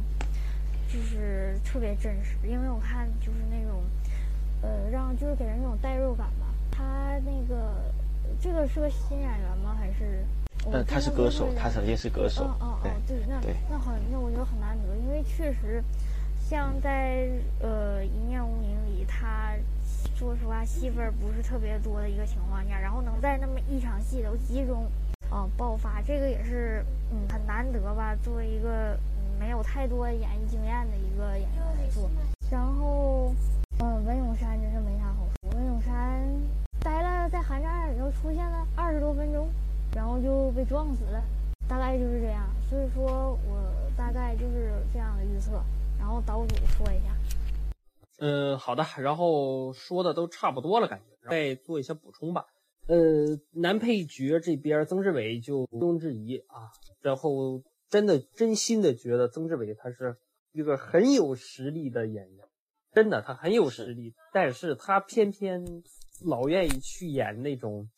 [0.88, 3.84] 就是特别真实，因为我看就是那种，
[4.62, 6.48] 呃，让就是给人那种代入感吧。
[6.72, 7.76] 他那个
[8.42, 9.76] 这个是个新演员吗？
[9.78, 10.26] 还是？
[10.72, 12.44] 嗯，他是歌手，他曾经是歌手。
[12.44, 15.84] 哦哦哦，对，那那很，那我觉得很难得，因为确实，
[16.40, 17.28] 像在
[17.60, 19.54] 呃《一念无名》里，他
[20.16, 24.86] 说实话戏份不是特别多的一个情况下，然后能在那么一场戏都集中
[25.32, 28.16] 啊爆发，这个也是嗯很难得吧。
[28.24, 28.96] 作为一个
[29.40, 32.08] 没有太多演艺经验的一个演员来说，
[32.52, 33.34] 然后
[33.84, 36.32] 嗯文咏珊真是没啥好说，文咏珊
[36.80, 39.50] 待了在《寒战》里头出现了二十多分钟。
[39.94, 41.22] 然后就被撞死了，
[41.68, 42.50] 大概就是这样。
[42.70, 45.62] 所以说我大概就是这样的预测。
[46.00, 47.14] 然后岛主说一下。
[48.20, 48.86] 嗯，好的。
[49.00, 52.46] 然后说的都差不多了，感觉再做一些补充吧。
[52.88, 56.72] 呃，男配角这边曾志伟就毋庸置疑啊。
[57.02, 60.16] 然后真的真心的觉得曾志伟他是
[60.54, 62.41] 一个很有实力的演员，
[62.94, 65.64] 真的他很有实力，但是他偏偏
[66.26, 67.90] 老愿意去演那种。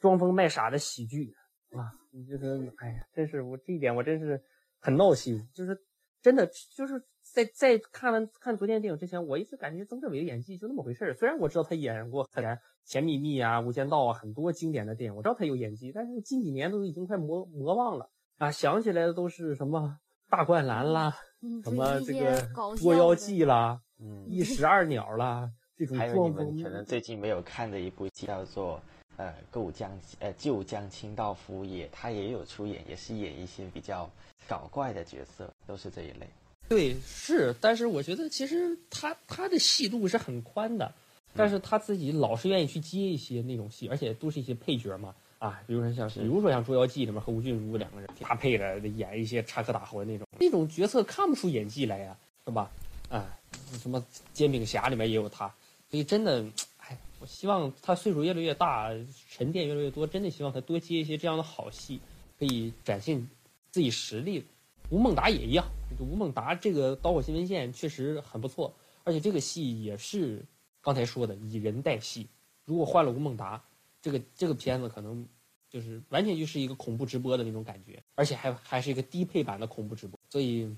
[0.00, 1.32] 装疯卖傻的喜剧
[1.70, 4.42] 啊，你就是哎呀，真是我这一点我真是
[4.80, 5.80] 很闹心，就是
[6.20, 6.44] 真的
[6.76, 7.00] 就是
[7.32, 11.14] 在在看完看昨天电影之前，我一直感觉曾志伟的演技就那么回事儿。
[11.14, 12.26] 虽然我知道他演过
[12.84, 19.98] 《甜蜜蜜》啊、《无间道》啊很多经典的电影，我知道他有演技，但是近几年都已经快磨磨忘了啊，想起来的都是什么
[20.28, 21.14] 大灌篮啦，
[21.62, 22.44] 什么这个
[22.76, 25.48] 捉妖记啦，嗯，一石二鸟啦，
[25.78, 28.82] 这种还有你们可能最近没有看的一部戏叫做
[29.16, 34.10] 呃《够江呃旧江清道夫也》，他也有出演，也是演一些比较
[34.48, 36.28] 搞怪的角色，都是这一类。
[36.68, 40.92] 对，是，但是我觉得其实他他的戏路是很宽的，
[41.34, 52.16] 但是他自己老是愿意去接一些那种戏，而且都是一些配角嘛，啊，比如说像是，比如说像《捉妖记》里面和吴君如两个人搭配着演一些插科打诨那种，那种角色看不出演技来呀，
[52.46, 52.70] 是吧？
[53.10, 53.38] 啊，
[53.78, 54.00] 什么
[54.32, 55.54] 《煎饼侠》里面也有他，
[55.90, 56.44] 所以真的，
[56.78, 58.90] 哎，我希望他岁数越来越大，
[59.30, 62.00] 沉淀越来越多，真的希望他多接一些这样的好戏，
[62.38, 63.28] 可以展现
[63.70, 64.44] 自己实力。
[64.90, 65.66] 吴孟达也一样，
[65.98, 68.74] 吴孟达这个导火新闻线确实很不错，
[69.04, 70.44] 而且这个戏也是
[70.82, 72.28] 刚才说的以人带戏。
[72.64, 73.64] 如果换了吴孟达，
[74.02, 75.26] 这个这个片子可能
[75.70, 80.68] 就是完全就是一个恐怖直播的那种感觉，而且还还是一个低配版的恐怖直播，所以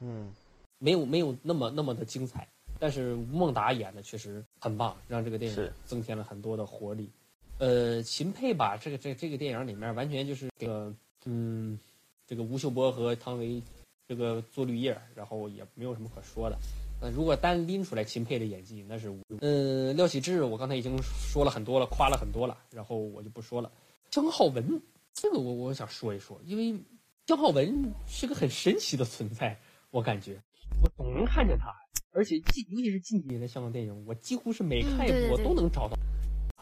[0.00, 0.32] 嗯，
[0.80, 2.48] 没有没有那么那么的精彩。
[2.80, 7.08] 但是吴孟达演的确实很棒，让这个电影增添了很多的活力。
[7.58, 10.92] 呃，秦沛吧，这个这这个电影里面完全就是这个
[11.24, 11.78] 嗯。
[12.26, 13.60] 这个吴秀波和汤唯，
[14.06, 16.56] 这个做绿叶，然后也没有什么可说的。
[17.00, 19.20] 呃，如果单拎出来秦沛的演技，那是无。
[19.40, 23.68] 嗯，廖启智，我刚才已经说了很多了，夸了很多了，然后我就不说了。
[24.10, 24.80] 姜浩文，
[25.12, 26.80] 这个我我想说一说，因为
[27.26, 29.58] 姜浩文是个很神奇的存在，
[29.90, 30.40] 我感觉
[30.82, 31.74] 我总能看见他，
[32.12, 35.96] 而且近尤其是近几年的香港电影，我几乎是每看一部我都能找到。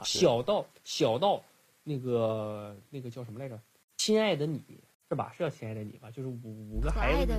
[0.03, 1.43] 小到小到
[1.85, 3.59] 那个那个叫什么来着？
[3.97, 4.63] 亲爱的你。
[5.11, 5.33] 是吧？
[5.33, 6.11] 是叫亲爱的你吧？
[6.11, 7.33] 就是五五个孩子，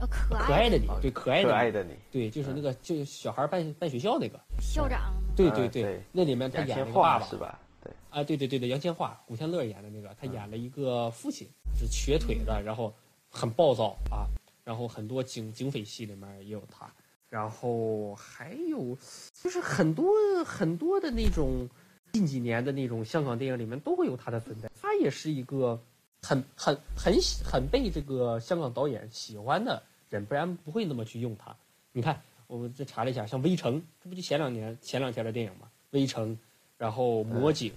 [0.00, 7.60] 呃，可可爱的你，对，可爱的，可爱的你，对，就是那个，就小孩办办学校那个校长，对对对，那里面他演了个爸爸，是吧？
[7.80, 11.46] 对，啊，对对对对，杨千嬅、古天乐演的那个，他演了一个父亲，
[11.78, 12.92] 是瘸腿的，然后
[13.30, 14.26] 很暴躁啊，
[14.70, 16.88] 然后很多警警匪戏里面也有他，
[17.28, 18.96] 然后还有
[19.34, 20.14] 就是很多
[20.44, 21.68] 很多的那种
[22.12, 25.80] 近几年的那种香港电影里面都会有他的存在，他也是一个。
[26.22, 31.56] 很很很喜很被这个香港导演喜欢的人，不然不会那么去用他。
[31.92, 35.66] 你看，我们这查了一下，像《微城》，这不就前两年前两天的电影吗？
[35.92, 36.36] 《微城》，
[36.76, 37.72] 然后《魔警》，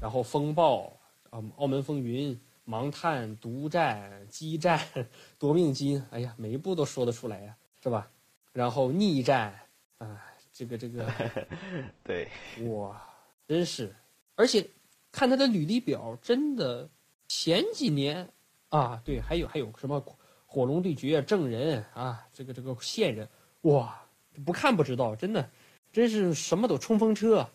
[0.00, 0.84] 然后《风暴》，
[1.28, 2.32] 啊，《澳门风云》，
[2.66, 4.78] 《盲探》，《独战》，《激战》，
[5.38, 8.10] 《夺命金》，哎呀，每一步都说得出来呀，是吧？
[8.52, 9.58] 然后《逆战》，
[10.04, 10.22] 啊，
[10.52, 11.10] 这个这个，
[12.04, 12.28] 对，
[12.68, 13.02] 哇，
[13.48, 13.94] 真是，
[14.34, 14.68] 而且
[15.10, 16.88] 看他的履历表，真的。
[17.34, 18.28] 前几年，
[18.68, 19.98] 啊，对，还有还有什么
[20.44, 23.26] 《火龙对决》《证人》啊，这个这个线人，
[23.62, 24.06] 哇，
[24.44, 25.50] 不看不知道，真的，
[25.90, 27.48] 真是什么都冲锋车，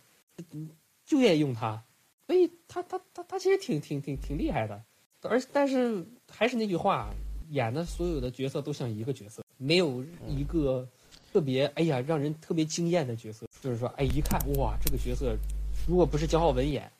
[1.06, 1.84] 就愿意用他，
[2.26, 4.84] 所以他他他他其实挺挺挺挺厉害的，
[5.24, 7.10] 而但是还是那句话，
[7.50, 10.88] 演的所有的角色都像一个角色，没有一个
[11.32, 15.36] 特别哎呀让人特别惊艳的角色，就是说哎一看哇这个角色，
[15.88, 16.92] 如果不是姜浩文演。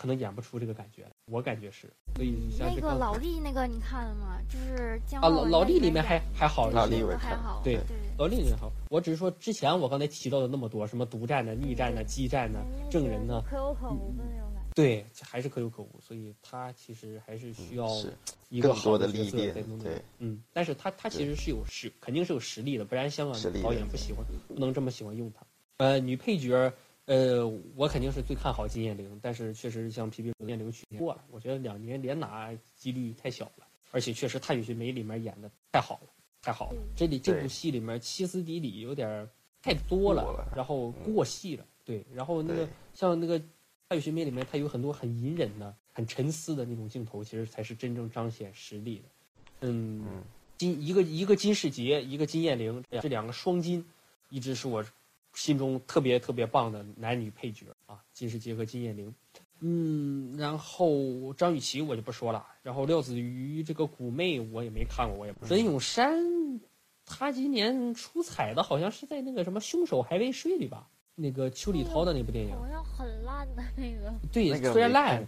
[0.00, 1.92] 可能演不出这个感觉，我感觉是。
[2.14, 4.38] 所以那个老力那个你看了吗？
[4.48, 7.60] 就是姜啊，老老力里面还还好，老力还好。
[7.64, 7.80] 对，
[8.16, 8.70] 老力里面好。
[8.90, 13.42] 我只是说之前我刚才提到的那么多，什么独占的、逆战的、激战的、证人呢？
[13.50, 14.22] 可有可无的。
[14.78, 17.88] 对，还是可有可无，所以他其实还是需要
[18.48, 19.52] 一个好的历练。
[19.80, 25.44] 对，嗯，但是他他其实是有实，肯定是有实力的，不然香港导演不喜欢，不能这么喜欢用他。
[25.78, 26.72] 呃，女配角。
[27.06, 36.10] 呃，我肯定是最看好金燕玲，但是确实像皮皮金燕玲去年过了，我觉得两年连拿几率太小了，而且确实《探雨梅》里面演的太好了，
[36.42, 36.76] 太好了。
[36.94, 39.26] 这里这部戏里面歇斯底里有点
[39.62, 41.64] 太多了，然后过戏了。
[41.82, 43.40] 对，然后那个像那个
[43.88, 49.04] 《探雨梅》里面，它有很多很隐忍的、很沉思的那种镜头，其实才是真正彰显实力的。
[49.60, 50.22] 嗯，
[50.58, 53.84] 金一个一个金世杰，一个金燕玲，这两个双金，
[54.28, 54.84] 一直是我。
[55.34, 59.14] 心中特别特别棒的男女配角啊，金世杰和金燕玲，
[59.60, 65.46] 嗯，然后张雨绮我就不说了，然后廖子瑜这个古妹我也没看过，我也不。
[65.46, 66.60] 文咏珊，
[67.04, 70.88] 她今年出彩的好像是在那个什么凶手还未睡里吧，
[71.20, 74.14] 那个邱礼涛的那部电影，好像很烂的那个。
[74.32, 75.26] 对，虽然烂，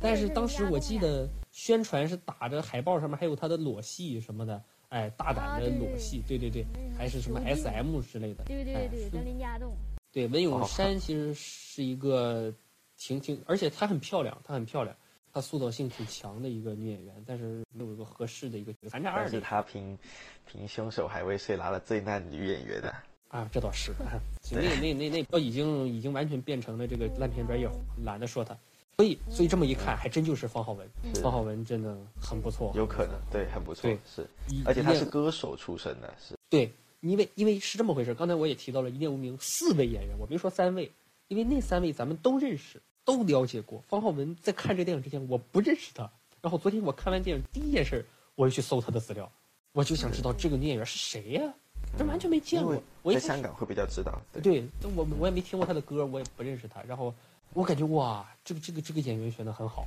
[0.00, 4.60] 但是当时我记得宣传是打着海报上面还有他的裸戏什么的。
[4.88, 6.64] 哎，大胆的裸戏，对对对，
[6.96, 9.76] 还是什么 S M 之类的，对对对，跟林家栋。
[10.10, 12.50] 对，文咏珊其实是一个
[12.96, 14.96] 挺挺，而且她很漂亮，她很漂亮，
[15.30, 18.88] 她塑造性挺强的一个女演员，但是没有一个合适的一个角色。
[18.88, 19.98] 反正二但是她凭
[20.46, 22.94] 凭凶手还未遂拿了最烂女演员的。
[23.28, 23.92] 啊，这倒是，
[24.50, 28.56] 那那那那都已经已经完全变成了这个烂片专业户，懒得说他。
[28.96, 30.88] 所以所以这么一看，还真就是方浩文。
[31.22, 34.26] 方浩文真的很不错，有可能对，很不错，对是，
[34.64, 38.12] 而且他是歌手出身的，是对，因为因为是这么回事。
[38.12, 40.90] 刚才我也提到了《一念无名》四位演员，我没说三位，
[41.28, 43.84] 因为那三位咱们都认识，都了解过。
[43.86, 46.10] 方浩文在看这电影之前，我不认识他。
[46.40, 49.30] 然后昨天我看完电影，第一件事我就去搜他的资料，
[49.74, 51.54] 我就想知道这个女演员是谁呀、
[51.96, 52.80] 这完全没见过。
[53.02, 56.82] 我在香港会比较知道，对，对，但我我也没听过他的歌，我也不认识他。
[56.82, 57.14] 然后
[57.54, 59.86] 我感觉哇，这个这个这个演员选的很好，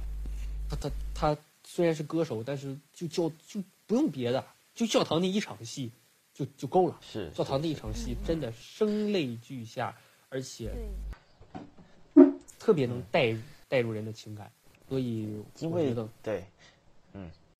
[0.69, 4.43] 他他他虽然是歌手，但是就教就不用别的，
[4.73, 5.91] 就教堂那一场戏
[6.33, 6.97] 就就够了。
[7.01, 9.95] 是教堂那一场戏真的声泪俱下，
[10.29, 10.73] 而且，
[12.57, 14.51] 特别能带入带入人的情感，
[14.89, 15.23] 所以
[15.59, 16.45] 因为我觉得对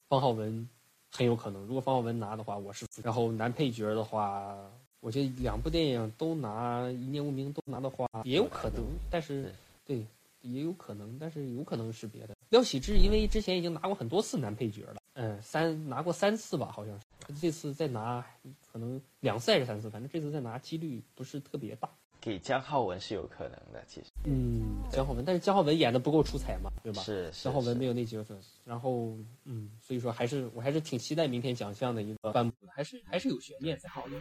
[0.09, 0.67] 方浩文
[1.11, 1.61] 很有可能。
[1.65, 4.57] 如果方浩文拿的话，我是然后男配角的话，
[4.99, 9.53] 我觉得两部电影都拿《一念无名》都拿的话，也有可能，但是
[9.85, 10.05] 对，
[10.41, 12.35] 也有可能，但是有可能是别的。
[12.49, 17.05] 廖启智因为之前已经拿过很多次男配角了，嗯，三拿过三次吧，好像是。
[17.39, 18.25] 这次再拿
[18.71, 21.89] 可能两次还是三次，反正这次再拿几率不是特别大。
[22.22, 27.02] 给江浩文是有可能的，其实嗯，江浩文，但是江浩文演的不够出彩嘛，对吧？
[27.02, 33.89] 是是江浩文没有那几个粉丝，然后嗯，所以说还是我还是挺期待明天奖项的一个颁布的，还是还是有悬念才。
[33.89, 34.14] 好的，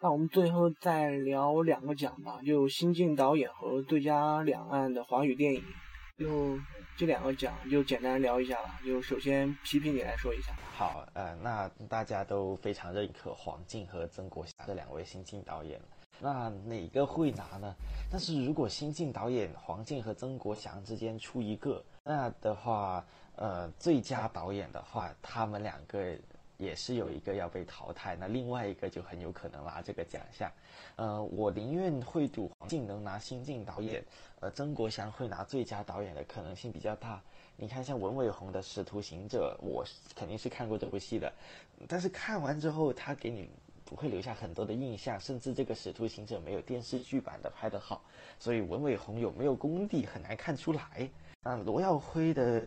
[0.00, 5.62] 那我们最后再聊两个奖吧，就新晋导演和最佳两岸的华语电影，
[6.18, 6.56] 就
[6.96, 8.78] 这两个奖就简单聊一下吧。
[8.86, 10.54] 就首先皮皮你来说一下。
[10.76, 15.78] 好，呃，那大家都非常认可黄静和曾国祥这两位新晋导演，
[16.20, 17.74] 那哪个会拿呢？
[18.10, 23.04] 但是如果新晋导演黄静和曾国祥之间出一个，那的话，
[23.36, 26.14] 呃，最佳导演的话，他们两个
[26.58, 30.50] 也是有一个要被淘汰，那另外一个就很有可能拿这个奖项。
[30.96, 34.04] 呃，我宁愿会赌黄静能拿新晋导演，
[34.40, 37.22] 呃，曾国祥会拿最佳导演的可能性比较大。
[37.56, 39.84] 你看，像文伟鸿的《使徒行者》，我
[40.14, 41.32] 肯定是看过这部戏的，
[41.88, 43.48] 但是看完之后，他给你
[43.90, 48.00] 不会留下很多的印象，甚至这个《使徒行者》没有电视剧版的拍得好，
[48.38, 51.10] 所以文伟鸿有没有功底很难看出来。
[51.42, 52.60] 那罗耀辉的《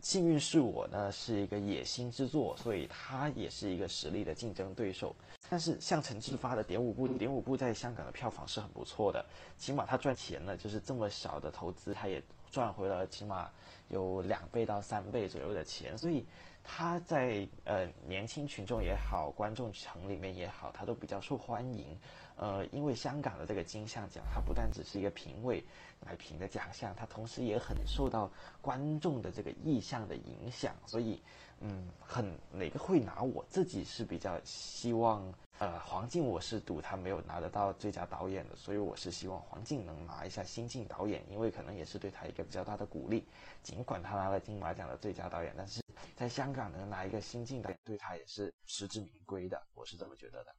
[0.00, 5.14] 幸运是我》呢，是一个野心之作，所以他也是一个实力的竞争对手。
[5.50, 9.22] 但是像陈志发的《点五部》，《点五部》在香港的票房是很不错的，
[9.58, 13.50] 起码他赚钱了，就是这么小的投资，他也赚回了起码
[13.88, 16.24] 有两倍到三倍左右的钱，所以
[16.64, 21.98] 他在呃年轻群众也好，观众层里面也好，他都比较受欢迎。
[22.34, 25.62] 呃，因为香港的这个金像奖，它不但只是一个评委
[26.00, 28.30] 来评的奖项，它同时也很受到
[28.60, 31.22] 观众的这个意向的影响，所以
[31.62, 35.32] 嗯，很哪个会拿，我自己是比较希望。
[35.58, 43.24] 呃，黄静我是赌他没有拿得到最佳导演的，所以我是希望黄静能拿一下新晋导演，因为可能也是对他一个比较大的鼓励。
[43.62, 45.80] 尽管他拿了金马奖的最佳导演，但是
[46.16, 50.52] 在香港能拿一个新晋导演，对他也是实至名归的，我是这么觉得的。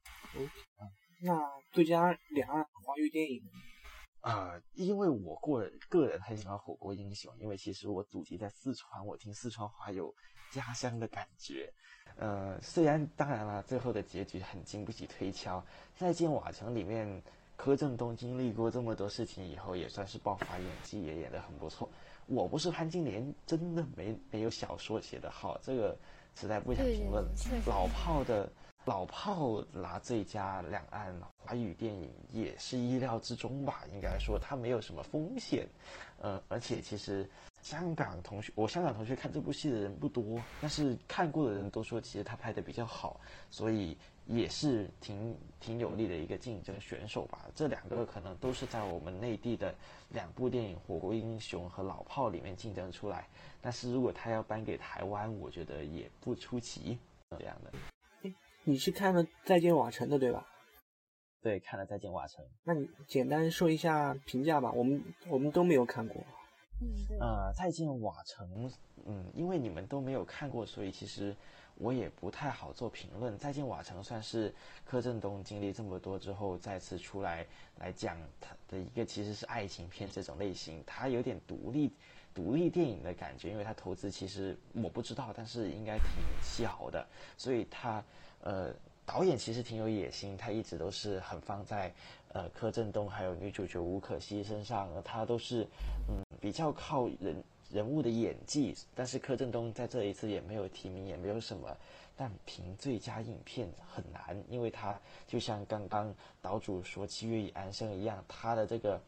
[1.20, 1.38] 那
[1.70, 3.42] 最佳两岸华语电影，
[4.22, 10.14] 啊、因为我个人个人很喜欢《火锅英雄》，因为其实我祖籍在四川，我听四川话有
[10.54, 11.72] 家乡的感觉。
[12.16, 15.64] 呃，虽然当然了，最后的结局很经不起推敲。
[15.96, 17.22] 再《见瓦城》里面，
[17.56, 21.90] 柯震东经历过这么多事情以后，也算是爆发演技，也演得很不错。
[22.26, 25.98] 我不是潘金莲，真的没没有小说写得好，这个
[26.36, 27.24] 实在不想评论。
[27.24, 28.50] 对确实老炮的
[28.86, 35.66] 老炮拿最佳两岸华语电影也是意料之中吧，应该说它没有什么风险，
[36.20, 37.26] 呃，而且其实
[37.62, 43.18] 香港同学，我香港同学看这部戏的人不多，但是看过的人都说其实他拍的比较好，
[43.50, 43.96] 所以
[44.26, 47.46] 也是挺挺有力的一个竞争选手吧。
[47.54, 49.74] 这两个可能都是在我们内地的
[50.10, 53.26] 两部电影《火锅英雄》和《老炮》里面竞争出来，
[53.62, 56.98] 但是如果他要颁给台湾，我觉得也不出奇
[57.30, 57.72] 这样的。
[58.66, 60.46] 你是看了《再见瓦城》的对吧？
[61.42, 62.42] 对，看了《再见瓦城》。
[62.64, 66.24] 那你简单说一下评价吧，我们我们都没有看过。
[66.80, 68.72] 嗯，再见瓦城，
[69.04, 71.36] 嗯，因为你们都没有看过，所以其实
[71.74, 73.36] 我也不太好做评论。
[73.36, 74.52] 再见瓦城算是
[74.86, 77.46] 柯震东经历这么多之后再次出来
[77.78, 81.92] 来讲他的一个其实是爱情片这种类型，他有点独立
[82.32, 86.06] 独立电影的感觉，因为他投资其实我不知道，但是应该挺
[86.42, 88.02] 小的，所以他
[88.44, 88.72] 呃
[89.04, 91.92] 导演其实挺有野心，他一直都是很放在
[92.32, 95.66] 呃柯震东还有女主角吴可希身上，他都是
[96.08, 101.68] 嗯比较靠人人物的演技，但是柯震东在这一次也没有提名，也没有什么。
[102.16, 104.96] 但评最佳影片很难，因为他
[105.26, 109.00] 就像刚刚岛主说《七月与安生》一样，他的这个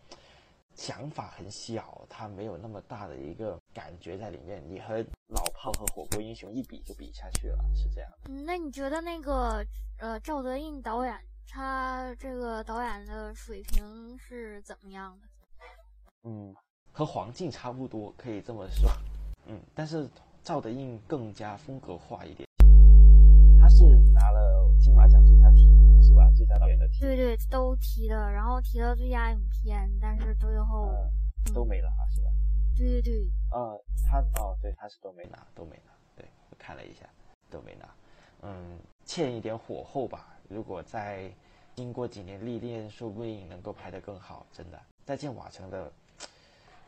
[0.75, 4.63] 想法很小，他没有那么大的一个感觉在里面。
[4.67, 8.11] 你和老炮和火锅英雄一比就比下去了，是这样。
[8.31, 9.63] 嗯，那你觉得那个
[9.99, 11.15] 呃赵德胤导演
[11.47, 15.29] 他这个导演的水平是怎么样的？
[16.25, 16.55] 嗯，
[16.91, 18.91] 和黄静差不多，可以这么说。
[19.47, 20.09] 嗯，但是
[20.43, 22.49] 赵德胤更加风格化一点。
[23.61, 26.31] 他是拿了金马奖最佳提名是吧？
[26.35, 27.01] 最佳导演的提名。
[27.01, 30.91] 对对，都提的，然后提了最佳影片，但是最后
[31.53, 32.26] 都没拿是吧？
[32.77, 33.31] 对对对。
[33.51, 35.93] 呃，他哦，对，他是都没拿，都没拿。
[36.17, 37.09] 对我看了一下，
[37.51, 37.89] 都没拿。
[38.43, 40.37] 嗯，欠一点火候吧。
[40.49, 41.33] 如果再
[41.75, 44.47] 经过几年历练，说不定能够拍得更好。
[44.53, 45.93] 真的，再见瓦城的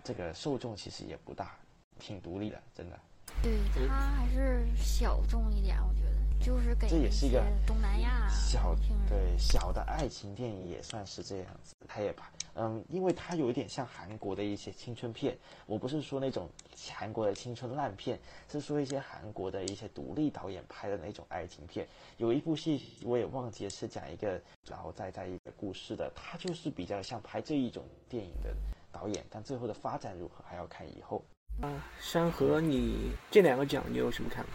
[0.05, 1.57] 这个受众其实也不大，
[1.99, 2.99] 挺独立的，真的。
[3.43, 3.59] 对
[3.89, 6.19] 他还是小众一点，我觉得。
[6.41, 8.73] 就是给这也是一个东南亚小
[9.09, 12.31] 对小的爱情电影也算是这样子，他也拍，
[12.61, 16.51] 嗯，因为它有一点像韩国的一些青春片，我不是说那种
[16.91, 18.19] 韩国的青春烂片，
[18.51, 21.87] 是说一些韩国的一些独立导演拍的那种爱情片。
[22.17, 28.53] 有一部戏我也忘记是讲一个然后再在一个故事的，他就是比较像拍这一种电影的
[28.91, 31.23] 导演，但最后的发展如何还要看以后。
[31.63, 31.71] 啊，
[32.01, 34.51] 山河，你这两个奖你有什么看法？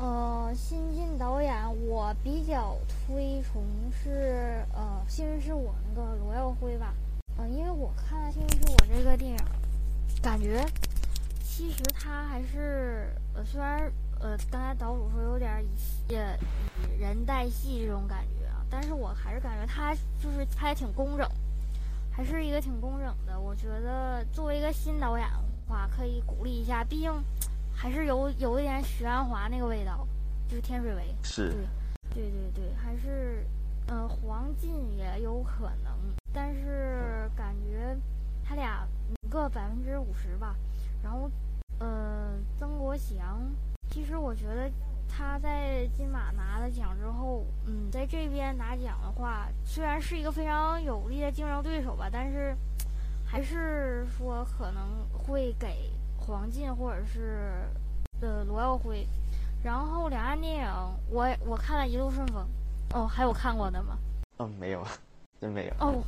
[0.00, 1.54] 呃，新晋导演
[1.86, 3.62] 我比较推崇
[3.92, 6.94] 是呃，幸运是我那个罗耀辉吧，
[7.38, 9.38] 嗯，因为我看幸运是我这个电影，
[10.22, 10.64] 感觉
[11.42, 13.90] 其实他还是呃，虽然
[14.20, 21.28] 呃，刚才导主说有点以以人代戏这种感觉啊，但是我还是感觉他就是拍的挺工整，
[22.10, 23.38] 还是一个挺工整的。
[23.38, 25.38] 我觉得作为一个新导演的
[25.68, 27.12] 话，可以鼓励一下，毕竟。
[27.74, 30.06] 还是有有一点许鞍华那个味道，
[30.48, 31.02] 就是天水围。
[31.24, 31.50] 是。
[32.14, 33.44] 对，对对对，还是，
[33.88, 35.91] 嗯，黄晋也有可能，
[36.32, 37.96] 但是感觉
[38.44, 40.56] 他俩一个百分之五十吧。
[41.02, 41.30] 然后，
[41.80, 43.40] 嗯，曾国祥，
[43.90, 44.70] 其实我觉得
[45.08, 52.56] 他在金马拿了奖之后，嗯，在这边拿奖的话，虽然是一个非常有力的竞争对手吧，但是
[53.24, 55.90] 还是说可能会给。
[56.24, 57.64] 黄进或者是
[58.20, 59.04] 呃罗耀辉，
[59.60, 60.68] 然后两岸电影
[61.10, 62.46] 我我看了一路顺风，
[62.94, 63.98] 哦，还有看过的吗？
[64.38, 64.86] 嗯，没有，
[65.40, 65.72] 真没有。
[65.80, 66.00] 哦，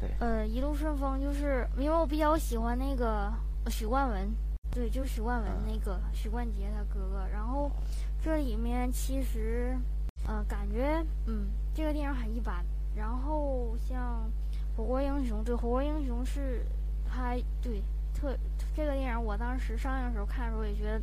[0.00, 3.32] 对，呃，一路顺风就是因为我比较喜欢那个
[3.68, 4.32] 许冠文，
[4.70, 7.26] 对，就是许冠文那个许冠杰他哥哥。
[7.32, 7.70] 然后
[8.22, 9.76] 这里面其实，
[10.26, 12.64] 呃，感觉嗯这个电影很一般。
[12.96, 14.28] 然后像
[14.76, 16.64] 火锅英雄，对，火锅英雄是
[17.08, 17.82] 他对。
[18.12, 18.36] 特
[18.76, 21.00] 这个电影，我当时上映的时候看的时候也觉得，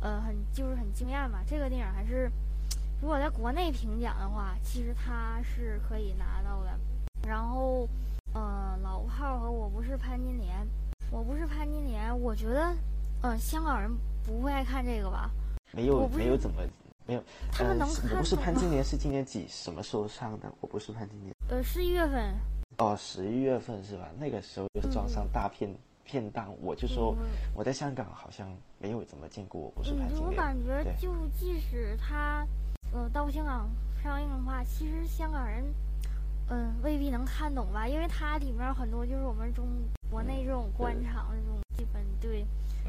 [0.00, 1.42] 呃，很就是很惊艳吧。
[1.44, 2.30] 这个电影还是，
[3.00, 6.78] 如果在国内评奖的话，其实他是可以拿到的。
[7.26, 7.88] 然后，
[8.32, 10.66] 呃，老炮和我不是潘金莲，
[11.10, 12.74] 我不是潘金莲，我觉得，
[13.22, 13.90] 呃，香港人
[14.24, 15.30] 不会爱看这个吧？
[15.72, 16.62] 没有，没有怎么
[17.06, 17.22] 没有。
[17.50, 20.52] 他们能看我不是潘金莲是今年几什么时候上的？
[20.60, 21.34] 我不是潘金莲。
[21.48, 22.34] 呃，十一月份。
[22.78, 24.08] 哦，十一月份是吧？
[24.18, 25.74] 那个时候就是撞上大片。
[26.02, 27.14] 片档，我就说
[27.54, 30.26] 我在香港好像没有怎么见过，我不是潘金莲。
[30.26, 32.44] 我感觉就即使他，
[32.92, 33.70] 呃，到香港
[34.02, 35.72] 上映的话，其实香港人，
[36.50, 39.66] 嗯，未必能看懂吧，因为它里面很多就是我们中
[40.10, 42.44] 国内这种官场这种基本对。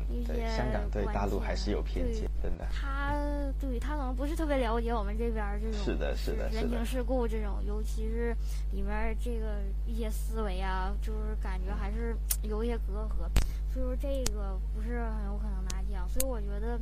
[0.10, 2.66] 一些香港对大陆还是有偏见，真的。
[2.72, 3.14] 他
[3.62, 8.36] 对他可能不是特别了解我们这边这种是的，是的，人情世故这种，尤其是
[8.74, 13.30] 里面这个一些思维啊，就是感觉还是 有一些隔阂，
[13.72, 16.08] 所以说这个不是很有可能拿奖。
[16.10, 16.80] 所以我觉得，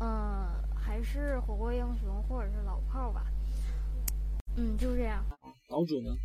[0.00, 3.24] 嗯，还是火锅英雄或者是老炮吧。
[4.56, 5.24] 嗯，就是这样。
[5.70, 6.16] 老主呢？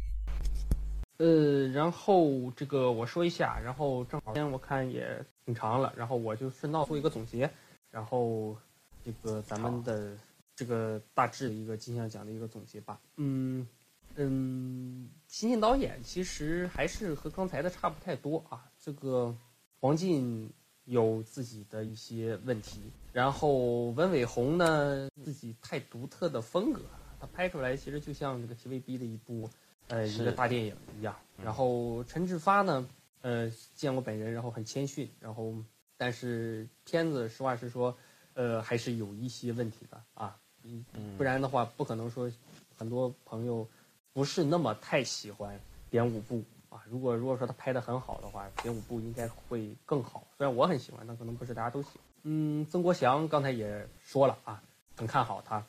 [1.18, 7.50] 呃，然后这个我说一下，然后正好今天我看也挺长了，然后我就顺道做一个总结，
[7.92, 8.58] 然后
[9.04, 10.18] 这个咱们的
[10.56, 13.00] 这个大致一个金像奖的一个总结吧。
[13.18, 13.68] 嗯
[14.16, 18.70] 嗯，新晋导演其实还是和刚才的差不太多啊。
[18.80, 19.36] 这个
[19.80, 20.52] 黄晋
[20.86, 22.82] 有自己的一些问题，
[23.14, 26.82] 然后文伟鸿呢自己太独特的风格，
[27.26, 29.50] 他拍出来其实就像这个 TVB 的一部。
[29.88, 31.16] 呃，一个大电影一样。
[31.44, 32.90] 然后陈志发呢，
[33.22, 35.54] 呃，见过本人，然后很谦逊，然后
[35.96, 37.96] 但是片子实话实说，
[38.34, 40.36] 呃，还是有一些问题的啊。
[40.64, 40.84] 嗯，
[41.20, 42.32] 不然的话，不可能说
[42.76, 43.68] 很多朋友
[44.12, 45.60] 不是那么太喜欢
[45.92, 46.82] 点五部啊。
[46.90, 50.26] 如果如果说他拍的很好的话，点五部应该会更好。
[50.36, 52.00] 虽然我很喜欢，但可能不是大家都喜欢。
[52.24, 54.64] 嗯，曾国祥刚才也说了啊，
[54.98, 55.64] 很看好他。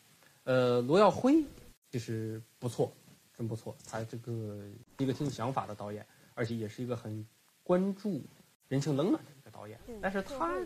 [0.46, 1.44] 呃，罗耀辉
[1.90, 2.92] 其实不错，
[3.36, 3.76] 真不错。
[3.84, 4.56] 他这个
[4.98, 7.26] 一个挺有想法的导演，而且也是一个很
[7.64, 8.22] 关注
[8.68, 9.76] 人情冷暖的一个导演。
[10.00, 10.56] 但是他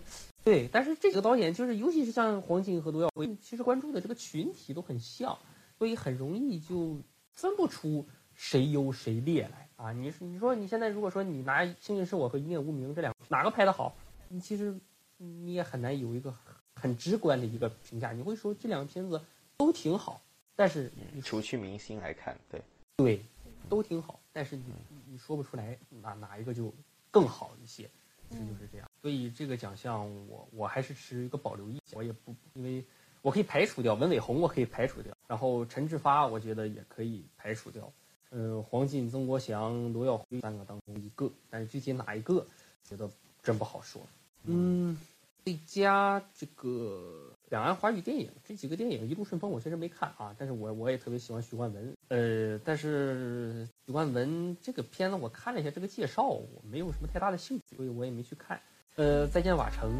[0.44, 5.38] 对，但是这个导演就是，尤其是像黄静和罗耀辉，其实关注的这个群体都很像，
[5.78, 7.00] 所以很容易就
[7.30, 9.92] 分不出谁优谁劣来啊！
[9.92, 13.96] 你你说你现在如果说你拿《幸运是我》和《一念无名》这两哪个拍的好，
[14.28, 14.78] 你其实
[15.16, 16.34] 你也很难有一个
[16.74, 18.12] 很直观的一个评价。
[18.12, 19.18] 你会说这两个片子
[19.60, 20.22] 都挺好，
[20.56, 20.90] 但是
[21.22, 22.62] 除去明星来看，对
[22.96, 23.22] 对，
[23.68, 24.72] 都挺好，但是你
[25.06, 26.72] 你说不出来哪哪一个就
[27.10, 27.86] 更好一些。
[28.30, 32.82] 这就是这样，所以这个奖项我我还是持一个保留意见，我也不因为
[33.20, 37.92] 我可以排除掉文伟鸿，我可以排除掉，然后陈志发我觉得也可以排除掉，
[38.30, 42.46] 嗯，黄进、曾国祥、罗耀辉三个当中一个，但是具体哪一个，
[42.82, 43.10] 觉得
[43.42, 44.00] 真不好说。
[44.44, 44.98] 嗯，
[45.44, 47.30] 最佳这个。
[47.50, 51.96] 两岸华语电影这几个电影，《一路顺风》我确实没看啊，但是我我也特别喜欢许冠文。
[52.06, 58.60] 呃，但是许冠文这个片子我看了一下这个介绍，我没有什么太大的兴趣，所以我也没去看。
[58.94, 59.90] 呃，再见瓦城，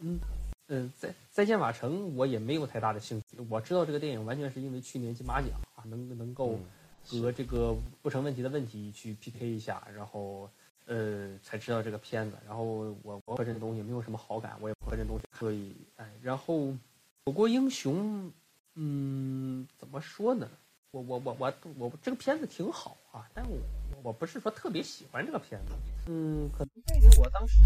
[0.00, 0.20] 嗯，
[0.66, 3.38] 呃，再再见瓦城我也没有太大的兴趣。
[3.48, 6.58] 我知道这个电影完全是因为去年金马奖啊，能能够
[7.02, 10.50] 和这个不成问题的问题去 PK 一下，然后。
[10.86, 12.64] 呃，才知道这个片子，然后
[13.02, 16.10] 我我和这东西没有什么好感，我也不和这东西所以哎。
[16.20, 16.54] 然后
[17.24, 18.26] 《火锅英雄》，
[18.74, 20.48] 嗯，怎么说呢？
[20.90, 23.58] 我我我我我这个片子挺好啊，但我
[24.04, 25.72] 我不是说特别喜欢这个片子。
[26.06, 27.56] 嗯，可能带给我当时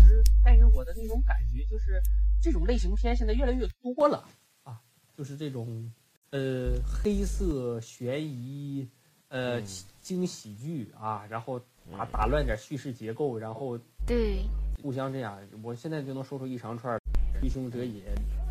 [0.42, 2.00] 带给我的那种感觉就是，
[2.40, 4.26] 这种类型片现在越来越多了
[4.62, 4.80] 啊，
[5.14, 5.92] 就是这种
[6.30, 8.88] 呃黑色悬疑
[9.28, 9.60] 呃
[10.08, 11.60] 惊喜剧啊，然后。
[11.90, 14.42] 打打乱点叙事结构，然后对
[14.82, 16.94] 互相这样，我现在就能说出一长串
[17.42, 18.02] 《英雄者也》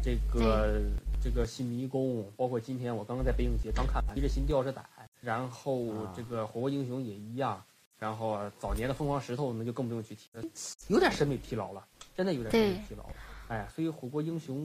[0.02, 0.82] 这个
[1.22, 4.84] 这个新迷宫，包括今天我刚刚在北影节刚看完《提着心吊着胆》，
[5.22, 5.86] 然后
[6.16, 7.64] 这个《火锅英雄》也一样，
[8.00, 10.44] 然后早年的《疯狂石头》那就更不用去提了，
[10.88, 11.86] 有点审美疲劳了，
[12.16, 13.16] 真的有点审美疲劳了。
[13.50, 14.58] 哎，所以《火锅英雄》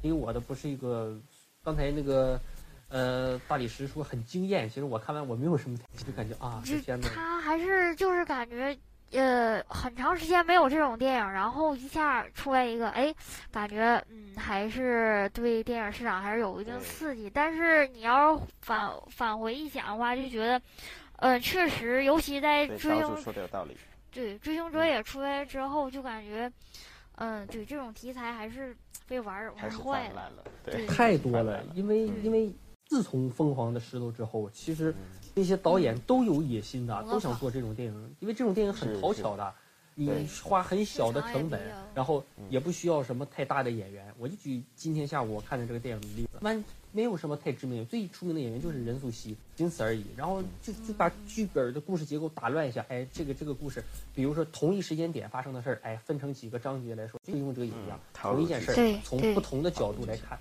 [0.00, 1.20] 给我的不是一个
[1.64, 2.40] 刚才那个。
[2.92, 6.62] 呃，大理石说很惊艳，其实我看完我没有什么特别感觉啊。
[6.62, 8.76] 这片子他还是就是感觉，
[9.12, 13.14] 呃，很长时间没有这种电影，然后一下出来一个，哎，
[13.50, 17.30] 感觉嗯，还是对电影市场还是有一定刺激。
[17.30, 20.60] 但是你要是返返回一想的话，就觉得，
[21.16, 23.74] 呃，确实，尤其在追星说的有道理。
[24.10, 26.52] 对，追凶者也出来之后，就感觉，
[27.14, 28.76] 嗯，对这种题材还是
[29.08, 30.30] 被玩玩坏了，
[30.62, 32.52] 对，太多了，因为因为。
[32.92, 34.94] 自从《疯狂的石头》之后，其实
[35.32, 39.54] 那些导演都有野心的，都想做这种电影，因为这种电影很讨巧的，
[39.94, 41.58] 你花很小的成本，
[41.94, 44.12] 然后也不需要什么太大的演员。
[44.18, 46.62] 我就举今天下午我看的这个电影的例子，完
[46.92, 50.04] 没有什么太知名，最出名的演员就是任素汐，仅此而已。
[50.16, 53.82] 然后就就把剧本的故事结构打乱一下，哎，这个这个故事，
[54.14, 60.38] 比如说同一时间点发生的事儿，哎，分成几个章节来说，就用这个也一样，同一件事儿，从不同的角度来看。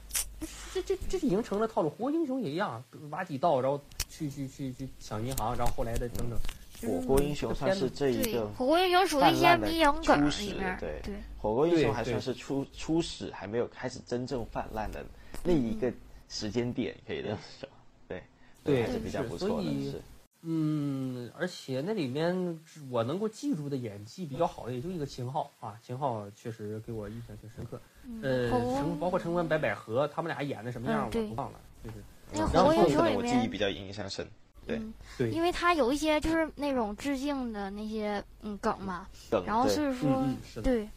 [0.74, 3.80] 这这这已经成了套路，火锅英雄也一样，挖地道，然后
[4.10, 6.40] 去去去去抢银行，然后后来的等等。
[6.82, 11.14] 火锅英雄算是这一个火锅英雄属于一些迷影梗里面，对对。
[11.38, 15.06] 火锅英雄还算是初初始，还没有开始真正泛滥的
[15.44, 15.94] 那一个
[16.32, 17.68] 时间点，可以这样说。
[18.08, 18.24] 对
[18.64, 19.92] 对，还是比较不错的。
[19.92, 20.02] 是。
[20.44, 22.60] 嗯，而且那里面
[22.90, 27.80] 我能够记住的演技比较好的也就一个秦昊啊，秦昊确实给我印象挺深刻。
[28.24, 31.98] 呃，陈包括陈官白百合，他们俩演的什么样我不忘了，就是。
[32.34, 34.26] 那火锅英雄里面，我记忆比较印象深。
[34.66, 34.82] 对
[35.18, 39.08] 对，因为他有一些就是那种致敬的那些嗯梗嘛，
[39.46, 40.26] 然后所以说
[40.64, 40.90] 对，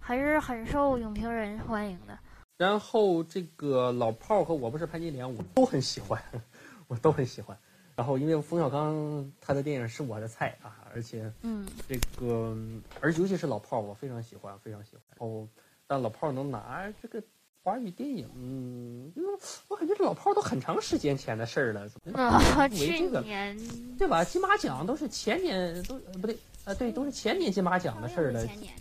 [0.00, 2.18] 还是很受影评人欢迎的。
[2.60, 6.22] 然后这个老炮儿和我不是潘金莲，我都很喜欢，
[6.88, 7.56] 我都很喜欢。
[7.96, 12.54] 然后，因为冯小刚他的电影是我的菜啊，而且，嗯，这个，
[13.00, 15.26] 而尤其是老炮儿，我非常喜欢，非常喜欢。
[15.26, 15.48] 哦，
[15.86, 17.22] 但老炮儿能拿这个
[17.62, 19.10] 华语电影，嗯，
[19.68, 22.20] 我感觉这老炮儿都很长时间前的事儿了，怎么？
[22.20, 23.56] 啊，去年，
[23.96, 24.22] 对吧？
[24.22, 28.46] 金马奖都是前年，都不对，啊，对，都是前年金马奖的事儿了。
[28.46, 28.74] 前年，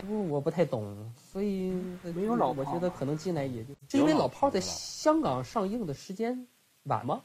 [0.00, 1.72] 不，我不太懂，所以
[2.14, 6.46] 没有老，我觉得可能进来也就，是因为老炮儿在香港上映的时间
[6.84, 7.22] 晚吗？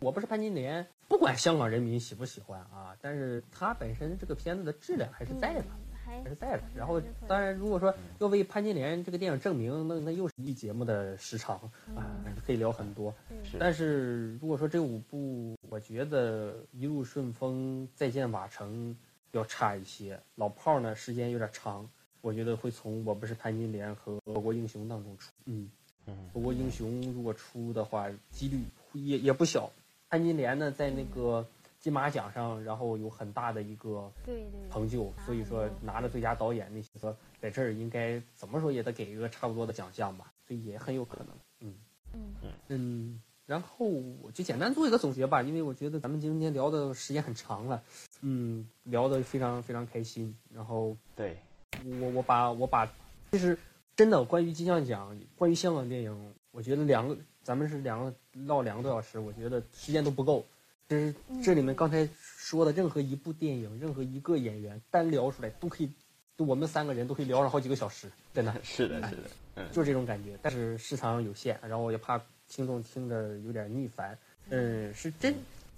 [0.00, 5.64] 我不是潘金莲，不管香港人民喜不喜欢啊，但是它本身这个片子的质量还是在的，
[6.04, 6.62] 还是在的。
[6.74, 11.56] 然后，当然，如果说要为潘金莲这个电影证明，那那又是一节目的时长
[11.94, 12.16] 啊，
[12.46, 13.14] 可以聊很多。
[13.58, 18.96] 但是如果说这五部我觉得一路顺风、再见瓦城
[19.32, 20.18] 要差一些。
[20.34, 21.88] 老炮儿呢，时间有点长，
[22.20, 25.30] 我觉得会从我不是潘金莲和火锅英雄当中出。
[25.46, 25.70] 嗯
[26.06, 28.58] 嗯，火锅英雄如果出的话，几率
[28.92, 29.70] 也也不小。
[30.08, 31.46] 潘金莲呢，在那个
[31.78, 41.28] 金马奖上，然后有很大的一个对对成就，所以说拿了最佳导演，那些说在这儿应该怎么说也得给一个差不多的奖项吧，所以也很有可能。
[41.60, 41.74] 嗯
[42.12, 47.82] 嗯嗯，然后我就简单做一个总结吧，因为我觉得咱们今天聊的时间很长了，
[48.22, 50.34] 嗯，聊得非常非常开心。
[50.52, 51.38] 然后对，
[51.84, 52.86] 我我把我把，
[53.32, 53.56] 其实
[53.96, 58.12] 真的关于金像奖，关于香港电影，我觉得两个咱们是两个
[58.46, 60.44] 唠两个多小时，我觉得时间都不够。
[60.88, 65.90] 其实这里面刚才说的任何一部电影，任何一个演员单聊出来都可以，
[66.36, 69.22] 就我们三个人都可以聊上好几个小时，真的 是的，是的，
[69.54, 70.36] 嗯，就是这种感觉。
[70.42, 74.18] 但是时长有限，然后也怕听众听着有点腻烦。
[74.48, 75.32] 嗯，是真，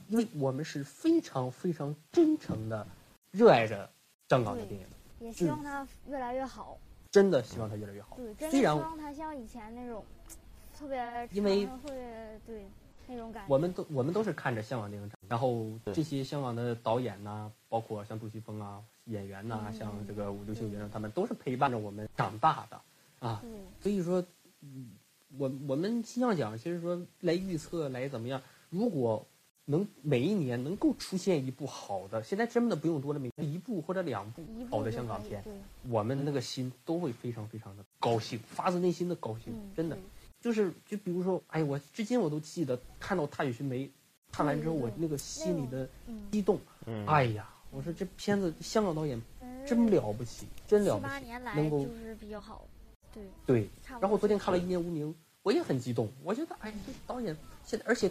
[0.08, 2.86] 因为我们是非常非常真诚的
[3.30, 3.90] 热爱着
[4.30, 4.86] 香港的电影，
[5.22, 6.78] 也希望他越来越好。
[7.10, 8.16] 真的希望他越来越好。
[8.16, 10.02] 对，真的虽然希望他像以前那种
[10.78, 12.66] 特别因为长特别对
[13.06, 13.52] 那种感觉。
[13.52, 22.80] 我们都我们都是看着向往电影长，然后这些香港的导演呐、包括像杜琪峰啊、演员呐、嗯像这个刘秀云啊，他们都是陪伴着我们长大的
[23.18, 23.42] 啊。
[23.80, 24.24] 所以说，
[24.62, 24.92] 嗯，
[25.36, 28.40] 我我们金像奖其实说来预测来怎么样，
[28.70, 29.26] 如果
[29.64, 35.42] 能每一年能够出现一部好的，现在真的不用多了，每年一部或者两部好的香港片，
[35.88, 39.96] 我们那个心都会非常非常的高兴，发自内心的高兴，嗯，真的
[40.40, 43.86] 就是就比如说，哎，我至今我都记得看到《踏雪寻梅》，
[44.32, 52.66] 看完之后我那个心里的嗯，激动，嗯，哎呀，我说这片子香港导演嗯真了不起，真了不起，八年来能够就是比较好，
[53.14, 53.70] 对，对。
[54.00, 55.08] 然后昨天看了《一念无名》，
[55.44, 58.10] 我也很激动，我觉得哎，这导演现在而且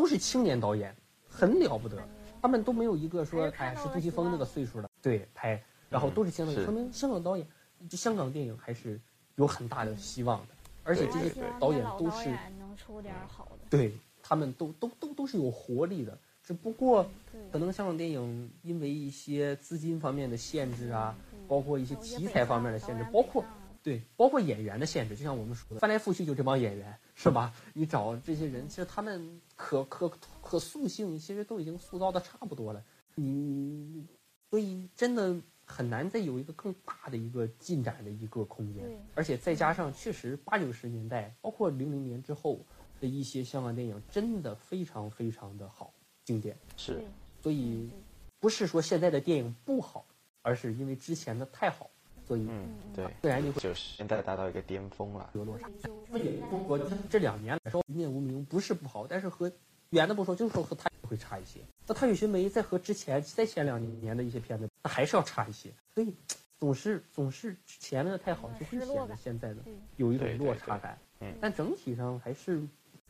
[0.00, 0.96] 都是青年导演，
[1.28, 2.02] 很了不得，
[2.40, 7.46] 他们都没有一个说哎是杜琪峰那个岁数的对拍，然后都是青年导演，是说明香港导演，
[7.86, 8.98] 这香港电影还是
[9.34, 10.54] 有很大的希望的，
[10.84, 17.06] 而且这些导演都是演能出点好的，对他们都都都都是有活力的，只不过，
[17.52, 21.14] 可能香港电影因为一些资金方面的限制啊，
[21.46, 23.44] 包括一些题材方面的限制，包括
[23.82, 27.52] 对，包括演员的限制，就像我们说的，翻来覆去就这帮演员，是吧？
[27.74, 30.10] 你找这些人，其实他们可可
[30.42, 32.82] 可塑性其实都已经塑造的差不多了，
[33.14, 34.06] 你
[34.48, 35.36] 所以真的
[35.66, 42.58] 很难再有一个更大的一个进展的一个空间对，而且再加上确实八九十年代，包括零零年之后
[42.98, 45.92] 的一些香港电影，真的非常非常的好，
[46.24, 46.56] 经典。
[46.76, 47.02] 是，
[47.42, 47.90] 所以
[48.38, 50.06] 不是说现在的电影不好，
[50.40, 51.90] 而是因为之前的太好，
[52.30, 55.68] 所以嗯，对，自然就会九十年代达到一个巅峰了，有落差。
[55.82, 56.78] 就是现在不说
[57.10, 59.50] 这两年来说一念无名不是不好，但是和
[59.88, 61.58] 远的不说，就是说和他会差一些。
[61.88, 65.72] 那《踏雪寻梅》在和之前在前两年的一些片子，那还是要差一些。
[65.92, 66.14] 所以
[66.60, 69.64] 总是总是前面的太好，就会显得现在的，
[69.96, 70.96] 有一种落差感。
[71.18, 72.62] 嗯但整体上还是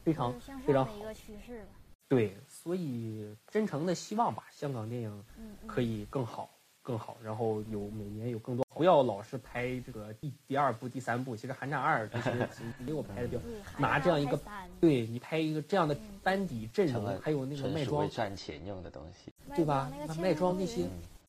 [0.02, 0.32] 非常
[0.66, 1.68] 非常好的一个趋势吧，
[2.08, 5.24] 对，所以真诚的希望吧，香港电影
[5.66, 6.50] 可以更好。
[6.82, 11.36] 更好，然后有每年有更多，不要老是拍这个第第二部、第三部。
[11.36, 12.48] 其实《寒战二》其实
[12.78, 14.40] 没有拍的比较对，拿这样一个
[14.80, 19.90] 对你拍一个这样的班底阵容，还有那个卖妆，赚钱用的东西，对吧？
[20.06, 20.84] 那卖妆那些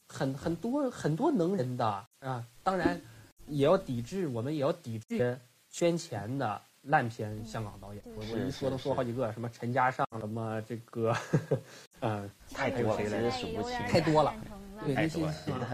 [0.08, 1.86] 很很多很多能人的
[2.20, 2.46] 啊。
[2.64, 3.00] 当然，
[3.48, 5.38] 也要抵制，我们也要抵制
[5.70, 8.02] 圈钱的烂片香港导演。
[8.06, 11.14] 我我是一说都说好几个，什么陈嘉上，什么这个，
[12.00, 13.32] 嗯， 太多了。
[13.32, 14.34] 数不清太多了
[14.86, 15.20] 对那些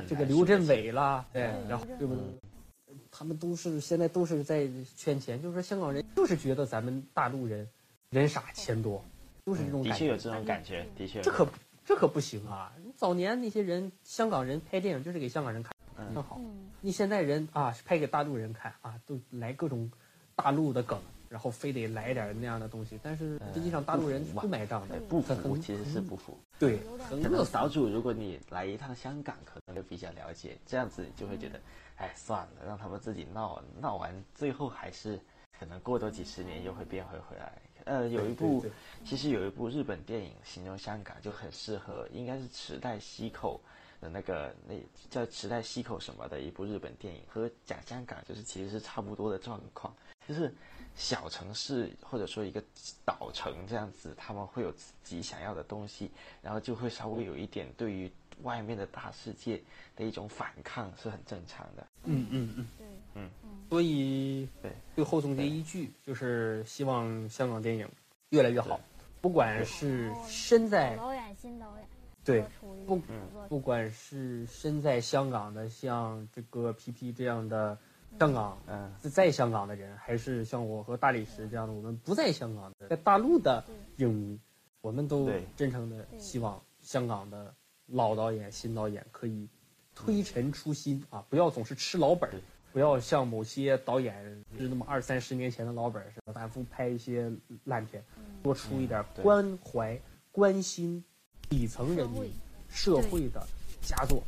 [0.07, 2.99] 这个刘镇伟啦，对对，然后对不对嗯？
[3.11, 7.67] 他们都是现在都是在圈钱，就是说香港人就是觉得咱们大陆人
[8.09, 9.03] 人傻钱多，
[9.45, 9.93] 就是这种感觉。
[9.93, 11.47] 的确有这种感觉，的确有这可
[11.85, 12.71] 这可不行啊！
[12.83, 16.37] 你早年那些人，香港人拍电影就是给香港人看，很好。
[16.39, 19.89] 嗯，你现在人啊，拍给大陆人看啊，都来各种
[20.35, 26.37] 大陆的梗，然后非得来点那样的东西，但是实际上大陆人不买账的对，不服其实是不服。
[26.59, 27.51] 对有，点可很乐死。
[27.51, 31.59] 能岛主，如果你来一趟香港，可能就比较了解，这样子你就会觉得，
[31.97, 35.19] 哎，算了，让他们自己闹，闹完最后还是
[35.59, 37.51] 可能过多几十年又会变回回来。
[37.85, 38.73] 呃，有一部对对
[39.05, 43.61] 其实有一部日本电影形容香港就很适合，应该是池袋西口
[44.01, 44.75] 的那个那
[45.09, 49.95] 叫池袋西口什么的一部日本电影，和讲香港就是其实是差不多的状况，
[50.27, 50.53] 就是
[50.97, 52.61] 小城市或者说一个
[53.05, 56.11] 岛城这样子，他们会有自己想要的东西，
[56.41, 58.11] 然后就会稍微有一点对于
[58.43, 59.61] 外面的大世界
[59.95, 61.87] 的一种反抗是很正常的。
[62.03, 62.67] 嗯嗯嗯。
[62.77, 67.87] 对，嗯嗯，所以对最后总结一句，就是希望香港电影
[68.29, 68.79] 越来越好。
[69.21, 71.87] 不不管是身在老导演、新导演，
[72.23, 72.45] 对
[72.85, 73.01] 不
[73.49, 77.77] 不管是身在香港的，像这个皮皮这样的
[78.19, 83.63] 香港嗯，是在香港的人，还是像我和大理石这样的我们不在香港的，在大陆的
[83.97, 84.39] 影迷，
[84.81, 87.53] 我们都真诚的希望香港的
[87.85, 89.47] 老导演、新导演可以
[89.93, 92.35] 推陈出新啊，不要总是吃老本儿，
[92.73, 97.31] 不要像某些导演是那么二三十年前的老本儿似的，反复拍一些
[97.65, 98.03] 烂片，
[98.41, 99.99] 多出一点关怀、
[100.31, 101.03] 关心
[101.49, 102.31] 底层人民、
[102.69, 103.29] 社会。
[103.29, 103.45] 的
[103.81, 104.21] 佳作。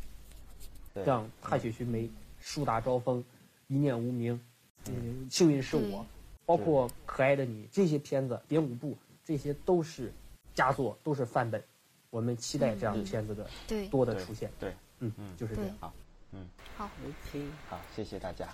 [0.94, 2.02] 对，像《踏雪寻梅》
[2.40, 3.18] 《树大招风》
[3.70, 4.34] 《一念无名》，
[4.90, 6.04] 嗯，幸运是我，
[6.44, 8.92] 包括《可爱的你》这些片子，《编舞部》
[9.24, 10.12] 这些都是
[10.52, 11.62] 佳作，都是范本。
[12.10, 13.46] 我们期待这样的片子的
[13.88, 14.50] 多的出现。
[14.58, 15.76] 对，嗯嗯就是这样。
[15.78, 15.92] 啊。
[16.32, 17.46] 嗯好，OK。
[17.68, 18.48] 好，谢谢大家。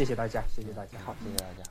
[0.00, 0.98] 谢谢大家，谢谢大家。
[1.04, 1.39] 好，谢谢。